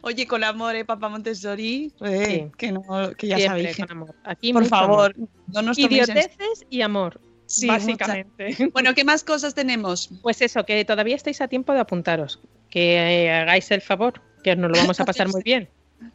Oye, 0.01 0.27
con 0.27 0.43
amor, 0.43 0.75
¿eh, 0.75 0.86
papá 0.86 1.10
Montessori? 1.10 1.93
Eh, 2.01 2.25
Sí. 2.49 2.51
que, 2.58 2.71
no, 2.71 2.82
que 3.17 3.27
ya 3.27 3.38
Siempre 3.38 3.62
sabéis. 3.73 3.77
con 3.77 3.91
amor. 3.91 4.15
Aquí 4.23 4.54
por 4.54 4.65
favor, 4.65 5.13
amor. 5.15 5.30
no 5.47 5.62
nos 5.62 5.77
toméis 5.77 6.10
en- 6.10 6.17
Idioteces 6.17 6.65
y 6.69 6.82
amor, 6.82 7.19
Sí, 7.52 7.68
básicamente. 7.68 8.56
Bueno, 8.74 8.94
¿qué 8.94 9.04
más 9.04 9.24
cosas 9.24 9.54
tenemos? 9.54 10.10
Pues 10.22 10.42
eso, 10.42 10.66
que 10.66 10.84
todavía 10.86 11.16
estáis 11.16 11.42
a 11.42 11.48
tiempo 11.48 11.74
de 11.74 11.80
apuntaros. 11.82 12.40
Que 12.70 13.26
eh, 13.26 13.32
hagáis 13.32 13.70
el 13.72 13.82
favor, 13.82 14.22
que 14.44 14.56
nos 14.56 14.72
lo 14.72 14.78
vamos 14.78 15.00
a 15.00 15.06
pasar 15.06 15.28
muy 15.30 15.44
bien. 15.44 15.70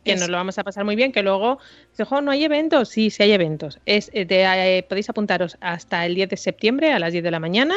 Que 0.04 0.16
nos 0.16 0.28
lo 0.28 0.36
vamos 0.36 0.58
a 0.58 0.64
pasar 0.64 0.84
muy 0.84 0.96
bien, 0.96 1.12
que 1.12 1.22
luego, 1.22 1.58
"Jo, 1.96 2.20
¿no 2.20 2.32
hay 2.32 2.42
eventos? 2.42 2.88
Sí, 2.88 3.08
sí 3.10 3.22
hay 3.22 3.30
eventos. 3.30 3.78
Es, 3.86 4.10
eh, 4.14 4.24
de, 4.24 4.42
eh, 4.78 4.82
podéis 4.82 5.08
apuntaros 5.10 5.56
hasta 5.60 6.04
el 6.06 6.16
10 6.16 6.28
de 6.28 6.36
septiembre 6.36 6.92
a 6.92 6.98
las 6.98 7.12
10 7.12 7.22
de 7.22 7.30
la 7.30 7.38
mañana. 7.38 7.76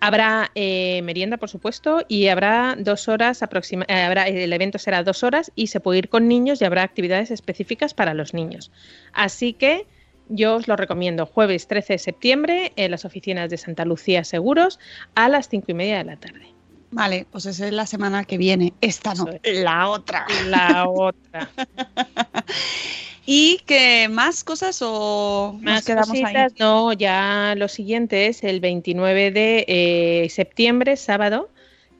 Habrá 0.00 0.50
eh, 0.54 1.02
merienda, 1.02 1.36
por 1.36 1.50
supuesto, 1.50 2.02
y 2.08 2.28
habrá 2.28 2.76
dos 2.78 3.08
horas 3.08 3.42
aproxima 3.42 3.84
eh, 3.88 4.02
habrá, 4.02 4.26
el 4.26 4.52
evento 4.54 4.78
será 4.78 5.02
dos 5.02 5.22
horas 5.22 5.52
y 5.54 5.66
se 5.66 5.80
puede 5.80 5.98
ir 5.98 6.08
con 6.08 6.28
niños 6.28 6.62
y 6.62 6.64
habrá 6.64 6.82
actividades 6.82 7.30
específicas 7.30 7.92
para 7.92 8.14
los 8.14 8.32
niños. 8.32 8.70
Así 9.12 9.52
que 9.52 9.86
yo 10.28 10.56
os 10.56 10.68
lo 10.68 10.76
recomiendo 10.76 11.26
jueves 11.26 11.66
13 11.68 11.94
de 11.94 11.98
septiembre 11.98 12.72
en 12.76 12.90
las 12.90 13.04
oficinas 13.04 13.50
de 13.50 13.56
Santa 13.56 13.84
Lucía 13.84 14.24
Seguros 14.24 14.78
a 15.14 15.28
las 15.28 15.48
cinco 15.48 15.66
y 15.68 15.74
media 15.74 15.98
de 15.98 16.04
la 16.04 16.16
tarde. 16.16 16.54
Vale, 16.90 17.26
pues 17.30 17.46
esa 17.46 17.66
es 17.66 17.72
la 17.72 17.86
semana 17.86 18.24
que 18.24 18.38
viene. 18.38 18.72
Esta 18.80 19.14
no, 19.14 19.26
la 19.42 19.88
otra. 19.88 20.26
La 20.46 20.88
otra. 20.88 21.50
¿Y 23.26 23.58
qué 23.66 24.08
más 24.08 24.44
cosas 24.44 24.80
o 24.82 25.54
nos 25.54 25.62
Más 25.62 25.84
quedamos 25.84 26.08
cositas, 26.08 26.52
ahí? 26.52 26.58
no, 26.60 26.92
ya 26.92 27.54
lo 27.56 27.68
siguiente 27.68 28.26
es 28.26 28.44
el 28.44 28.60
29 28.60 29.30
de 29.30 29.64
eh, 29.66 30.28
septiembre, 30.28 30.96
sábado, 30.96 31.50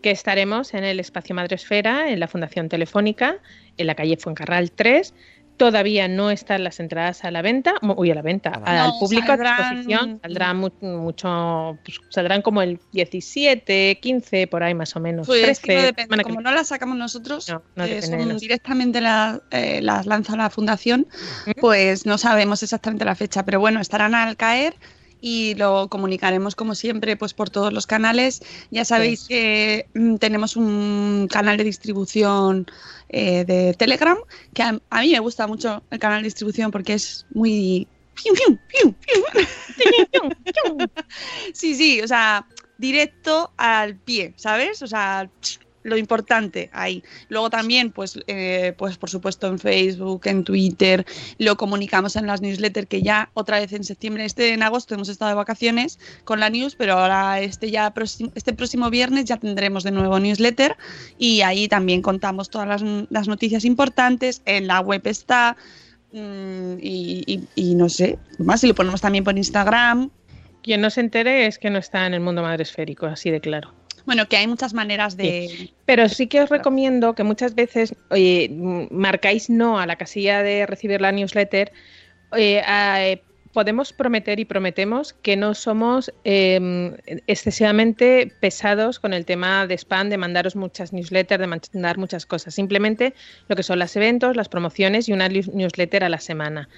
que 0.02 0.10
estaremos 0.10 0.74
en 0.74 0.84
el 0.84 1.00
Espacio 1.00 1.34
Madresfera, 1.34 2.10
en 2.10 2.20
la 2.20 2.28
Fundación 2.28 2.68
Telefónica, 2.68 3.38
en 3.78 3.86
la 3.86 3.94
calle 3.94 4.16
Fuencarral 4.16 4.70
3, 4.70 5.14
Todavía 5.56 6.08
no 6.08 6.30
están 6.32 6.64
las 6.64 6.80
entradas 6.80 7.22
a 7.24 7.30
la 7.30 7.40
venta, 7.40 7.74
uy, 7.96 8.10
a 8.10 8.14
la 8.16 8.22
venta, 8.22 8.50
A 8.50 8.72
la 8.74 8.84
al 8.84 8.88
No, 8.90 8.98
público 8.98 9.30
a 9.32 9.36
saldrán- 9.36 9.58
disposición. 9.70 10.20
Saldrán 10.20 10.56
mu- 10.56 10.70
mucho, 10.80 11.78
pues, 11.84 11.98
saldrán 12.10 12.42
como 12.42 12.60
el 12.60 12.80
17, 12.90 13.98
15, 14.00 14.46
por 14.48 14.64
ahí 14.64 14.74
más 14.74 14.96
o 14.96 15.00
menos. 15.00 15.26
Pues 15.28 15.42
13, 15.42 15.62
que 15.62 15.74
no 15.76 15.82
depende, 15.82 16.02
semana 16.02 16.22
que 16.24 16.28
como 16.30 16.40
no 16.40 16.50
las 16.50 16.68
sacamos 16.68 16.96
nosotros, 16.98 17.48
No, 17.48 17.62
no 17.76 17.84
eh, 17.84 17.88
depende 17.88 18.06
son 18.06 18.10
de 18.18 18.24
nosotros. 18.24 18.40
directamente 18.40 19.00
la- 19.00 19.40
eh, 19.52 19.80
las 19.80 20.06
lanza 20.06 20.36
la 20.36 20.50
fundación, 20.50 21.06
pues 21.60 22.04
no 22.04 22.18
sabemos 22.18 22.62
exactamente 22.64 23.04
la 23.04 23.14
fecha, 23.14 23.44
pero 23.44 23.60
bueno, 23.60 23.80
estarán 23.80 24.14
al 24.16 24.36
caer 24.36 24.74
y 25.26 25.54
lo 25.54 25.88
comunicaremos 25.88 26.54
como 26.54 26.74
siempre 26.74 27.16
pues 27.16 27.32
por 27.32 27.48
todos 27.48 27.72
los 27.72 27.86
canales. 27.86 28.42
Ya 28.70 28.84
sabéis 28.84 29.20
Pues. 29.20 29.28
que 29.28 29.86
mm, 29.94 30.16
tenemos 30.16 30.54
un 30.54 31.28
canal 31.30 31.56
de 31.56 31.64
distribución 31.64 32.66
eh, 33.08 33.46
de 33.46 33.72
Telegram, 33.72 34.18
que 34.52 34.62
a, 34.62 34.78
a 34.90 35.00
mí 35.00 35.12
me 35.12 35.20
gusta 35.20 35.46
mucho 35.46 35.82
el 35.90 35.98
canal 35.98 36.20
de 36.20 36.26
distribución 36.26 36.70
porque 36.70 36.92
es 36.92 37.24
muy... 37.32 37.88
Sí, 41.54 41.74
sí, 41.74 42.02
o 42.02 42.06
sea, 42.06 42.46
directo 42.76 43.50
al 43.56 43.96
pie, 43.96 44.34
¿sabes? 44.36 44.82
O 44.82 44.86
sea, 44.86 45.30
lo 45.84 45.96
importante 45.96 46.68
ahí. 46.72 47.04
Luego 47.28 47.48
también, 47.50 47.92
pues, 47.92 48.18
eh, 48.26 48.72
pues 48.76 48.96
por 48.96 49.08
supuesto 49.10 49.46
en 49.46 49.58
Facebook, 49.60 50.22
en 50.24 50.42
Twitter, 50.42 51.06
lo 51.38 51.56
comunicamos 51.56 52.16
en 52.16 52.26
las 52.26 52.40
newsletters 52.40 52.88
que 52.88 53.02
ya 53.02 53.30
otra 53.34 53.60
vez 53.60 53.72
en 53.72 53.84
septiembre, 53.84 54.24
este 54.24 54.52
en 54.54 54.62
agosto 54.64 54.94
hemos 54.94 55.08
estado 55.08 55.28
de 55.28 55.34
vacaciones 55.36 55.98
con 56.24 56.40
la 56.40 56.50
news, 56.50 56.74
pero 56.74 56.94
ahora 56.94 57.40
este 57.40 57.70
ya 57.70 57.92
este 58.34 58.52
próximo 58.54 58.90
viernes 58.90 59.26
ya 59.26 59.36
tendremos 59.36 59.84
de 59.84 59.92
nuevo 59.92 60.18
newsletter 60.18 60.76
y 61.18 61.42
ahí 61.42 61.68
también 61.68 62.02
contamos 62.02 62.50
todas 62.50 62.66
las, 62.66 62.82
las 63.10 63.28
noticias 63.28 63.64
importantes. 63.64 64.42
En 64.46 64.66
la 64.66 64.80
web 64.80 65.02
está 65.06 65.56
mm, 66.12 66.74
y, 66.80 67.22
y- 67.26 67.48
y 67.54 67.74
no 67.74 67.88
sé, 67.88 68.18
más 68.38 68.60
si 68.62 68.66
lo 68.68 68.74
ponemos 68.74 69.00
también 69.00 69.22
por 69.24 69.36
Instagram. 69.36 70.10
Quien 70.62 70.80
no 70.80 70.88
se 70.88 71.00
entere 71.02 71.46
es 71.46 71.58
que 71.58 71.68
no 71.68 71.78
está 71.78 72.06
en 72.06 72.14
el 72.14 72.20
mundo 72.20 72.40
madresférico, 72.40 73.04
así 73.04 73.30
de 73.30 73.40
claro. 73.42 73.74
Bueno, 74.06 74.26
que 74.28 74.36
hay 74.36 74.46
muchas 74.46 74.74
maneras 74.74 75.16
de... 75.16 75.70
Pero 75.86 76.08
sí 76.08 76.26
que 76.26 76.40
os 76.42 76.50
recomiendo 76.50 77.14
que 77.14 77.24
muchas 77.24 77.54
veces 77.54 77.94
oye, 78.10 78.50
marcáis 78.90 79.48
no 79.48 79.78
a 79.78 79.86
la 79.86 79.96
casilla 79.96 80.42
de 80.42 80.66
recibir 80.66 81.00
la 81.00 81.10
newsletter. 81.12 81.72
eh, 82.36 82.60
a- 82.66 83.04
eh, 83.06 83.22
podemos 83.52 83.92
prometer 83.92 84.40
y 84.40 84.44
prometemos 84.44 85.12
que 85.12 85.36
no 85.36 85.54
somos 85.54 86.12
eh, 86.24 86.90
excesivamente 87.28 88.32
pesados 88.40 88.98
con 88.98 89.14
el 89.14 89.24
tema 89.24 89.66
de 89.68 89.74
spam, 89.78 90.08
de 90.08 90.18
mandaros 90.18 90.56
muchas 90.56 90.92
newsletters, 90.92 91.40
de 91.40 91.46
mandar 91.46 91.96
muchas 91.98 92.26
cosas. 92.26 92.52
Simplemente 92.54 93.14
lo 93.48 93.54
que 93.54 93.62
son 93.62 93.78
los 93.78 93.94
eventos, 93.94 94.34
las 94.34 94.48
promociones 94.48 95.08
y 95.08 95.12
una 95.12 95.28
news- 95.28 95.52
newsletter 95.54 96.02
a 96.02 96.08
la 96.08 96.18
semana. 96.18 96.68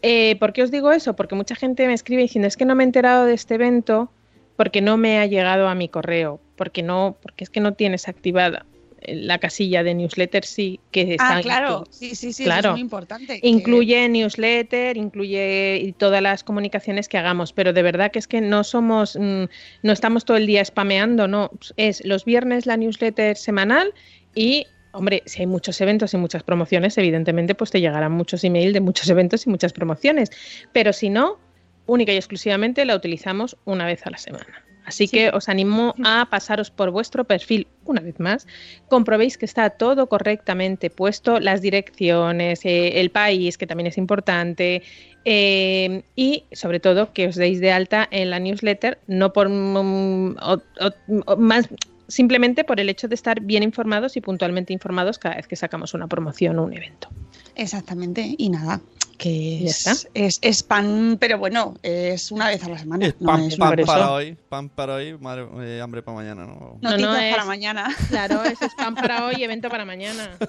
Eh, 0.00 0.36
¿Por 0.40 0.52
qué 0.54 0.62
os 0.62 0.70
digo 0.70 0.90
eso? 0.92 1.16
Porque 1.16 1.34
mucha 1.34 1.54
gente 1.54 1.86
me 1.86 1.92
escribe 1.92 2.22
diciendo 2.22 2.48
es 2.48 2.56
que 2.56 2.64
no 2.64 2.74
me 2.74 2.84
he 2.84 2.86
enterado 2.86 3.26
de 3.26 3.34
este 3.34 3.54
evento 3.56 4.10
porque 4.56 4.80
no 4.80 4.96
me 4.96 5.18
ha 5.18 5.26
llegado 5.26 5.68
a 5.68 5.74
mi 5.74 5.88
correo, 5.88 6.40
porque 6.56 6.82
no, 6.82 7.16
porque 7.22 7.44
es 7.44 7.50
que 7.50 7.60
no 7.60 7.74
tienes 7.74 8.08
activada 8.08 8.66
la 9.08 9.38
casilla 9.38 9.82
de 9.84 9.94
newsletter 9.94 10.44
sí 10.44 10.80
que 10.90 11.02
está 11.14 11.36
Ah, 11.36 11.40
claro, 11.40 11.84
sí, 11.90 12.16
sí, 12.16 12.32
sí, 12.32 12.42
Claro. 12.44 12.70
es 12.70 12.72
muy 12.72 12.80
importante. 12.80 13.40
que- 13.40 13.46
Incluye 13.46 14.08
newsletter, 14.08 14.96
incluye 14.96 15.94
todas 15.98 16.22
las 16.22 16.42
comunicaciones 16.42 17.08
que 17.08 17.18
hagamos, 17.18 17.52
pero 17.52 17.72
de 17.72 17.82
verdad 17.82 18.10
que 18.10 18.18
es 18.18 18.26
que 18.26 18.40
no 18.40 18.64
somos, 18.64 19.14
mm, 19.16 19.44
no 19.82 19.92
estamos 19.92 20.24
todo 20.24 20.38
el 20.38 20.46
día 20.46 20.64
spameando, 20.64 21.28
no, 21.28 21.50
es 21.76 22.04
los 22.04 22.24
viernes 22.24 22.66
la 22.66 22.76
newsletter 22.78 23.36
semanal 23.36 23.92
y, 24.34 24.66
hombre, 24.92 25.22
si 25.26 25.42
hay 25.42 25.46
muchos 25.46 25.80
eventos 25.80 26.12
y 26.14 26.16
muchas 26.16 26.42
promociones, 26.42 26.96
evidentemente 26.98 27.54
pues 27.54 27.70
te 27.70 27.80
llegarán 27.80 28.12
muchos 28.12 28.42
emails 28.44 28.72
de 28.72 28.80
muchos 28.80 29.08
eventos 29.08 29.46
y 29.46 29.50
muchas 29.50 29.72
promociones, 29.74 30.30
pero 30.72 30.92
si 30.92 31.10
no, 31.10 31.38
única 31.86 32.12
y 32.12 32.16
exclusivamente 32.16 32.84
la 32.84 32.94
utilizamos 32.96 33.56
una 33.64 33.86
vez 33.86 34.06
a 34.06 34.10
la 34.10 34.18
semana. 34.18 34.62
Así 34.84 35.08
Sí. 35.08 35.16
que 35.16 35.30
os 35.30 35.48
animo 35.48 35.94
a 36.04 36.28
pasaros 36.30 36.70
por 36.70 36.92
vuestro 36.92 37.24
perfil 37.24 37.66
una 37.86 38.00
vez 38.00 38.20
más, 38.20 38.46
comprobéis 38.88 39.36
que 39.36 39.44
está 39.44 39.68
todo 39.70 40.08
correctamente 40.08 40.90
puesto, 40.90 41.40
las 41.40 41.60
direcciones, 41.60 42.64
eh, 42.64 43.00
el 43.00 43.10
país, 43.10 43.58
que 43.58 43.66
también 43.66 43.88
es 43.88 43.98
importante, 43.98 44.82
eh, 45.24 46.02
y 46.14 46.44
sobre 46.52 46.78
todo 46.78 47.12
que 47.12 47.26
os 47.26 47.34
deis 47.34 47.60
de 47.60 47.72
alta 47.72 48.06
en 48.12 48.30
la 48.30 48.38
newsletter, 48.38 48.98
no 49.08 49.32
por 49.32 49.48
mm, 49.48 50.36
o- 50.40 50.62
o- 50.80 51.22
o 51.32 51.36
más 51.36 51.68
simplemente 52.08 52.62
por 52.62 52.78
el 52.78 52.88
hecho 52.88 53.08
de 53.08 53.16
estar 53.16 53.40
bien 53.40 53.64
informados 53.64 54.16
y 54.16 54.20
puntualmente 54.20 54.72
informados 54.72 55.18
cada 55.18 55.34
vez 55.34 55.48
que 55.48 55.56
sacamos 55.56 55.94
una 55.94 56.06
promoción 56.06 56.60
o 56.60 56.62
un 56.62 56.72
evento. 56.74 57.08
Exactamente, 57.56 58.34
y 58.36 58.50
nada, 58.50 58.80
que 59.18 59.64
es, 59.64 60.06
es, 60.12 60.38
es 60.42 60.62
pan, 60.62 61.16
pero 61.18 61.38
bueno, 61.38 61.74
es 61.82 62.30
una 62.30 62.48
vez 62.48 62.62
a 62.62 62.68
la 62.68 62.78
semana. 62.78 63.06
Es 63.06 63.18
no 63.20 63.26
pan, 63.28 63.40
es 63.44 63.56
pan 63.56 63.78
eso. 63.78 63.86
para 63.86 64.12
hoy, 64.12 64.36
pan 64.48 64.68
para 64.68 64.94
hoy, 64.96 65.16
madre- 65.18 65.48
eh, 65.62 65.80
hambre 65.80 66.02
para 66.02 66.16
mañana, 66.16 66.44
¿no? 66.44 66.78
No, 66.82 66.90
noticias 66.90 67.00
no, 67.10 67.12
para 67.30 67.42
es- 67.42 67.46
mañana. 67.46 67.96
Claro, 68.10 68.44
es 68.44 68.60
spam 68.60 68.94
para 68.94 69.24
hoy, 69.26 69.42
evento 69.42 69.68
para 69.70 69.84
mañana. 69.84 70.36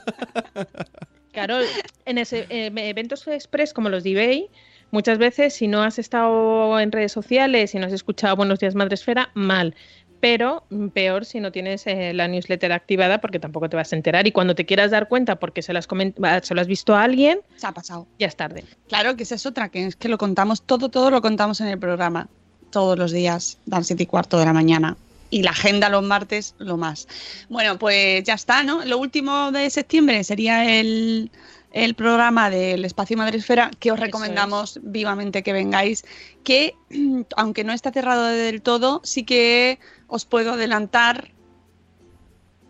Claro, 1.31 1.59
en 2.05 2.17
ese, 2.17 2.47
eh, 2.49 2.71
eventos 2.75 3.27
express 3.27 3.71
como 3.71 3.89
los 3.89 4.03
de 4.03 4.11
eBay, 4.11 4.49
muchas 4.89 5.19
veces 5.19 5.53
si 5.53 5.67
no 5.67 5.83
has 5.83 5.99
estado 5.99 6.79
en 6.79 6.91
redes 6.91 7.11
sociales, 7.11 7.71
si 7.71 7.77
no 7.77 7.85
has 7.85 7.93
escuchado 7.93 8.35
Buenos 8.35 8.57
Días 8.59 8.73
Madresfera, 8.73 9.29
mal. 9.35 9.75
Pero 10.19 10.63
peor 10.93 11.25
si 11.25 11.39
no 11.39 11.51
tienes 11.51 11.85
eh, 11.85 12.11
la 12.13 12.27
newsletter 12.27 12.71
activada 12.71 13.21
porque 13.21 13.39
tampoco 13.39 13.69
te 13.69 13.75
vas 13.75 13.93
a 13.93 13.95
enterar 13.95 14.25
y 14.27 14.31
cuando 14.31 14.55
te 14.55 14.65
quieras 14.65 14.91
dar 14.91 15.07
cuenta 15.07 15.37
porque 15.37 15.61
se, 15.61 15.73
las 15.73 15.87
se 15.87 16.55
lo 16.55 16.61
has 16.61 16.67
visto 16.67 16.95
a 16.95 17.03
alguien, 17.03 17.39
Se 17.55 17.67
ha 17.67 17.71
pasado. 17.71 18.07
ya 18.17 18.27
es 18.27 18.35
tarde. 18.35 18.63
Claro 18.87 19.15
que 19.15 19.23
esa 19.23 19.35
es 19.35 19.45
otra, 19.45 19.69
que 19.69 19.85
es 19.85 19.95
que 19.95 20.09
lo 20.09 20.17
contamos, 20.17 20.63
todo, 20.63 20.89
todo 20.89 21.11
lo 21.11 21.21
contamos 21.21 21.61
en 21.61 21.67
el 21.67 21.77
programa, 21.79 22.29
todos 22.71 22.97
los 22.97 23.11
días, 23.11 23.59
dan 23.65 23.83
siete 23.83 24.03
y 24.03 24.05
cuarto 24.07 24.39
de 24.39 24.45
la 24.45 24.53
mañana. 24.53 24.97
Y 25.29 25.43
la 25.43 25.51
agenda 25.51 25.89
los 25.89 26.03
martes, 26.03 26.55
lo 26.57 26.77
más. 26.77 27.07
Bueno, 27.49 27.77
pues 27.77 28.23
ya 28.23 28.33
está, 28.33 28.63
¿no? 28.63 28.85
Lo 28.85 28.97
último 28.97 29.51
de 29.51 29.69
septiembre 29.69 30.23
sería 30.23 30.79
el, 30.79 31.29
el 31.73 31.95
programa 31.95 32.49
del 32.49 32.85
Espacio 32.85 33.17
Madresfera, 33.17 33.71
que 33.79 33.91
os 33.91 33.99
recomendamos 33.99 34.79
vivamente 34.83 35.43
que 35.43 35.51
vengáis, 35.51 36.05
que 36.45 36.75
aunque 37.35 37.63
no 37.65 37.73
está 37.73 37.91
cerrado 37.91 38.25
del 38.25 38.61
todo, 38.61 39.01
sí 39.03 39.23
que 39.25 39.79
os 40.07 40.25
puedo 40.25 40.53
adelantar. 40.53 41.31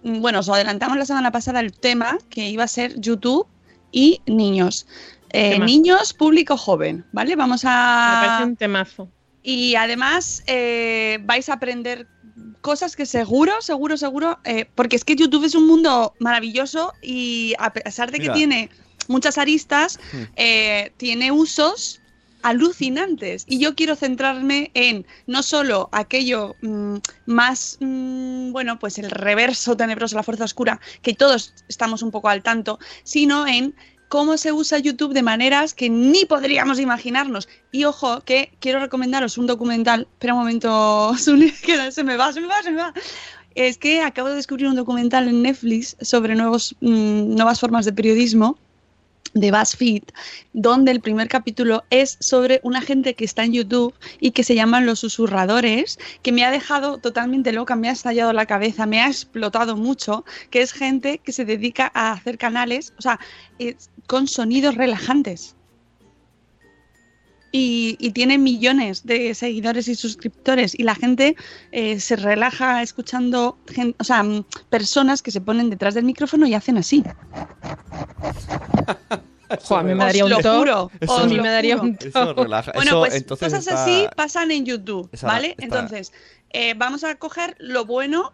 mm, 0.03 0.21
Bueno, 0.21 0.39
os 0.39 0.49
adelantamos 0.49 0.97
la 0.97 1.05
semana 1.05 1.31
pasada 1.31 1.59
el 1.59 1.71
tema 1.71 2.17
que 2.29 2.49
iba 2.49 2.63
a 2.63 2.67
ser 2.67 2.99
YouTube 2.99 3.47
y 3.91 4.21
niños. 4.25 4.87
Eh, 5.31 5.59
niños, 5.59 6.13
público 6.13 6.55
joven, 6.57 7.05
¿vale? 7.11 7.35
Vamos 7.35 7.63
Me 7.63 7.69
parece 7.69 8.43
a... 8.43 8.45
un 8.45 8.55
temazo. 8.55 9.09
Y 9.43 9.75
además 9.75 10.43
eh, 10.47 11.19
vais 11.23 11.49
a 11.49 11.53
aprender 11.53 12.07
cosas 12.61 12.95
que 12.95 13.05
seguro, 13.05 13.53
seguro, 13.61 13.97
seguro, 13.97 14.39
eh, 14.45 14.65
porque 14.75 14.95
es 14.95 15.05
que 15.05 15.15
YouTube 15.15 15.45
es 15.45 15.55
un 15.55 15.67
mundo 15.67 16.13
maravilloso 16.19 16.93
y 17.01 17.53
a 17.59 17.71
pesar 17.71 18.11
de 18.11 18.17
que 18.17 18.23
Mira. 18.23 18.33
tiene 18.33 18.69
muchas 19.07 19.37
aristas, 19.37 19.99
Hmm. 20.11 20.23
eh, 20.35 20.91
tiene 20.97 21.31
usos 21.31 22.01
alucinantes. 22.47 23.43
Y 23.45 23.59
yo 23.59 23.75
quiero 23.75 23.97
centrarme 23.97 24.71
en 24.73 25.05
no 25.25 25.43
solo 25.43 25.89
aquello 25.91 26.55
mm, 26.61 26.95
más, 27.25 27.77
mm, 27.81 28.53
bueno, 28.53 28.79
pues 28.79 28.97
el 28.99 29.11
reverso 29.11 29.75
tenebroso, 29.75 30.15
la 30.15 30.23
fuerza 30.23 30.45
oscura, 30.45 30.79
que 31.01 31.13
todos 31.13 31.53
estamos 31.67 32.01
un 32.01 32.11
poco 32.11 32.29
al 32.29 32.43
tanto, 32.43 32.79
sino 33.03 33.45
en 33.45 33.75
cómo 34.07 34.37
se 34.37 34.53
usa 34.53 34.79
YouTube 34.79 35.13
de 35.13 35.23
maneras 35.23 35.73
que 35.73 35.89
ni 35.89 36.23
podríamos 36.23 36.79
imaginarnos. 36.79 37.49
Y 37.73 37.83
ojo, 37.83 38.21
que 38.21 38.53
quiero 38.61 38.79
recomendaros 38.79 39.37
un 39.37 39.47
documental. 39.47 40.07
Espera 40.13 40.33
un 40.33 40.39
momento, 40.39 41.13
que 41.65 41.91
se 41.91 42.03
me 42.05 42.15
va, 42.15 42.31
se 42.31 42.39
me 42.39 42.47
va, 42.47 42.63
se 42.63 42.71
me 42.71 42.77
va. 42.77 42.93
Es 43.55 43.77
que 43.77 44.01
acabo 44.01 44.29
de 44.29 44.35
descubrir 44.35 44.67
un 44.67 44.75
documental 44.75 45.27
en 45.27 45.41
Netflix 45.41 45.97
sobre 45.99 46.33
nuevos, 46.35 46.77
mm, 46.79 47.35
nuevas 47.35 47.59
formas 47.59 47.83
de 47.83 47.91
periodismo 47.91 48.57
de 49.39 49.51
BuzzFeed, 49.51 50.03
donde 50.53 50.91
el 50.91 51.01
primer 51.01 51.27
capítulo 51.27 51.83
es 51.89 52.17
sobre 52.19 52.59
una 52.63 52.81
gente 52.81 53.13
que 53.13 53.25
está 53.25 53.43
en 53.43 53.53
YouTube 53.53 53.93
y 54.19 54.31
que 54.31 54.43
se 54.43 54.55
llaman 54.55 54.85
los 54.85 54.99
susurradores, 54.99 55.99
que 56.21 56.31
me 56.31 56.45
ha 56.45 56.51
dejado 56.51 56.97
totalmente 56.99 57.51
loca, 57.51 57.75
me 57.75 57.89
ha 57.89 57.93
estallado 57.93 58.33
la 58.33 58.45
cabeza, 58.45 58.85
me 58.85 59.01
ha 59.01 59.07
explotado 59.07 59.75
mucho, 59.75 60.25
que 60.49 60.61
es 60.61 60.71
gente 60.71 61.19
que 61.19 61.31
se 61.31 61.45
dedica 61.45 61.91
a 61.93 62.11
hacer 62.11 62.37
canales, 62.37 62.93
o 62.97 63.01
sea, 63.01 63.19
con 64.07 64.27
sonidos 64.27 64.75
relajantes. 64.75 65.56
Y, 67.51 67.95
y 67.99 68.11
tiene 68.11 68.37
millones 68.37 69.05
de 69.05 69.33
seguidores 69.33 69.87
y 69.87 69.95
suscriptores 69.95 70.77
y 70.77 70.83
la 70.83 70.95
gente 70.95 71.35
eh, 71.71 71.99
se 71.99 72.17
relaja 72.17 72.81
escuchando 72.83 73.57
o 73.97 74.03
sea, 74.03 74.23
personas 74.69 75.21
que 75.21 75.31
se 75.31 75.39
ponen 75.39 75.69
detrás 75.69 75.93
del 75.93 76.03
micrófono 76.03 76.45
y 76.45 76.53
hacen 76.53 76.77
así. 76.77 77.03
Jo, 79.63 79.77
a 79.77 79.83
mí 79.83 79.93
me 79.93 80.03
daría 80.03 80.25
un 80.25 80.33
os 80.33 80.43
A 81.21 81.25
mí 81.25 81.39
me 81.39 81.49
daría 81.49 81.77
un 81.77 81.97
Eso 82.01 82.33
relaja. 82.33 82.73
Bueno, 82.75 82.91
Eso, 82.91 82.99
pues 82.99 83.13
entonces 83.15 83.47
cosas 83.47 83.67
está- 83.67 83.83
así 83.83 84.07
pasan 84.15 84.51
en 84.51 84.65
YouTube, 84.65 85.09
¿vale? 85.21 85.51
está- 85.51 85.63
Entonces, 85.63 86.11
eh, 86.49 86.73
vamos 86.75 87.03
a 87.05 87.15
coger 87.15 87.55
lo 87.59 87.85
bueno 87.85 88.33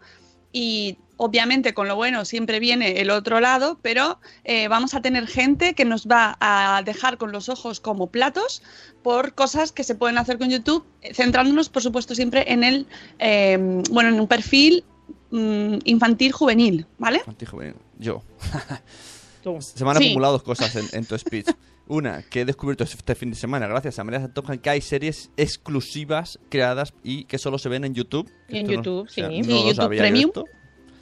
y 0.53 0.97
obviamente 1.17 1.73
con 1.73 1.87
lo 1.87 1.95
bueno 1.95 2.23
siempre 2.23 2.59
viene 2.59 3.01
el 3.01 3.09
otro 3.09 3.41
lado, 3.41 3.79
pero 3.81 4.19
eh, 4.43 4.67
vamos 4.69 4.93
a 4.93 5.01
tener 5.01 5.27
gente 5.27 5.73
que 5.73 5.83
nos 5.83 6.07
va 6.07 6.37
a 6.39 6.81
dejar 6.85 7.17
con 7.17 7.31
los 7.31 7.49
ojos 7.49 7.79
como 7.79 8.07
platos 8.07 8.61
por 9.01 9.33
cosas 9.33 9.71
que 9.71 9.83
se 9.83 9.95
pueden 9.95 10.17
hacer 10.17 10.37
con 10.37 10.49
YouTube, 10.49 10.85
centrándonos 11.13 11.69
por 11.69 11.81
supuesto 11.81 12.15
siempre 12.15 12.51
en 12.51 12.63
el, 12.63 12.87
eh, 13.19 13.57
bueno, 13.89 14.09
en 14.09 14.19
un 14.19 14.27
perfil 14.27 14.85
mm, 15.31 15.79
infantil 15.83 16.31
juvenil, 16.31 16.85
¿vale? 16.97 17.21
Antijuvenil. 17.27 17.75
Yo. 17.99 18.23
Tú. 19.43 19.57
Se 19.61 19.83
me 19.83 19.91
han 19.91 19.97
Sí. 19.97 20.05
acumulado 20.05 20.33
dos 20.33 20.43
cosas 20.43 20.75
en, 20.75 20.85
en 20.93 21.05
tu 21.05 21.17
speech. 21.17 21.47
Una, 21.87 22.23
que 22.23 22.41
he 22.41 22.45
descubierto 22.45 22.85
este 22.85 23.13
fin 23.13 23.29
de 23.31 23.35
semana, 23.35 23.67
gracias 23.67 23.99
a 23.99 24.03
María 24.05 24.21
Santoja, 24.21 24.55
que 24.57 24.69
hay 24.69 24.79
series 24.81 25.29
exclusivas 25.35 26.39
creadas 26.49 26.93
y 27.03 27.25
que 27.25 27.37
solo 27.37 27.57
se 27.57 27.67
ven 27.69 27.83
en 27.83 27.93
YouTube. 27.93 28.29
Y 28.47 28.59
en 28.59 28.67
no- 28.67 28.73
YouTube, 28.73 29.05
o 29.05 29.09
sea, 29.09 29.27
sí. 29.29 29.39
no 29.39 29.43
Sí, 29.43 29.49
lo 29.51 29.67
YouTube 29.71 29.97
Premium. 29.97 30.29
esto. 30.29 30.45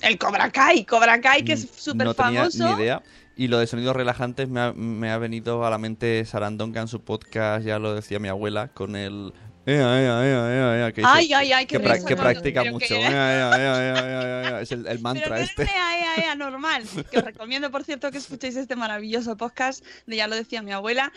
El 0.02 0.18
Cobra 0.18 0.52
Kai, 0.52 0.84
Cobra 0.86 1.22
Kai, 1.22 1.44
que 1.44 1.54
es 1.54 1.70
súper 1.76 2.08
Mm, 2.08 2.10
no 2.10 2.14
tenía 2.16 2.40
famoso. 2.50 2.76
ni 2.76 2.82
idea. 2.82 3.04
Y 3.38 3.48
lo 3.48 3.60
de 3.60 3.68
sonidos 3.68 3.96
relajantes 3.96 4.50
me 4.50 4.60
ha, 4.60 4.74
me 4.74 5.12
ha 5.12 5.18
venido 5.18 5.64
a 5.66 5.70
la 5.70 5.78
mente 5.78 6.26
Sarandonga 6.26 6.82
en 6.82 6.88
su 6.88 7.02
podcast, 7.02 7.64
ya 7.66 7.78
lo 7.80 7.94
decía 7.94 8.20
mi 8.20 8.28
abuela, 8.28 8.70
con 8.70 8.96
el... 8.96 9.34
Ea, 9.64 10.02
ea, 10.02 10.26
ea, 10.26 10.86
ea, 10.88 10.92
que 10.92 11.04
Ay, 11.06 11.32
ay, 11.34 11.54
ay, 11.54 11.66
que, 11.68 11.80
pra- 11.80 11.94
risa, 11.94 12.08
que 12.08 12.16
no, 12.16 12.24
no, 12.24 12.30
practica 12.30 12.64
mucho. 12.64 12.88
que- 12.88 14.60
Es 14.62 14.72
el, 14.72 14.88
el 14.88 15.00
mantra 15.00 15.24
Pero 15.26 15.36
que 15.36 15.42
este. 15.44 15.64
es 15.64 15.70
ea, 15.70 16.00
ea, 16.00 16.16
ea, 16.26 16.36
normal. 16.36 16.84
Que 17.12 17.20
os 17.20 17.24
recomiendo, 17.26 17.70
por 17.70 17.84
cierto, 17.84 18.10
que 18.12 18.18
escuchéis 18.18 18.56
este 18.56 18.76
maravilloso 18.76 19.38
podcast 19.38 19.86
de 20.08 20.16
Ya 20.16 20.28
lo 20.28 20.36
decía 20.36 20.62
mi 20.64 20.72
abuela. 20.72 21.12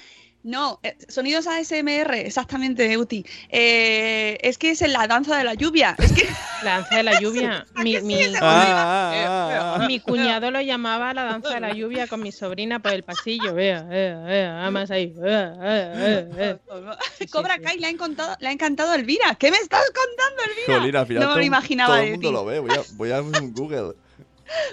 No, 0.44 0.78
eh, 0.82 0.94
sonidos 1.08 1.46
ASMR, 1.46 2.12
exactamente, 2.16 2.98
Uti. 2.98 3.24
Eh, 3.48 4.36
es 4.42 4.58
que 4.58 4.72
es 4.72 4.82
en 4.82 4.92
la 4.92 5.06
danza 5.06 5.38
de 5.38 5.42
la 5.44 5.54
lluvia. 5.54 5.96
Es 5.98 6.12
que 6.12 6.28
La 6.62 6.72
danza 6.80 6.96
de 6.96 7.02
la 7.02 7.18
lluvia. 7.18 7.66
Mi, 7.76 7.98
mi- 8.02 8.22
Ah, 8.40 8.40
ah, 8.42 9.12
ah, 9.26 9.76
ah. 9.80 9.86
mi 9.86 10.00
cuñado 10.00 10.50
lo 10.50 10.60
llamaba 10.60 11.14
la 11.14 11.24
danza 11.24 11.54
de 11.54 11.60
la 11.60 11.72
lluvia 11.72 12.06
con 12.08 12.20
mi 12.22 12.30
sobrina 12.30 12.78
por 12.80 12.92
el 12.92 13.02
pasillo. 13.04 13.54
Vea, 13.54 13.82
vea, 13.84 14.18
vea, 14.18 14.62
además 14.62 14.90
ahí. 14.90 15.12
vea. 15.16 16.58
Sí, 17.18 17.26
Cobra 17.26 17.56
sí. 17.56 17.62
Kai 17.62 17.78
le 17.78 17.86
ha, 17.86 17.90
encantado, 17.90 18.36
le 18.38 18.48
ha 18.48 18.52
encantado 18.52 18.92
a 18.92 18.96
Elvira. 18.96 19.34
¿Qué 19.36 19.50
me 19.50 19.56
estás 19.56 19.84
contando, 19.86 20.42
Elvira? 20.52 20.78
Jolín, 20.78 20.96
al 20.96 21.06
final 21.06 21.20
no 21.22 21.26
me 21.28 21.32
todo, 21.32 21.38
lo 21.38 21.44
imaginaba 21.46 21.88
todo 21.94 21.96
de 22.02 22.04
el 22.06 22.12
mundo 22.12 22.32
lo 22.32 22.44
ve. 22.44 22.58
Voy 22.60 22.70
a, 22.70 22.80
voy 22.96 23.10
a 23.12 23.20
ver 23.20 23.42
un 23.42 23.52
Google. 23.54 23.92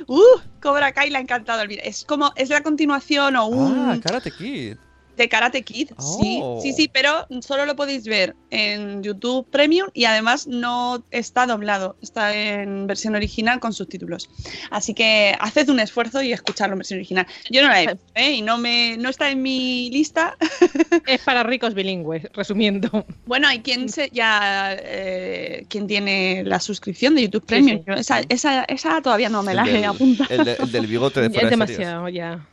Uh, 0.07 0.39
Cobra 0.61 0.91
Kai 0.91 1.09
le 1.09 1.17
ha 1.17 1.21
encantado 1.21 1.59
a 1.59 1.63
Elvira. 1.63 1.83
Es 1.83 2.03
como, 2.03 2.31
es 2.35 2.49
la 2.49 2.61
continuación 2.61 3.35
o 3.37 3.45
un 3.47 3.89
Ah, 3.89 3.97
Karate 4.03 4.31
Kid. 4.31 4.75
De 5.21 5.29
Karate 5.29 5.61
Kid. 5.63 5.89
Sí, 5.99 6.39
Oh. 6.43 6.59
sí, 6.61 6.73
sí, 6.73 6.89
pero 6.91 7.25
solo 7.41 7.65
lo 7.65 7.75
podéis 7.75 8.03
ver 8.05 8.35
en 8.49 9.01
YouTube 9.03 9.47
Premium 9.49 9.87
y 9.93 10.05
además 10.05 10.47
no 10.47 11.03
está 11.11 11.45
doblado, 11.45 11.95
está 12.01 12.35
en 12.35 12.87
versión 12.87 13.15
original 13.15 13.59
con 13.59 13.73
subtítulos. 13.73 14.29
Así 14.71 14.93
que 14.93 15.35
haced 15.39 15.69
un 15.69 15.79
esfuerzo 15.79 16.21
y 16.21 16.33
escuchadlo 16.33 16.73
en 16.73 16.79
versión 16.79 16.97
original. 16.99 17.25
Yo 17.49 17.61
no 17.61 17.69
la 17.69 17.81
he 17.83 17.87
visto, 17.87 18.01
¿eh? 18.15 18.31
y 18.31 18.41
no 18.41 18.57
me 18.57 18.97
no 18.97 19.09
está 19.09 19.29
en 19.29 19.41
mi 19.41 19.89
lista. 19.91 20.35
Es 21.07 21.21
para 21.21 21.43
ricos 21.43 21.73
bilingües, 21.73 22.23
resumiendo. 22.33 23.05
Bueno, 23.25 23.47
hay 23.47 23.59
quien 23.61 23.89
se 23.89 24.09
ya 24.11 24.75
eh, 24.79 25.65
quien 25.69 25.87
tiene 25.87 26.43
la 26.45 26.59
suscripción 26.59 27.15
de 27.15 27.23
YouTube 27.23 27.45
Premium. 27.45 27.83
sí. 27.85 27.91
Esa, 27.97 28.21
esa, 28.29 28.63
esa 28.65 29.01
todavía 29.01 29.29
no 29.29 29.41
me 29.43 29.53
la 29.53 29.63
El 29.63 29.69
he 29.69 29.73
del, 29.73 29.83
apuntado. 29.85 30.29
el 30.33 30.43
de- 30.45 30.53
el 30.59 30.71
del 30.71 30.87
bigote 30.87 31.21
de 31.21 31.29
fuera 31.29 31.47
es 31.47 31.49
de 31.49 31.49
demasiado, 31.51 32.09
ya. 32.09 32.45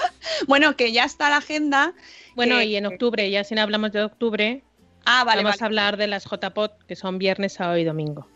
Bueno, 0.46 0.76
que 0.76 0.92
ya 0.92 1.04
está 1.04 1.30
la 1.30 1.38
agenda. 1.38 1.94
Bueno, 2.34 2.58
que- 2.58 2.64
y 2.66 2.76
en 2.76 2.86
octubre, 2.86 3.30
ya 3.30 3.44
si 3.44 3.54
no 3.54 3.62
hablamos 3.62 3.92
de 3.92 4.02
octubre, 4.02 4.62
Ah, 5.04 5.22
vale, 5.24 5.42
vamos 5.42 5.56
vale. 5.58 5.62
a 5.62 5.66
hablar 5.66 5.96
de 5.96 6.06
las 6.08 6.24
JPOT, 6.24 6.82
que 6.84 6.96
son 6.96 7.18
viernes, 7.18 7.52
sábado 7.54 7.78
y 7.78 7.84
domingo. 7.84 8.28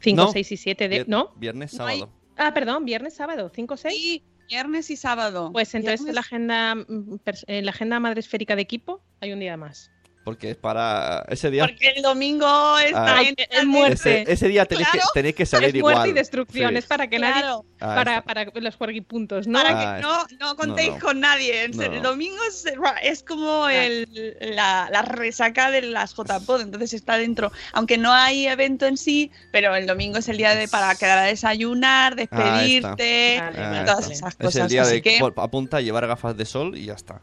5, 0.00 0.22
No. 0.24 0.32
6 0.32 0.52
y 0.52 0.56
7 0.56 0.88
de... 0.88 1.04
Vier- 1.04 1.08
¿No? 1.08 1.30
Viernes, 1.36 1.74
No 1.74 1.86
hay- 1.86 2.00
sábado. 2.00 2.12
Ah, 2.36 2.52
perdón, 2.52 2.84
viernes, 2.84 3.14
sábado, 3.14 3.50
5, 3.54 3.76
6. 3.76 3.94
Sí, 3.96 4.22
viernes 4.48 4.90
y 4.90 4.96
sábado. 4.96 5.50
Pues 5.52 5.74
entonces 5.74 6.00
en 6.00 6.06
Viernes- 6.06 6.14
la 6.14 6.20
agenda, 6.20 6.74
mm, 6.74 7.16
en 7.46 7.64
la 7.64 7.70
agenda 7.70 8.00
madre 8.00 8.20
esférica 8.20 8.56
de 8.56 8.62
equipo 8.62 9.00
hay 9.20 9.32
un 9.32 9.40
día 9.40 9.56
más. 9.56 9.90
Porque 10.26 10.50
es 10.50 10.56
para 10.56 11.24
ese 11.28 11.52
día. 11.52 11.62
Porque 11.68 11.86
el 11.94 12.02
domingo 12.02 12.46
está 12.78 13.18
Ah. 13.18 13.22
en 13.22 13.36
Es 13.48 13.64
muerte. 13.64 14.22
Ese, 14.22 14.32
ese 14.32 14.48
día 14.48 14.66
tenéis, 14.66 14.88
Claro. 14.88 15.06
que, 15.14 15.20
tenéis 15.20 15.34
que 15.36 15.46
salir 15.46 15.68
es 15.76 15.80
muerte 15.80 15.98
igual. 16.00 16.10
y 16.10 16.12
destrucción, 16.14 16.70
Sí. 16.72 16.78
es 16.78 16.86
para 16.86 17.06
que 17.06 17.20
nadie... 17.20 17.42
Claro, 17.42 17.64
Ah, 17.78 17.94
Para, 17.94 18.22
para 18.24 18.44
los 18.54 18.74
jueguipuntos, 18.74 19.46
¿no? 19.46 19.62
para 19.62 19.70
Ah, 19.92 19.96
que 19.96 20.02
no, 20.02 20.26
no 20.40 20.56
contéis 20.56 20.94
no. 20.94 20.98
con 20.98 21.20
nadie. 21.20 21.64
El 21.66 22.02
domingo 22.02 22.38
es, 22.48 22.64
es 23.02 23.22
como 23.22 23.68
el- 23.68 24.36
la, 24.40 24.88
la 24.90 25.02
resaca 25.02 25.70
de 25.70 25.82
las 25.82 26.12
JPod, 26.16 26.62
entonces 26.62 26.92
está 26.94 27.18
dentro. 27.18 27.52
Aunque 27.72 27.96
no 27.98 28.12
hay 28.12 28.48
evento 28.48 28.86
en 28.86 28.96
sí, 28.96 29.30
pero 29.52 29.76
el 29.76 29.86
domingo 29.86 30.18
es 30.18 30.28
el 30.28 30.38
día 30.38 30.56
de 30.56 30.66
para 30.66 30.92
quedar 30.96 31.18
a 31.18 31.22
desayunar, 31.22 32.16
despedirte, 32.16 33.38
Ah, 33.38 33.50
vale, 33.54 33.84
todas 33.84 34.10
esas 34.10 34.30
Es 34.30 34.36
cosas. 34.36 34.62
el 34.62 34.68
día 34.68 34.82
Así 34.82 34.94
de 34.94 35.02
que, 35.02 35.20
apunta, 35.36 35.80
llevar 35.80 36.06
gafas 36.08 36.36
de 36.36 36.44
sol 36.46 36.76
y 36.76 36.86
ya 36.86 36.94
está. 36.94 37.20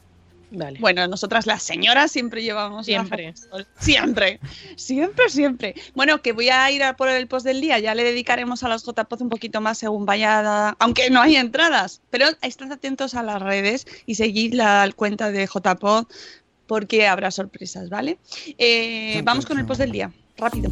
Vale. 0.56 0.80
bueno, 0.80 1.08
nosotras 1.08 1.48
las 1.48 1.64
señoras 1.64 2.12
siempre 2.12 2.44
llevamos 2.44 2.86
Siempre. 2.86 3.34
Siempre, 3.80 4.40
siempre, 4.76 5.30
siempre. 5.30 5.76
Bueno, 5.96 6.22
que 6.22 6.32
voy 6.32 6.50
a 6.50 6.70
ir 6.72 6.84
a 6.84 6.96
por 6.96 7.10
el 7.10 7.28
post 7.28 7.46
del 7.46 7.60
día, 7.60 7.80
ya 7.80 7.96
le 7.96 8.04
dedicaremos 8.04 8.64
a 8.64 8.70
los 8.70 8.84
JPod 8.84 9.22
un 9.22 9.30
poquito 9.30 9.62
más 9.62 9.80
según 9.80 10.06
vaya, 10.06 10.70
aunque 10.80 11.10
no 11.10 11.22
hay 11.22 11.38
entradas, 11.38 12.02
pero 12.10 12.28
estad 12.42 12.72
atentos 12.72 13.16
a 13.16 13.24
las 13.24 13.42
redes 13.42 13.86
y 14.06 14.16
seguid 14.16 14.54
la 14.54 14.90
cuenta 14.96 15.32
de 15.32 15.48
JPod 15.48 16.06
porque 16.68 17.08
habrá 17.08 17.32
sorpresas, 17.32 17.90
¿vale? 17.90 18.20
Eh, 18.58 19.22
vamos 19.24 19.46
con 19.46 19.60
el 19.60 19.66
post 19.66 19.82
del 19.82 19.92
día, 19.92 20.12
rápido. 20.38 20.72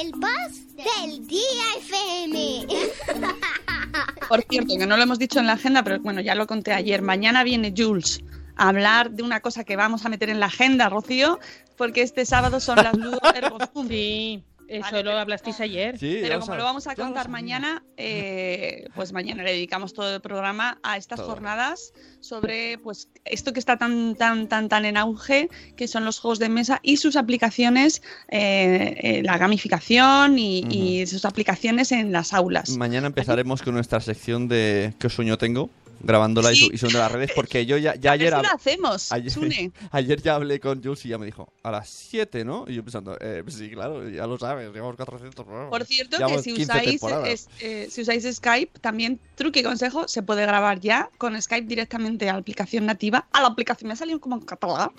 El 0.00 0.12
boss 0.12 0.76
del 0.76 1.26
día 1.26 1.40
FM. 1.78 2.66
Por 4.28 4.42
cierto, 4.48 4.74
que 4.78 4.86
no 4.86 4.96
lo 4.96 5.02
hemos 5.02 5.18
dicho 5.18 5.40
en 5.40 5.46
la 5.46 5.54
agenda, 5.54 5.82
pero 5.82 6.00
bueno, 6.00 6.20
ya 6.20 6.34
lo 6.34 6.46
conté 6.46 6.72
ayer. 6.72 7.02
Mañana 7.02 7.44
viene 7.44 7.74
Jules 7.76 8.22
hablar 8.56 9.10
de 9.10 9.22
una 9.22 9.40
cosa 9.40 9.64
que 9.64 9.76
vamos 9.76 10.04
a 10.04 10.08
meter 10.08 10.28
en 10.30 10.40
la 10.40 10.46
agenda, 10.46 10.88
Rocío, 10.88 11.38
porque 11.76 12.02
este 12.02 12.24
sábado 12.26 12.60
son 12.60 12.76
las 12.76 12.96
Ludo 12.96 13.18
Ergo 13.34 13.58
Zoom. 13.72 13.88
Sí, 13.88 14.44
eso 14.68 14.80
Vale, 14.82 14.98
lo 15.02 15.10
pero- 15.10 15.18
hablasteis 15.18 15.60
ayer. 15.60 15.98
Sí, 15.98 16.18
Pero 16.22 16.34
como 16.36 16.46
sabes. 16.46 16.58
lo 16.60 16.64
vamos 16.64 16.86
a 16.86 16.94
contar 16.94 17.28
mañana, 17.28 17.82
eh, 17.98 18.86
pues 18.94 19.12
mañana 19.12 19.42
le 19.42 19.52
dedicamos 19.52 19.92
todo 19.92 20.14
el 20.14 20.20
programa 20.22 20.78
a 20.82 20.96
estas 20.96 21.18
Todo. 21.18 21.28
jornadas 21.28 21.92
sobre 22.20 22.78
pues 22.78 23.08
esto 23.26 23.52
que 23.52 23.58
está 23.58 23.76
tan 23.76 24.14
tan 24.14 24.48
tan 24.48 24.70
tan 24.70 24.84
en 24.86 24.96
auge, 24.96 25.50
que 25.76 25.88
son 25.88 26.06
los 26.06 26.20
juegos 26.20 26.38
de 26.38 26.48
mesa 26.48 26.80
y 26.82 26.96
sus 26.98 27.16
aplicaciones, 27.16 28.00
eh, 28.28 28.94
eh, 29.02 29.22
la 29.24 29.36
gamificación 29.36 30.38
y, 30.38 30.60
y 30.70 31.06
sus 31.06 31.26
aplicaciones 31.26 31.92
en 31.92 32.10
las 32.12 32.32
aulas. 32.32 32.70
Mañana 32.70 33.08
empezaremos 33.08 33.60
con 33.60 33.74
nuestra 33.74 34.00
sección 34.00 34.48
de 34.48 34.94
¿Qué 34.98 35.10
sueño 35.10 35.36
tengo? 35.36 35.68
Grabándola 36.02 36.52
y 36.52 36.56
Sí. 36.56 36.66
su- 36.66 36.72
y 36.72 36.78
subiendo 36.78 36.98
a 37.00 37.02
las 37.04 37.12
redes 37.12 37.30
porque 37.34 37.64
yo 37.64 37.76
ya, 37.78 37.94
ayer, 38.10 38.32
lo 38.32 38.38
hacemos, 38.52 39.12
ayer, 39.12 39.30
Sune. 39.30 39.72
ayer 39.92 40.20
ya 40.20 40.34
hablé 40.34 40.58
con 40.60 40.82
Jules 40.82 41.04
y 41.06 41.08
ya 41.10 41.18
me 41.18 41.26
dijo 41.26 41.52
a 41.62 41.70
las 41.70 41.88
7, 41.88 42.44
¿no? 42.44 42.64
Y 42.66 42.74
yo 42.74 42.82
pensando, 42.82 43.16
eh, 43.20 43.42
sí, 43.48 43.70
claro, 43.70 44.08
ya 44.08 44.26
lo 44.26 44.38
sabes, 44.38 44.72
llevamos 44.72 44.96
400 44.96 45.44
programas. 45.44 45.70
Por 45.70 45.84
cierto, 45.84 46.16
que 46.26 46.38
si 46.42 46.54
15 46.54 46.72
usáis, 46.72 47.02
es- 47.26 47.48
eh, 47.60 47.88
si 47.90 48.02
usáis 48.02 48.24
Skype, 48.34 48.80
también 48.80 49.20
truque 49.36 49.60
y 49.60 49.62
consejo, 49.62 50.08
se 50.08 50.22
puede 50.22 50.42
grabar 50.42 50.80
ya 50.80 51.08
con 51.18 51.40
Skype 51.40 51.66
directamente 51.66 52.28
a 52.28 52.32
la 52.34 52.38
aplicación 52.40 52.84
nativa. 52.86 53.26
A 53.32 53.40
la 53.40 53.48
aplicación, 53.48 53.88
me 53.88 53.94
ha 53.94 53.96
salido 53.96 54.20
como 54.20 54.36
en 54.36 54.42
catalán. 54.42 54.90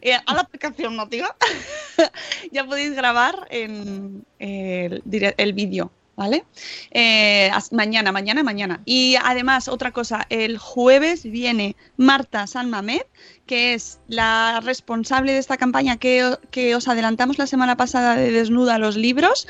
Eh, 0.00 0.14
a 0.14 0.34
la 0.34 0.40
aplicación 0.42 0.96
nativa 0.96 1.36
ya 2.52 2.64
podéis 2.64 2.92
grabar 2.94 3.46
en 3.50 4.24
eh, 4.38 5.00
el, 5.10 5.34
el 5.36 5.52
vídeo. 5.52 5.90
¿Vale? 6.22 6.44
Eh, 6.92 7.50
mañana, 7.72 8.12
mañana, 8.12 8.44
mañana. 8.44 8.80
Y 8.84 9.16
además, 9.24 9.66
otra 9.66 9.90
cosa, 9.90 10.24
el 10.28 10.56
jueves 10.56 11.24
viene 11.24 11.74
Marta 11.96 12.46
San 12.46 12.70
Mamed, 12.70 13.02
que 13.44 13.74
es 13.74 13.98
la 14.06 14.60
responsable 14.62 15.32
de 15.32 15.38
esta 15.38 15.56
campaña 15.56 15.96
que, 15.96 16.76
os 16.76 16.86
adelantamos 16.86 17.38
la 17.38 17.48
semana 17.48 17.76
pasada 17.76 18.14
de 18.14 18.30
Desnuda 18.30 18.78
los 18.78 18.96
libros, 18.96 19.48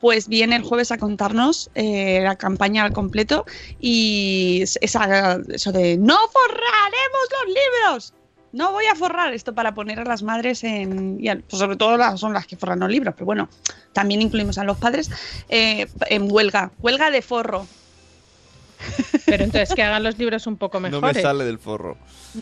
pues 0.00 0.26
viene 0.26 0.56
el 0.56 0.64
jueves 0.64 0.90
a 0.90 0.98
contarnos 0.98 1.70
eh, 1.76 2.18
la 2.24 2.34
campaña 2.34 2.82
al 2.82 2.92
completo 2.92 3.46
y 3.78 4.64
eso 4.64 5.72
de 5.72 5.98
no 5.98 6.18
forraremos 6.32 7.24
los 7.30 7.46
libros. 7.46 8.17
No 8.52 8.72
voy 8.72 8.86
a 8.86 8.94
forrar 8.94 9.34
esto 9.34 9.54
para 9.54 9.74
poner 9.74 10.00
a 10.00 10.04
las 10.04 10.22
madres 10.22 10.64
en. 10.64 11.18
Y 11.20 11.28
al- 11.28 11.42
pues 11.42 11.58
sobre 11.60 11.76
todo 11.76 11.96
las, 11.96 12.18
son 12.18 12.32
las 12.32 12.46
que 12.46 12.56
forran 12.56 12.80
los 12.80 12.88
libros, 12.90 13.14
pero 13.14 13.26
bueno, 13.26 13.48
también 13.92 14.22
incluimos 14.22 14.56
a 14.58 14.64
los 14.64 14.78
padres 14.78 15.10
eh, 15.48 15.86
en 16.08 16.30
huelga. 16.32 16.70
Huelga 16.80 17.10
de 17.10 17.20
forro. 17.22 17.66
Pero 19.26 19.44
entonces 19.44 19.74
que 19.74 19.82
hagan 19.82 20.02
los 20.04 20.18
libros 20.18 20.46
un 20.46 20.56
poco 20.56 20.78
no 20.80 20.88
mejores. 20.88 21.16
me 21.16 21.22
sale 21.22 21.44
del 21.44 21.58
forro. 21.58 21.96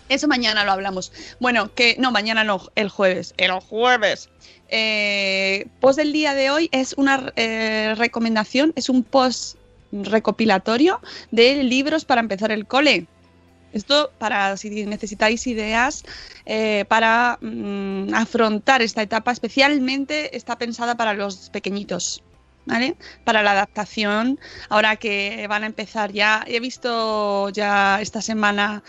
Eso 0.08 0.28
mañana 0.28 0.64
lo 0.64 0.72
hablamos. 0.72 1.12
Bueno, 1.40 1.72
que 1.74 1.96
no, 1.98 2.10
mañana 2.12 2.44
no, 2.44 2.60
el 2.74 2.88
jueves. 2.90 3.34
El 3.38 3.50
jueves. 3.52 4.28
Eh, 4.68 5.66
post 5.80 5.98
del 5.98 6.12
día 6.12 6.34
de 6.34 6.50
hoy 6.50 6.68
es 6.72 6.94
una 6.98 7.32
eh, 7.36 7.94
recomendación, 7.96 8.72
es 8.76 8.88
un 8.90 9.02
post 9.02 9.56
recopilatorio 9.92 11.00
de 11.30 11.62
libros 11.64 12.04
para 12.04 12.20
empezar 12.20 12.52
el 12.52 12.66
cole. 12.66 13.06
Esto 13.76 14.10
para 14.18 14.56
si 14.56 14.86
necesitáis 14.86 15.46
ideas 15.46 16.02
eh, 16.46 16.84
para 16.88 17.38
mm, 17.40 18.14
afrontar 18.14 18.80
esta 18.82 19.02
etapa, 19.02 19.32
especialmente 19.32 20.36
está 20.36 20.56
pensada 20.56 20.96
para 20.96 21.12
los 21.14 21.50
pequeñitos. 21.50 22.22
¿vale? 22.66 22.96
Para 23.24 23.42
la 23.42 23.52
adaptación, 23.52 24.40
ahora 24.68 24.96
que 24.96 25.46
van 25.48 25.62
a 25.62 25.66
empezar 25.66 26.12
ya, 26.12 26.42
he 26.48 26.58
visto 26.58 27.48
ya 27.50 28.00
esta 28.00 28.20
semana, 28.20 28.82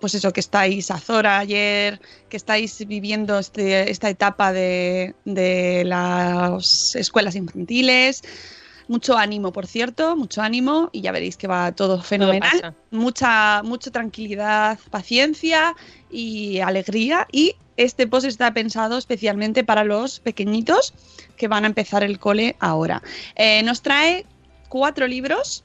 pues 0.00 0.14
eso, 0.14 0.32
que 0.32 0.40
estáis 0.40 0.90
Azora 0.90 1.38
ayer, 1.38 2.00
que 2.28 2.36
estáis 2.36 2.86
viviendo 2.86 3.38
este- 3.38 3.90
esta 3.90 4.08
etapa 4.10 4.52
de, 4.52 5.14
de 5.24 5.84
las 5.86 6.94
escuelas 6.96 7.34
infantiles. 7.34 8.22
Mucho 8.90 9.16
ánimo, 9.16 9.52
por 9.52 9.68
cierto, 9.68 10.16
mucho 10.16 10.42
ánimo 10.42 10.90
y 10.90 11.00
ya 11.00 11.12
veréis 11.12 11.36
que 11.36 11.46
va 11.46 11.70
todo 11.70 12.02
fenomenal. 12.02 12.74
mucha, 12.90 13.62
mucha 13.62 13.92
tranquilidad, 13.92 14.80
paciencia 14.90 15.76
y 16.10 16.58
alegría. 16.58 17.28
Y 17.30 17.54
este 17.76 18.08
post 18.08 18.26
está 18.26 18.52
pensado 18.52 18.98
especialmente 18.98 19.62
para 19.62 19.84
los 19.84 20.18
pequeñitos 20.18 20.92
que 21.36 21.46
van 21.46 21.62
a 21.62 21.68
empezar 21.68 22.02
el 22.02 22.18
cole 22.18 22.56
ahora. 22.58 23.00
Eh, 23.36 23.62
nos 23.62 23.80
trae 23.80 24.26
cuatro 24.68 25.06
libros 25.06 25.62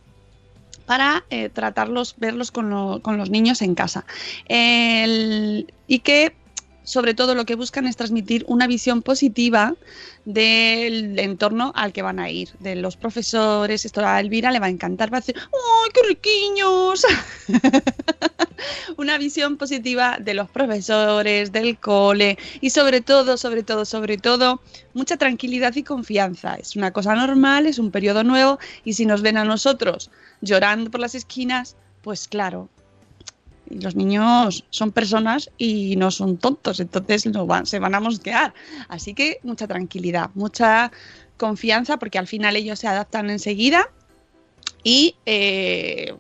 para 0.85 1.25
eh, 1.31 1.49
tratarlos, 1.49 2.13
verlos 2.17 2.51
con, 2.51 2.69
lo- 2.69 3.01
con 3.01 3.17
los 3.17 3.31
niños 3.31 3.63
en 3.63 3.73
casa. 3.73 4.05
El- 4.47 5.73
y 5.87 5.99
que 5.99 6.35
sobre 6.85 7.13
todo 7.13 7.35
lo 7.35 7.45
que 7.45 7.55
buscan 7.55 7.87
es 7.87 7.97
transmitir 7.97 8.45
una 8.47 8.67
visión 8.67 9.01
positiva 9.01 9.75
del 10.23 11.19
entorno 11.19 11.73
al 11.75 11.91
que 11.91 12.01
van 12.01 12.19
a 12.19 12.29
ir, 12.29 12.49
de 12.59 12.75
los 12.75 12.95
profesores. 12.95 13.85
Esto 13.85 14.05
a 14.05 14.19
Elvira 14.19 14.51
le 14.51 14.59
va 14.59 14.67
a 14.67 14.69
encantar, 14.69 15.13
va 15.13 15.17
a 15.17 15.21
decir, 15.21 15.35
¡ay, 15.37 15.91
qué 15.93 16.01
riquiños! 16.07 17.05
una 18.97 19.17
visión 19.17 19.57
positiva 19.57 20.17
de 20.19 20.33
los 20.33 20.49
profesores, 20.49 21.51
del 21.51 21.77
cole 21.77 22.37
y 22.61 22.69
sobre 22.69 23.01
todo, 23.01 23.37
sobre 23.37 23.63
todo, 23.63 23.85
sobre 23.85 24.17
todo, 24.17 24.61
mucha 24.93 25.17
tranquilidad 25.17 25.75
y 25.75 25.83
confianza. 25.83 26.55
Es 26.55 26.75
una 26.75 26.91
cosa 26.91 27.15
normal, 27.15 27.65
es 27.65 27.79
un 27.79 27.91
periodo 27.91 28.23
nuevo 28.23 28.59
y 28.83 28.93
si 28.93 29.05
nos 29.05 29.21
ven 29.21 29.37
a 29.37 29.43
nosotros 29.43 30.09
llorando 30.41 30.91
por 30.91 31.01
las 31.01 31.15
esquinas, 31.15 31.75
pues 32.01 32.27
claro, 32.27 32.69
los 33.69 33.95
niños 33.95 34.65
son 34.69 34.91
personas 34.91 35.49
y 35.57 35.95
no 35.95 36.11
son 36.11 36.37
tontos, 36.37 36.79
entonces 36.79 37.25
no 37.25 37.45
van, 37.45 37.65
se 37.65 37.79
van 37.79 37.95
a 37.95 37.99
mosquear. 37.99 38.53
Así 38.87 39.13
que 39.13 39.39
mucha 39.43 39.67
tranquilidad, 39.67 40.29
mucha 40.33 40.91
confianza, 41.37 41.97
porque 41.97 42.17
al 42.17 42.27
final 42.27 42.55
ellos 42.55 42.79
se 42.79 42.87
adaptan 42.87 43.29
enseguida 43.29 43.89
y 44.83 45.15
eh, 45.25 46.13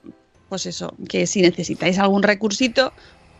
pues 0.49 0.65
eso, 0.65 0.93
que 1.09 1.27
si 1.27 1.41
necesitáis 1.41 1.99
algún 1.99 2.23
recursito, 2.23 2.93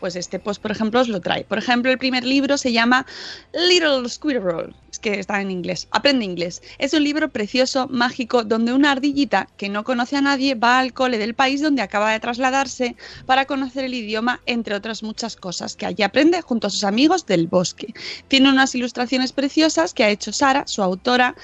pues 0.06 0.14
este 0.14 0.38
post, 0.38 0.62
por 0.62 0.70
ejemplo, 0.70 1.00
os 1.00 1.08
lo 1.08 1.20
trae. 1.20 1.42
Por 1.42 1.58
ejemplo, 1.58 1.90
el 1.90 1.98
primer 1.98 2.22
libro 2.22 2.56
se 2.58 2.70
llama 2.70 3.06
Little 3.52 4.08
Squirrel, 4.08 4.72
es 4.88 5.00
que 5.00 5.18
está 5.18 5.40
en 5.40 5.50
inglés, 5.50 5.88
aprende 5.90 6.24
inglés. 6.24 6.62
Es 6.78 6.92
un 6.92 7.02
libro 7.02 7.28
precioso, 7.28 7.88
mágico, 7.88 8.44
donde 8.44 8.72
una 8.72 8.92
ardillita 8.92 9.48
que 9.56 9.68
no 9.68 9.82
conoce 9.82 10.14
a 10.14 10.20
nadie 10.20 10.54
va 10.54 10.78
al 10.78 10.92
cole 10.92 11.18
del 11.18 11.34
país 11.34 11.60
donde 11.60 11.82
acaba 11.82 12.12
de 12.12 12.20
trasladarse 12.20 12.94
para 13.26 13.46
conocer 13.46 13.84
el 13.84 13.94
idioma, 13.94 14.40
entre 14.46 14.76
otras 14.76 15.02
muchas 15.02 15.34
cosas, 15.34 15.74
que 15.74 15.86
allí 15.86 16.04
aprende 16.04 16.40
junto 16.40 16.68
a 16.68 16.70
sus 16.70 16.84
amigos 16.84 17.26
del 17.26 17.48
bosque. 17.48 17.92
Tiene 18.28 18.48
unas 18.48 18.76
ilustraciones 18.76 19.32
preciosas 19.32 19.92
que 19.92 20.04
ha 20.04 20.10
hecho 20.10 20.32
Sara, 20.32 20.68
su 20.68 20.84
autora, 20.84 21.34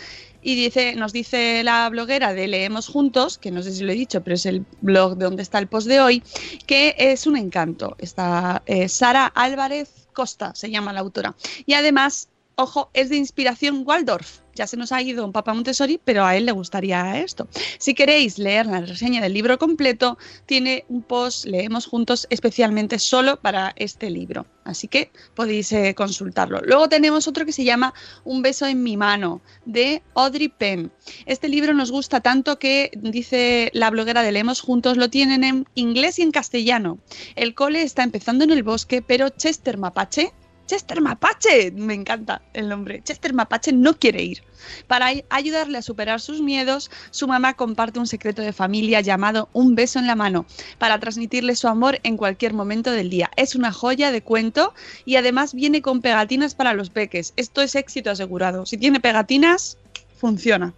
y 0.43 0.57
dice, 0.57 0.97
nos 0.97 1.13
dice 1.13 1.63
la 1.63 1.89
bloguera 1.89 2.35
de 2.35 2.49
Leemos 2.49 2.89
Juntos, 2.89 3.39
que 3.39 3.51
no 3.51 3.63
sé 3.63 3.73
si 3.73 3.85
lo 3.85 3.93
he 3.93 3.95
dicho, 3.95 4.23
pero 4.23 4.35
es 4.35 4.45
el 4.45 4.65
blog 4.81 5.17
de 5.17 5.25
donde 5.25 5.43
está 5.43 5.59
el 5.59 5.69
post 5.69 5.87
de 5.87 6.01
hoy, 6.01 6.23
que 6.67 6.95
es 6.99 7.27
un 7.27 7.37
encanto. 7.37 7.95
Está 7.99 8.63
eh, 8.67 8.89
Sara 8.89 9.27
Álvarez 9.27 10.09
Costa, 10.13 10.53
se 10.55 10.71
llama 10.71 10.93
la 10.93 11.01
autora. 11.01 11.35
Y 11.65 11.75
además, 11.75 12.29
ojo, 12.57 12.91
es 12.95 13.09
de 13.09 13.17
inspiración 13.17 13.83
Waldorf. 13.87 14.43
Ya 14.55 14.67
se 14.67 14.77
nos 14.77 14.93
ha 14.93 15.01
ido 15.01 15.25
un 15.25 15.33
Papa 15.33 15.55
Montessori, 15.55 15.99
pero 16.05 16.25
a 16.27 16.37
él 16.37 16.45
le 16.45 16.53
gustaría 16.53 17.21
esto. 17.21 17.49
Si 17.79 17.95
queréis 17.95 18.39
leer 18.39 18.67
la 18.67 18.81
reseña 18.81 19.23
del 19.23 19.33
libro 19.33 19.59
completo, 19.59 20.19
tiene 20.45 20.85
un 20.89 21.03
post, 21.03 21.47
leemos 21.47 21.87
juntos, 21.87 22.27
especialmente 22.29 22.99
solo 22.99 23.41
para 23.41 23.73
este 23.77 24.11
libro. 24.11 24.45
Así 24.65 24.89
que 24.89 25.11
podéis 25.35 25.73
eh, 25.73 25.95
consultarlo. 25.95 26.61
Luego 26.65 26.89
tenemos 26.89 27.27
otro 27.27 27.47
que 27.47 27.53
se 27.53 27.65
llama 27.65 27.95
Un 28.25 28.43
beso 28.43 28.67
en 28.67 28.83
mi 28.83 28.97
mano, 28.99 29.41
de 29.65 30.03
Audrey 30.15 30.49
Penn. 30.49 30.93
Este 31.25 31.49
libro 31.49 31.73
nos 31.73 31.91
gusta 31.91 32.21
tanto 32.21 32.59
que, 32.59 32.91
dice 32.95 33.71
la 33.73 33.91
bloguera 33.91 34.23
de 34.23 34.33
Leemos 34.33 34.61
Juntos, 34.61 34.99
lo 34.99 35.09
tienen 35.09 35.45
en 35.45 35.67
inglés 35.75 36.19
y 36.19 36.23
en 36.23 36.31
castellano. 36.31 36.99
El 37.37 37.55
cole 37.55 37.83
está 37.83 38.03
empezando 38.03 38.45
en 38.45 38.51
el 38.51 38.63
bosque, 38.63 39.01
pero 39.01 39.31
Chester 39.31 39.79
Mapache 39.79 40.33
Chester 40.67 41.01
Mapache, 41.01 41.71
me 41.73 41.95
encanta 41.95 42.41
el 42.55 42.69
nombre. 42.69 43.03
Chester 43.03 43.35
Mapache 43.35 43.73
no 43.73 43.95
quiere 43.99 44.23
ir. 44.23 44.43
Para 44.87 45.07
ay- 45.07 45.25
ayudarle 45.29 45.79
a 45.79 45.83
superar 45.83 46.21
sus 46.21 46.41
miedos, 46.41 46.91
su 47.11 47.27
mamá 47.27 47.55
comparte 47.55 47.99
un 47.99 48.07
secreto 48.07 48.43
de 48.43 48.53
familia 48.53 49.01
llamado 49.01 49.49
Un 49.53 49.75
beso 49.75 49.99
en 49.99 50.07
la 50.07 50.15
mano, 50.15 50.47
para 50.79 50.99
transmitirle 51.01 51.57
su 51.57 51.69
amor 51.69 51.99
en 52.05 52.17
cualquier 52.17 52.55
momento 52.55 52.91
del 52.93 53.11
día. 53.11 53.31
Es 53.37 53.55
una 53.55 53.73
joya 53.73 54.13
de 54.13 54.23
cuento 54.23 54.73
y 55.05 55.17
además 55.17 55.53
viene 55.53 55.83
con 55.83 56.01
pegatinas 56.01 56.55
para 56.55 56.75
los 56.75 56.91
peques. 56.91 57.33
Esto 57.37 57.61
es 57.61 57.75
éxito 57.75 58.11
asegurado. 58.11 58.65
Si 58.65 58.77
tiene 58.79 59.01
pegatinas, 59.01 59.79
funciona. 60.17 60.75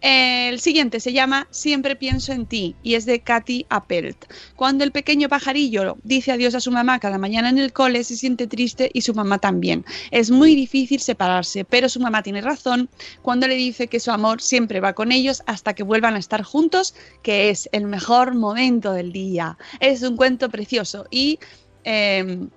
El 0.00 0.60
siguiente 0.60 1.00
se 1.00 1.12
llama 1.12 1.48
Siempre 1.50 1.96
pienso 1.96 2.32
en 2.32 2.46
ti 2.46 2.76
y 2.82 2.94
es 2.94 3.04
de 3.04 3.20
Katy 3.20 3.66
Appelt. 3.68 4.26
Cuando 4.54 4.84
el 4.84 4.92
pequeño 4.92 5.28
pajarillo 5.28 5.98
dice 6.04 6.30
adiós 6.30 6.54
a 6.54 6.60
su 6.60 6.70
mamá 6.70 7.00
cada 7.00 7.18
mañana 7.18 7.48
en 7.48 7.58
el 7.58 7.72
cole, 7.72 8.04
se 8.04 8.16
siente 8.16 8.46
triste 8.46 8.90
y 8.92 9.00
su 9.00 9.12
mamá 9.12 9.38
también. 9.38 9.84
Es 10.12 10.30
muy 10.30 10.54
difícil 10.54 11.00
separarse, 11.00 11.64
pero 11.64 11.88
su 11.88 11.98
mamá 11.98 12.22
tiene 12.22 12.40
razón 12.40 12.88
cuando 13.22 13.48
le 13.48 13.56
dice 13.56 13.88
que 13.88 13.98
su 13.98 14.12
amor 14.12 14.40
siempre 14.40 14.80
va 14.80 14.92
con 14.92 15.10
ellos 15.10 15.42
hasta 15.46 15.74
que 15.74 15.82
vuelvan 15.82 16.14
a 16.14 16.18
estar 16.18 16.42
juntos, 16.42 16.94
que 17.22 17.50
es 17.50 17.68
el 17.72 17.86
mejor 17.86 18.34
momento 18.34 18.92
del 18.92 19.10
día. 19.12 19.58
Es 19.80 20.02
un 20.02 20.16
cuento 20.16 20.48
precioso 20.48 21.06
y... 21.10 21.38
em, 21.84 22.50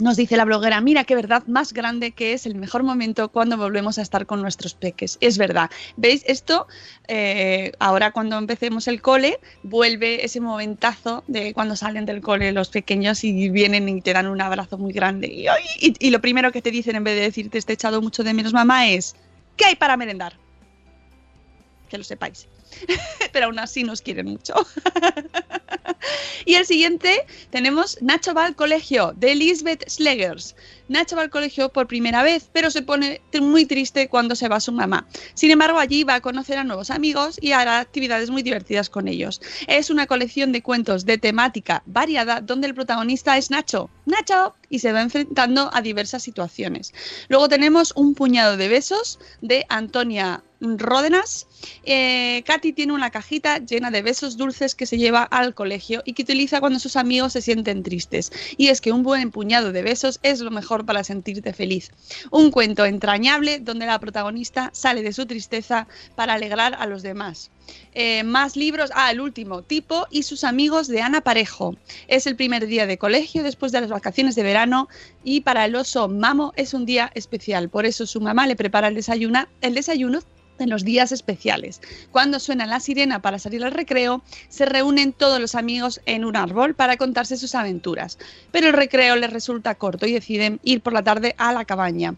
nos 0.00 0.16
dice 0.16 0.36
la 0.36 0.44
bloguera, 0.44 0.80
mira 0.80 1.04
qué 1.04 1.14
verdad 1.14 1.44
más 1.46 1.72
grande 1.72 2.12
que 2.12 2.32
es 2.32 2.46
el 2.46 2.54
mejor 2.56 2.82
momento 2.82 3.28
cuando 3.30 3.56
volvemos 3.56 3.98
a 3.98 4.02
estar 4.02 4.26
con 4.26 4.42
nuestros 4.42 4.74
peques. 4.74 5.18
Es 5.20 5.38
verdad. 5.38 5.70
¿Veis? 5.96 6.24
Esto, 6.26 6.66
eh, 7.06 7.72
ahora 7.78 8.10
cuando 8.10 8.36
empecemos 8.36 8.88
el 8.88 9.00
cole, 9.00 9.38
vuelve 9.62 10.24
ese 10.24 10.40
momentazo 10.40 11.22
de 11.28 11.54
cuando 11.54 11.76
salen 11.76 12.06
del 12.06 12.20
cole 12.20 12.50
los 12.52 12.70
pequeños 12.70 13.22
y 13.24 13.50
vienen 13.50 13.88
y 13.88 14.00
te 14.00 14.12
dan 14.12 14.26
un 14.26 14.40
abrazo 14.40 14.78
muy 14.78 14.92
grande. 14.92 15.28
Y, 15.28 15.46
y- 16.00 16.10
lo 16.10 16.20
primero 16.20 16.50
que 16.50 16.62
te 16.62 16.70
dicen 16.70 16.96
en 16.96 17.04
vez 17.04 17.14
de 17.16 17.22
decirte, 17.22 17.60
te 17.60 17.72
echado 17.72 18.02
mucho 18.02 18.24
de 18.24 18.34
menos 18.34 18.52
mamá, 18.52 18.88
es, 18.88 19.14
¿qué 19.56 19.66
hay 19.66 19.76
para 19.76 19.96
merendar? 19.96 20.38
Que 21.88 21.98
lo 21.98 22.04
sepáis. 22.04 22.48
Pero 23.32 23.46
aún 23.46 23.58
así 23.58 23.84
nos 23.84 24.02
quieren 24.02 24.26
mucho. 24.26 24.54
Y 26.44 26.54
el 26.54 26.66
siguiente 26.66 27.26
tenemos 27.50 27.98
Nacho 28.02 28.34
va 28.34 28.44
al 28.44 28.56
colegio 28.56 29.14
de 29.16 29.34
Lisbeth 29.34 29.88
Slegers. 29.88 30.54
Nacho 30.88 31.16
va 31.16 31.22
al 31.22 31.30
colegio 31.30 31.70
por 31.70 31.86
primera 31.86 32.22
vez, 32.22 32.50
pero 32.52 32.70
se 32.70 32.82
pone 32.82 33.22
muy 33.40 33.64
triste 33.64 34.08
cuando 34.08 34.36
se 34.36 34.48
va 34.48 34.60
su 34.60 34.72
mamá. 34.72 35.06
Sin 35.32 35.50
embargo, 35.50 35.78
allí 35.78 36.04
va 36.04 36.16
a 36.16 36.20
conocer 36.20 36.58
a 36.58 36.64
nuevos 36.64 36.90
amigos 36.90 37.38
y 37.40 37.52
hará 37.52 37.80
actividades 37.80 38.30
muy 38.30 38.42
divertidas 38.42 38.90
con 38.90 39.08
ellos. 39.08 39.40
Es 39.66 39.88
una 39.88 40.06
colección 40.06 40.52
de 40.52 40.62
cuentos 40.62 41.06
de 41.06 41.16
temática 41.16 41.82
variada 41.86 42.42
donde 42.42 42.66
el 42.66 42.74
protagonista 42.74 43.38
es 43.38 43.50
Nacho. 43.50 43.88
Nacho 44.04 44.54
y 44.68 44.80
se 44.80 44.92
va 44.92 45.00
enfrentando 45.00 45.70
a 45.72 45.80
diversas 45.80 46.22
situaciones. 46.22 46.92
Luego 47.28 47.48
tenemos 47.48 47.92
Un 47.96 48.14
puñado 48.14 48.56
de 48.56 48.68
besos 48.68 49.18
de 49.40 49.64
Antonia 49.68 50.42
Ródenas. 50.78 51.46
Eh, 51.84 52.42
Katy 52.46 52.72
tiene 52.72 52.92
una 52.92 53.10
cajita 53.10 53.58
llena 53.58 53.90
de 53.90 54.02
besos 54.02 54.36
dulces 54.36 54.74
que 54.74 54.86
se 54.86 54.98
lleva 54.98 55.22
al 55.22 55.54
colegio 55.54 56.02
y 56.04 56.14
que 56.14 56.22
utiliza 56.22 56.60
cuando 56.60 56.78
sus 56.78 56.96
amigos 56.96 57.32
se 57.32 57.42
sienten 57.42 57.82
tristes. 57.82 58.32
Y 58.56 58.68
es 58.68 58.80
que 58.80 58.92
un 58.92 59.02
buen 59.02 59.30
puñado 59.30 59.72
de 59.72 59.82
besos 59.82 60.20
es 60.22 60.40
lo 60.40 60.50
mejor 60.50 60.84
para 60.84 61.04
sentirte 61.04 61.52
feliz. 61.52 61.90
Un 62.30 62.50
cuento 62.50 62.84
entrañable 62.84 63.60
donde 63.60 63.86
la 63.86 63.98
protagonista 63.98 64.70
sale 64.72 65.02
de 65.02 65.12
su 65.12 65.26
tristeza 65.26 65.86
para 66.14 66.34
alegrar 66.34 66.74
a 66.78 66.86
los 66.86 67.02
demás. 67.02 67.50
Eh, 67.94 68.24
más 68.24 68.56
libros. 68.56 68.90
Ah, 68.94 69.10
el 69.10 69.20
último, 69.20 69.62
Tipo 69.62 70.06
y 70.10 70.24
sus 70.24 70.44
amigos 70.44 70.88
de 70.88 71.00
Ana 71.00 71.20
Parejo. 71.20 71.76
Es 72.08 72.26
el 72.26 72.36
primer 72.36 72.66
día 72.66 72.86
de 72.86 72.98
colegio 72.98 73.42
después 73.42 73.72
de 73.72 73.80
las 73.80 73.90
vacaciones 73.90 74.34
de 74.34 74.42
verano 74.42 74.88
y 75.22 75.42
para 75.42 75.64
el 75.64 75.74
oso 75.76 76.08
Mamo 76.08 76.52
es 76.56 76.74
un 76.74 76.86
día 76.86 77.10
especial. 77.14 77.68
Por 77.68 77.86
eso 77.86 78.06
su 78.06 78.20
mamá 78.20 78.46
le 78.46 78.56
prepara 78.56 78.88
el, 78.88 79.00
el 79.60 79.74
desayuno 79.74 80.20
en 80.58 80.70
los 80.70 80.84
días 80.84 81.12
especiales. 81.12 81.80
Cuando 82.10 82.40
suena 82.40 82.66
la 82.66 82.80
sirena 82.80 83.20
para 83.20 83.38
salir 83.38 83.64
al 83.64 83.72
recreo, 83.72 84.22
se 84.48 84.66
reúnen 84.66 85.12
todos 85.12 85.40
los 85.40 85.54
amigos 85.54 86.00
en 86.06 86.24
un 86.24 86.36
árbol 86.36 86.74
para 86.74 86.96
contarse 86.96 87.36
sus 87.36 87.54
aventuras. 87.54 88.18
Pero 88.52 88.68
el 88.68 88.72
recreo 88.72 89.16
les 89.16 89.32
resulta 89.32 89.74
corto 89.74 90.06
y 90.06 90.12
deciden 90.12 90.60
ir 90.62 90.80
por 90.80 90.92
la 90.92 91.02
tarde 91.02 91.34
a 91.38 91.52
la 91.52 91.64
cabaña. 91.64 92.14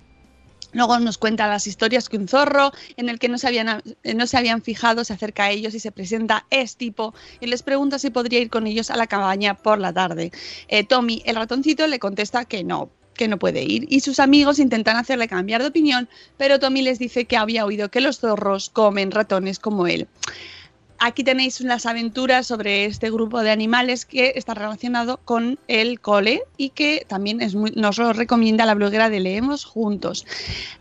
Luego 0.73 0.99
nos 0.99 1.17
cuenta 1.17 1.49
las 1.49 1.67
historias 1.67 2.09
que 2.09 2.19
un 2.19 2.29
zorro, 2.29 2.71
en 2.99 3.09
el 3.09 3.19
que 3.19 3.29
no 3.29 3.39
se 3.39 3.47
habían, 3.47 3.83
eh, 4.03 4.15
no 4.15 4.27
se 4.27 4.37
habían 4.37 4.61
fijado, 4.61 5.05
se 5.05 5.15
acerca 5.15 5.45
a 5.45 5.51
ellos 5.51 5.75
y 5.75 5.81
se 5.81 5.91
presenta 5.91 6.45
es 6.51 6.77
tipo 6.77 7.15
y 7.41 7.47
les 7.47 7.63
pregunta 7.63 7.99
si 7.99 8.11
podría 8.11 8.41
ir 8.41 8.51
con 8.51 8.67
ellos 8.67 8.91
a 8.91 8.97
la 8.97 9.07
cabaña 9.07 9.55
por 9.55 9.79
la 9.79 9.93
tarde. 9.93 10.33
Eh, 10.69 10.85
Tommy, 10.85 11.23
el 11.25 11.37
ratoncito, 11.37 11.87
le 11.87 11.99
contesta 11.99 12.45
que 12.45 12.63
no, 12.63 12.91
que 13.17 13.29
no 13.29 13.39
puede 13.39 13.63
ir 13.63 13.87
y 13.89 14.01
sus 14.01 14.21
amigos 14.21 14.59
intentan 14.59 14.97
hacerle 14.97 15.29
cambiar 15.29 15.63
de 15.63 15.69
opinión, 15.69 16.09
pero 16.37 16.59
Tommy 16.59 16.83
les 16.83 16.99
dice 16.99 17.25
que 17.25 17.37
había 17.37 17.65
oído 17.65 17.91
que 17.91 18.01
los 18.01 18.21
zorros 18.21 18.71
comen 18.71 19.11
ratones 19.11 19.59
como 19.59 19.87
él. 19.87 20.07
Aquí 20.99 21.25
tenéis 21.25 21.61
las 21.61 21.85
aventuras 21.85 22.47
sobre 22.47 22.87
este 22.87 23.11
grupo 23.11 23.43
de 23.43 23.51
animales 23.51 24.07
que 24.07 24.33
está 24.37 24.55
relacionado 24.55 25.19
con 25.25 25.59
el 25.69 26.01
cole 26.01 26.43
y 26.57 26.71
que 26.71 27.05
también 27.07 27.39
nos 27.75 27.99
lo 27.99 28.13
recomienda 28.15 28.65
la 28.65 28.75
bloguera 28.75 29.11
de 29.11 29.21
Leemos 29.21 29.67
Juntos. 29.67 30.25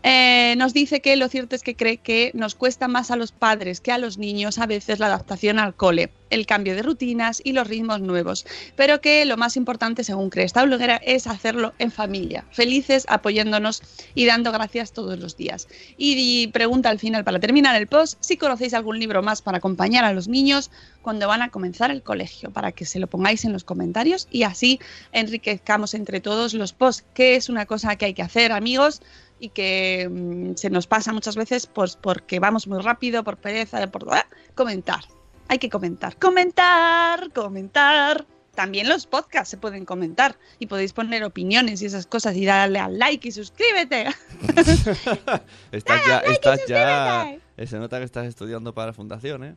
Eh, 0.02 0.54
nos 0.56 0.72
dice 0.72 1.00
que 1.00 1.16
lo 1.16 1.28
cierto 1.28 1.54
es 1.54 1.62
que 1.62 1.76
cree 1.76 1.98
que 1.98 2.30
nos 2.34 2.54
cuesta 2.54 2.88
más 2.88 3.10
a 3.10 3.16
los 3.16 3.32
padres 3.32 3.80
que 3.80 3.92
a 3.92 3.98
los 3.98 4.16
niños 4.16 4.58
a 4.58 4.66
veces 4.66 5.00
la 5.00 5.06
adaptación 5.06 5.58
al 5.58 5.74
cole, 5.74 6.10
el 6.30 6.46
cambio 6.46 6.74
de 6.74 6.82
rutinas 6.82 7.42
y 7.44 7.52
los 7.52 7.68
ritmos 7.68 8.00
nuevos, 8.00 8.46
pero 8.74 9.00
que 9.00 9.24
lo 9.26 9.36
más 9.36 9.56
importante, 9.56 10.02
según 10.02 10.30
cree 10.30 10.46
esta 10.46 10.64
bloguera, 10.64 10.96
es 10.96 11.26
hacerlo 11.26 11.74
en 11.78 11.90
familia, 11.90 12.44
felices, 12.52 13.04
apoyándonos 13.08 13.82
y 14.14 14.24
dando 14.24 14.50
gracias 14.50 14.92
todos 14.92 15.18
los 15.18 15.36
días. 15.36 15.68
Y, 15.98 16.14
y 16.16 16.46
pregunta 16.48 16.88
al 16.88 16.98
final, 16.98 17.22
para 17.22 17.38
terminar 17.38 17.76
el 17.76 17.86
post, 17.86 18.16
si 18.20 18.36
conocéis 18.36 18.74
algún 18.74 18.98
libro 18.98 19.22
más 19.22 19.42
para 19.42 19.58
acompañar 19.58 20.05
a 20.06 20.12
los 20.14 20.28
niños 20.28 20.70
cuando 21.02 21.28
van 21.28 21.42
a 21.42 21.50
comenzar 21.50 21.90
el 21.90 22.02
colegio, 22.02 22.50
para 22.50 22.72
que 22.72 22.84
se 22.86 22.98
lo 22.98 23.06
pongáis 23.06 23.44
en 23.44 23.52
los 23.52 23.64
comentarios 23.64 24.26
y 24.30 24.44
así 24.44 24.80
enriquezcamos 25.12 25.94
entre 25.94 26.20
todos 26.20 26.54
los 26.54 26.72
posts, 26.72 27.04
que 27.14 27.36
es 27.36 27.48
una 27.48 27.66
cosa 27.66 27.96
que 27.96 28.06
hay 28.06 28.14
que 28.14 28.22
hacer, 28.22 28.52
amigos, 28.52 29.02
y 29.38 29.50
que 29.50 30.08
mm, 30.10 30.54
se 30.56 30.70
nos 30.70 30.86
pasa 30.86 31.12
muchas 31.12 31.36
veces 31.36 31.66
pues 31.66 31.96
porque 31.96 32.40
vamos 32.40 32.66
muy 32.66 32.80
rápido, 32.80 33.22
por 33.22 33.36
pereza, 33.36 33.86
por 33.88 34.06
¡ah! 34.14 34.26
comentar. 34.54 35.00
Hay 35.48 35.58
que 35.58 35.68
comentar, 35.70 36.16
comentar, 36.18 37.30
comentar. 37.32 38.26
También 38.56 38.88
los 38.88 39.06
podcasts 39.06 39.50
se 39.50 39.58
pueden 39.58 39.84
comentar 39.84 40.38
y 40.58 40.66
podéis 40.66 40.94
poner 40.94 41.22
opiniones 41.24 41.82
y 41.82 41.86
esas 41.86 42.06
cosas 42.06 42.34
y 42.36 42.46
darle 42.46 42.78
al 42.78 42.98
like 42.98 43.28
y 43.28 43.30
suscríbete. 43.30 44.06
Estás 45.72 46.00
ya, 46.06 46.16
like 46.22 46.32
estás 46.32 46.60
ya. 46.66 47.32
eh, 47.58 47.66
Se 47.66 47.78
nota 47.78 47.98
que 47.98 48.04
estás 48.04 48.26
estudiando 48.26 48.74
para 48.74 48.88
la 48.88 48.92
fundación, 48.94 49.44
¿eh? 49.44 49.56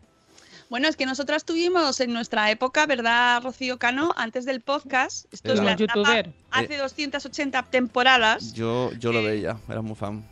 Bueno, 0.69 0.87
es 0.87 0.95
que 0.95 1.05
nosotras 1.07 1.45
tuvimos 1.45 1.99
en 1.99 2.13
nuestra 2.13 2.51
época, 2.51 2.85
¿verdad, 2.85 3.41
Rocío 3.43 3.79
Cano? 3.79 4.13
Antes 4.15 4.45
del 4.45 4.61
podcast, 4.61 5.25
esto 5.33 5.53
es 5.53 5.59
la 5.61 5.71
etapa 5.73 5.93
youtuber. 5.95 6.31
hace 6.51 6.77
280 6.77 7.63
temporadas, 7.63 8.53
Yo, 8.53 8.91
yo 8.99 9.11
lo 9.11 9.23
veía, 9.23 9.57
era 9.67 9.81
muy 9.81 9.95
fan. 9.95 10.23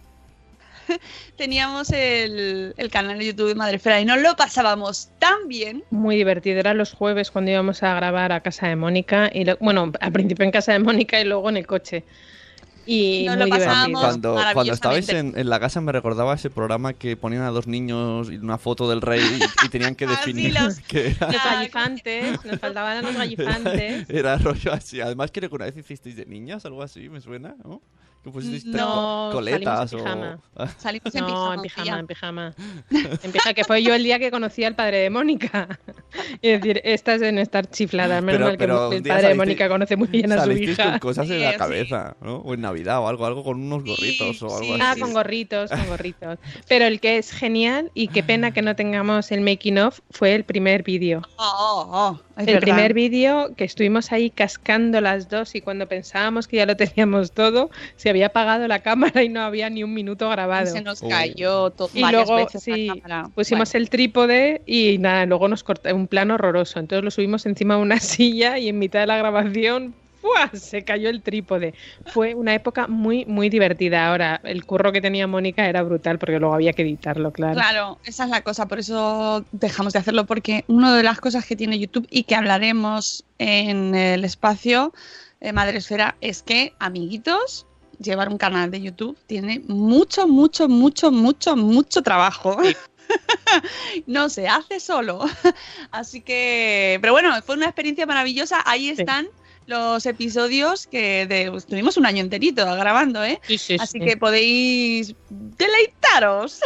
teníamos 1.35 1.89
el, 1.89 2.73
el 2.77 2.89
canal 2.89 3.17
de 3.17 3.25
YouTube 3.25 3.49
de 3.49 3.55
Madrefera 3.55 3.99
y 3.99 4.05
nos 4.05 4.21
lo 4.21 4.35
pasábamos 4.35 5.09
tan 5.19 5.47
bien. 5.47 5.83
Muy 5.89 6.15
divertido. 6.15 6.59
Era 6.59 6.73
los 6.73 6.93
jueves 6.93 7.29
cuando 7.31 7.51
íbamos 7.51 7.83
a 7.83 7.93
grabar 7.95 8.31
a 8.31 8.39
casa 8.41 8.67
de 8.67 8.75
Mónica. 8.77 9.29
Y 9.33 9.43
lo- 9.43 9.57
bueno, 9.57 9.91
al 9.99 10.11
principio 10.13 10.45
en 10.45 10.51
casa 10.51 10.71
de 10.71 10.79
Mónica 10.79 11.19
y 11.19 11.25
luego 11.25 11.49
en 11.49 11.57
el 11.57 11.67
coche. 11.67 12.05
Y 12.89 13.25
Nos 13.25 13.35
lo 13.37 13.41
muy 13.47 13.49
pasábamos 13.51 14.01
divertido. 14.01 14.33
Cuando, 14.33 14.53
cuando 14.53 14.73
estabais 14.73 15.09
en, 15.09 15.33
en 15.37 15.49
la 15.49 15.59
casa 15.59 15.81
me 15.81 15.91
recordaba 15.91 16.33
ese 16.33 16.49
programa 16.49 16.93
que 16.93 17.17
ponían 17.17 17.41
a 17.43 17.49
dos 17.49 17.67
niños 17.67 18.29
y 18.31 18.37
una 18.37 18.57
foto 18.57 18.89
del 18.89 19.01
rey 19.01 19.19
y, 19.21 19.65
y 19.65 19.69
tenían 19.69 19.93
que 19.93 20.05
Ah, 20.07 20.11
definir 20.11 20.53
los- 20.53 20.79
que 20.87 21.07
era, 21.09 21.31
Los 21.31 21.43
gallifantes, 21.43 22.45
nos 22.45 22.59
faltaban 22.59 23.03
los 23.03 23.15
gallifantes. 23.17 24.09
era 24.09 24.37
rollo 24.37 24.71
así. 24.73 25.01
Además 25.01 25.31
creo 25.33 25.49
que 25.49 25.55
una 25.55 25.65
vez 25.65 25.75
hicisteis 25.77 26.15
de 26.15 26.25
niñas, 26.25 26.65
algo 26.65 26.81
así, 26.81 27.09
me 27.09 27.19
suena, 27.21 27.55
¿no? 27.63 27.81
Que 28.23 28.31
pusisteis 28.31 28.65
No, 28.65 29.29
co- 29.31 29.37
coletas 29.37 29.89
salimos 29.91 29.93
en 29.93 29.99
o... 29.99 30.03
pijama. 30.03 30.39
Salimos 30.77 31.15
en 31.15 31.21
No, 31.21 31.27
pijama. 31.27 31.53
en 31.55 31.61
pijama, 31.61 31.99
en 31.99 32.07
pijama. 32.07 32.55
En 33.23 33.31
pijama, 33.31 33.53
que 33.53 33.63
fue 33.63 33.83
yo 33.83 33.93
el 33.95 34.03
día 34.03 34.19
que 34.19 34.31
conocí 34.31 34.63
al 34.63 34.75
padre 34.75 34.97
de 34.97 35.09
Mónica. 35.09 35.79
Es 36.41 36.59
decir, 36.61 36.81
estas 36.83 37.21
en 37.21 37.37
estar 37.37 37.69
chifladas. 37.69 38.23
Menos 38.23 38.35
Pero- 38.37 38.45
mal 38.45 38.51
que 38.53 38.57
pero 38.57 38.91
el 38.91 39.03
padre 39.03 39.27
de 39.29 39.35
Mónica 39.35 39.69
conoce 39.69 39.95
muy 39.95 40.07
bien 40.07 40.31
a 40.31 40.43
su 40.43 40.51
hija. 40.51 40.91
con 40.91 40.99
cosas 40.99 41.29
en 41.29 41.41
la 41.43 41.55
cabeza, 41.57 42.15
¿no? 42.21 42.37
O 42.37 42.53
en 42.53 42.61
Navidad 42.61 42.99
o 42.99 43.07
algo, 43.07 43.25
algo 43.25 43.43
con 43.43 43.61
unos 43.61 43.83
Sí, 43.83 43.89
gorritos 43.89 44.41
o 44.43 44.47
algo 44.47 44.59
sí, 44.63 44.71
así. 44.73 44.81
Ah, 44.83 44.95
con 44.99 45.13
gorritos, 45.13 45.69
con 45.69 45.87
gorritos. 45.87 46.39
Pero 46.67 46.85
el 46.85 46.99
que 46.99 47.17
es 47.17 47.31
genial 47.31 47.91
y 47.93 48.07
qué 48.09 48.23
pena 48.23 48.51
que 48.51 48.61
no 48.61 48.75
tengamos 48.75 49.31
el 49.31 49.41
making 49.41 49.77
of 49.79 49.99
fue 50.09 50.33
el 50.35 50.43
primer 50.43 50.83
vídeo. 50.83 51.21
Oh, 51.37 51.87
oh, 51.89 51.89
oh, 51.91 52.19
es 52.35 52.39
El 52.47 52.53
verdad. 52.55 52.61
primer 52.61 52.93
vídeo 52.93 53.53
que 53.55 53.63
estuvimos 53.63 54.11
ahí 54.11 54.29
cascando 54.29 54.99
las 55.01 55.29
dos 55.29 55.55
y 55.55 55.61
cuando 55.61 55.87
pensábamos 55.87 56.47
que 56.47 56.57
ya 56.57 56.65
lo 56.65 56.75
teníamos 56.75 57.31
todo, 57.31 57.69
se 57.95 58.06
había 58.09 58.27
apagado 58.27 58.67
la 58.67 58.79
cámara 58.79 59.23
y 59.23 59.29
no 59.29 59.41
había 59.41 59.69
ni 59.69 59.83
un 59.83 59.93
minuto 59.93 60.29
grabado. 60.29 60.65
Se 60.67 60.81
nos 60.81 61.01
Oh. 61.03 61.09
cayó 61.09 61.69
to- 61.71 61.89
Y 61.93 62.01
varias 62.01 62.27
luego, 62.27 62.45
veces 62.45 62.63
sí, 62.63 62.87
la 62.87 62.93
cámara. 62.95 63.29
pusimos 63.35 63.73
el 63.75 63.89
trípode 63.89 64.61
y 64.65 64.97
nada, 64.99 65.25
luego 65.25 65.47
nos 65.47 65.63
cortó 65.63 65.93
un 65.95 66.07
plano 66.07 66.35
horroroso. 66.35 66.79
Entonces 66.79 67.03
lo 67.03 67.11
subimos 67.11 67.45
encima 67.45 67.75
de 67.75 67.81
una 67.81 67.99
silla 67.99 68.57
y 68.57 68.69
en 68.69 68.79
mitad 68.79 68.99
de 69.01 69.07
la 69.07 69.17
grabación 69.17 69.93
¡fua! 70.21 70.49
se 70.53 70.83
cayó 70.83 71.09
el 71.09 71.21
trípode. 71.21 71.73
Fue 72.07 72.33
una 72.35 72.53
época 72.55 72.87
muy, 72.87 73.25
muy 73.25 73.49
divertida. 73.49 74.09
Ahora, 74.09 74.41
el 74.43 74.65
curro 74.65 74.91
que 74.91 74.99
tenía 74.99 75.27
Mónica 75.27 75.69
era 75.69 75.83
brutal 75.83 76.17
porque 76.19 76.39
luego 76.39 76.55
había 76.55 76.73
que 76.73 76.81
editarlo, 76.81 77.31
claro. 77.31 77.53
Claro, 77.53 77.97
esa 78.03 78.23
es 78.25 78.29
la 78.31 78.41
cosa, 78.41 78.67
por 78.67 78.79
eso 78.79 79.45
dejamos 79.51 79.93
de 79.93 79.99
hacerlo, 79.99 80.25
porque 80.25 80.65
una 80.67 80.95
de 80.97 81.03
las 81.03 81.19
cosas 81.21 81.45
que 81.45 81.55
tiene 81.55 81.77
YouTube 81.79 82.07
y 82.09 82.23
que 82.23 82.35
hablaremos 82.35 83.23
en 83.37 83.93
el 83.95 84.25
espacio 84.25 84.91
eh, 85.39 85.53
Madresfera 85.53 86.15
es 86.19 86.41
que, 86.41 86.73
amiguitos, 86.79 87.67
llevar 87.99 88.29
un 88.29 88.37
canal 88.37 88.69
de 88.71 88.81
YouTube 88.81 89.17
tiene 89.27 89.61
mucho, 89.67 90.27
mucho, 90.27 90.67
mucho, 90.69 91.11
mucho, 91.11 91.55
mucho 91.55 92.01
trabajo. 92.01 92.57
no 94.07 94.29
se 94.29 94.47
hace 94.47 94.79
solo. 94.79 95.25
Así 95.91 96.21
que, 96.21 96.97
pero 97.01 97.13
bueno, 97.13 97.33
fue 97.41 97.55
una 97.55 97.65
experiencia 97.65 98.05
maravillosa. 98.05 98.61
Ahí 98.65 98.93
Sí. 98.95 99.01
están 99.01 99.27
los 99.65 100.05
episodios 100.05 100.87
que 100.87 101.25
de- 101.27 101.51
estuvimos 101.57 101.97
un 101.97 102.05
año 102.05 102.21
enterito 102.21 102.65
grabando, 102.75 103.23
¿eh? 103.23 103.39
Sí, 103.47 103.57
sí, 103.57 103.77
Así 103.79 103.99
sí. 103.99 104.05
que 104.05 104.15
podéis 104.17 105.13
deleitaros 105.29 106.59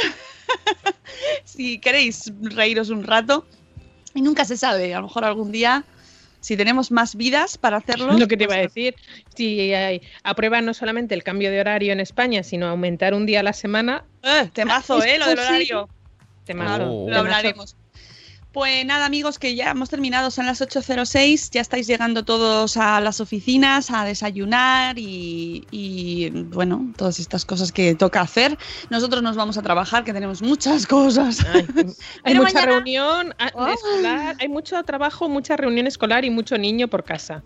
si 1.43 1.79
queréis 1.79 2.31
reíros 2.41 2.89
un 2.89 3.03
rato. 3.03 3.45
Y 4.13 4.21
nunca 4.21 4.43
se 4.45 4.57
sabe, 4.57 4.93
a 4.93 4.97
lo 4.99 5.07
mejor 5.07 5.23
algún 5.23 5.51
día, 5.53 5.85
si 6.41 6.57
tenemos 6.57 6.91
más 6.91 7.15
vidas 7.15 7.57
para 7.57 7.77
hacerlo. 7.77 8.13
Lo 8.17 8.27
que 8.27 8.35
te 8.35 8.43
iba 8.43 8.55
a 8.55 8.57
pues, 8.57 8.73
decir, 8.73 8.95
si 9.35 9.73
hay, 9.73 10.01
aprueban 10.23 10.65
no 10.65 10.73
solamente 10.73 11.15
el 11.15 11.23
cambio 11.23 11.49
de 11.51 11.59
horario 11.61 11.93
en 11.93 11.99
España, 12.01 12.43
sino 12.43 12.67
aumentar 12.67 13.13
un 13.13 13.25
día 13.25 13.39
a 13.39 13.43
la 13.43 13.53
semana, 13.53 14.03
eh, 14.23 14.49
temazo, 14.51 15.01
¿eh? 15.03 15.17
Lo 15.17 15.27
del 15.27 15.39
horario. 15.39 15.89
temazo, 16.45 16.91
Oh. 16.91 17.09
lo 17.09 17.17
hablaremos. 17.17 17.77
Pues 18.53 18.85
nada, 18.85 19.05
amigos, 19.05 19.39
que 19.39 19.55
ya 19.55 19.71
hemos 19.71 19.89
terminado, 19.89 20.29
son 20.29 20.45
las 20.45 20.59
8.06, 20.59 21.51
ya 21.51 21.61
estáis 21.61 21.87
llegando 21.87 22.25
todos 22.25 22.75
a 22.75 22.99
las 22.99 23.21
oficinas 23.21 23.89
a 23.91 24.03
desayunar 24.03 24.99
y, 24.99 25.65
y, 25.71 26.29
bueno, 26.31 26.91
todas 26.97 27.19
estas 27.19 27.45
cosas 27.45 27.71
que 27.71 27.95
toca 27.95 28.19
hacer. 28.19 28.57
Nosotros 28.89 29.23
nos 29.23 29.37
vamos 29.37 29.57
a 29.57 29.61
trabajar, 29.61 30.03
que 30.03 30.11
tenemos 30.11 30.41
muchas 30.41 30.85
cosas. 30.85 31.45
Ay, 31.53 31.65
hay 32.23 32.35
mucha 32.35 32.53
mañana- 32.53 32.65
reunión 32.65 33.35
ah, 33.39 33.51
Oh. 33.53 33.67
escolar, 33.67 34.35
hay 34.37 34.49
mucho 34.49 34.83
trabajo, 34.83 35.29
mucha 35.29 35.55
reunión 35.55 35.87
escolar 35.87 36.25
y 36.25 36.29
mucho 36.29 36.57
niño 36.57 36.89
por 36.89 37.05
casa. 37.05 37.43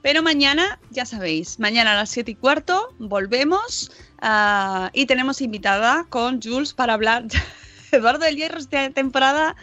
Pero 0.00 0.22
mañana, 0.22 0.78
ya 0.88 1.04
sabéis, 1.04 1.58
mañana 1.60 1.92
a 1.92 1.96
las 1.96 2.08
7 2.08 2.30
y 2.30 2.34
cuarto 2.34 2.94
volvemos 2.98 3.92
ah, 4.22 4.88
y 4.94 5.04
tenemos 5.04 5.42
invitada 5.42 6.06
con 6.08 6.40
Jules 6.40 6.72
para 6.72 6.94
hablar. 6.94 7.24
Eduardo 7.92 8.24
del 8.24 8.36
Hierro 8.36 8.58
esta 8.58 8.88
temporada 8.90 9.54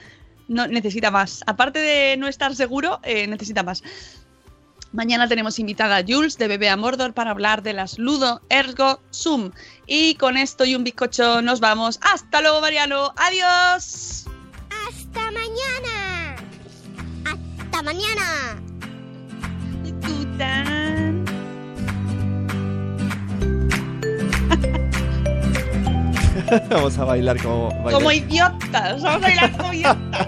no 0.48 0.68
necesita 0.68 1.12
más. 1.12 1.43
Aparte 1.45 1.80
de 1.80 2.18
no 2.18 2.28
estar 2.28 2.56
seguro, 2.56 3.00
eh, 3.04 3.28
necesita 3.28 3.64
más. 3.64 3.84
Mañana 4.93 5.28
tenemos 5.28 5.60
invitada 5.60 5.98
a 5.98 6.04
Jules 6.08 6.38
de 6.38 6.48
Bebé 6.48 6.70
a 6.70 6.78
Mordor 6.78 7.14
para 7.14 7.32
hablar 7.32 7.62
de 7.62 7.74
las 7.74 8.00
Ludo 8.00 8.41
Ergo 8.50 9.02
Sum. 9.10 9.52
Y 9.86 10.16
con 10.16 10.38
esto 10.38 10.66
y 10.66 10.76
un 10.76 10.84
bizcocho 10.84 11.41
nos 11.41 11.60
vamos. 11.60 12.00
Hasta 12.02 12.41
luego, 12.41 12.62
Mariano. 12.62 13.14
Adiós. 13.18 14.26
¡Hasta 14.88 15.32
mañana! 15.32 16.36
¡Hasta 17.26 17.82
mañana! 17.84 18.62
Vamos 26.70 26.98
a 26.98 27.06
bailar 27.06 27.41
como... 27.41 27.70
Como 27.84 28.06
bailé. 28.06 28.26
idiotas. 28.26 29.02
Vamos 29.02 29.06
a 29.06 29.18
bailar 29.18 29.58
como 29.58 29.74
idiotas. 29.74 30.28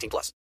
18 0.01 0.09
plus. 0.09 0.29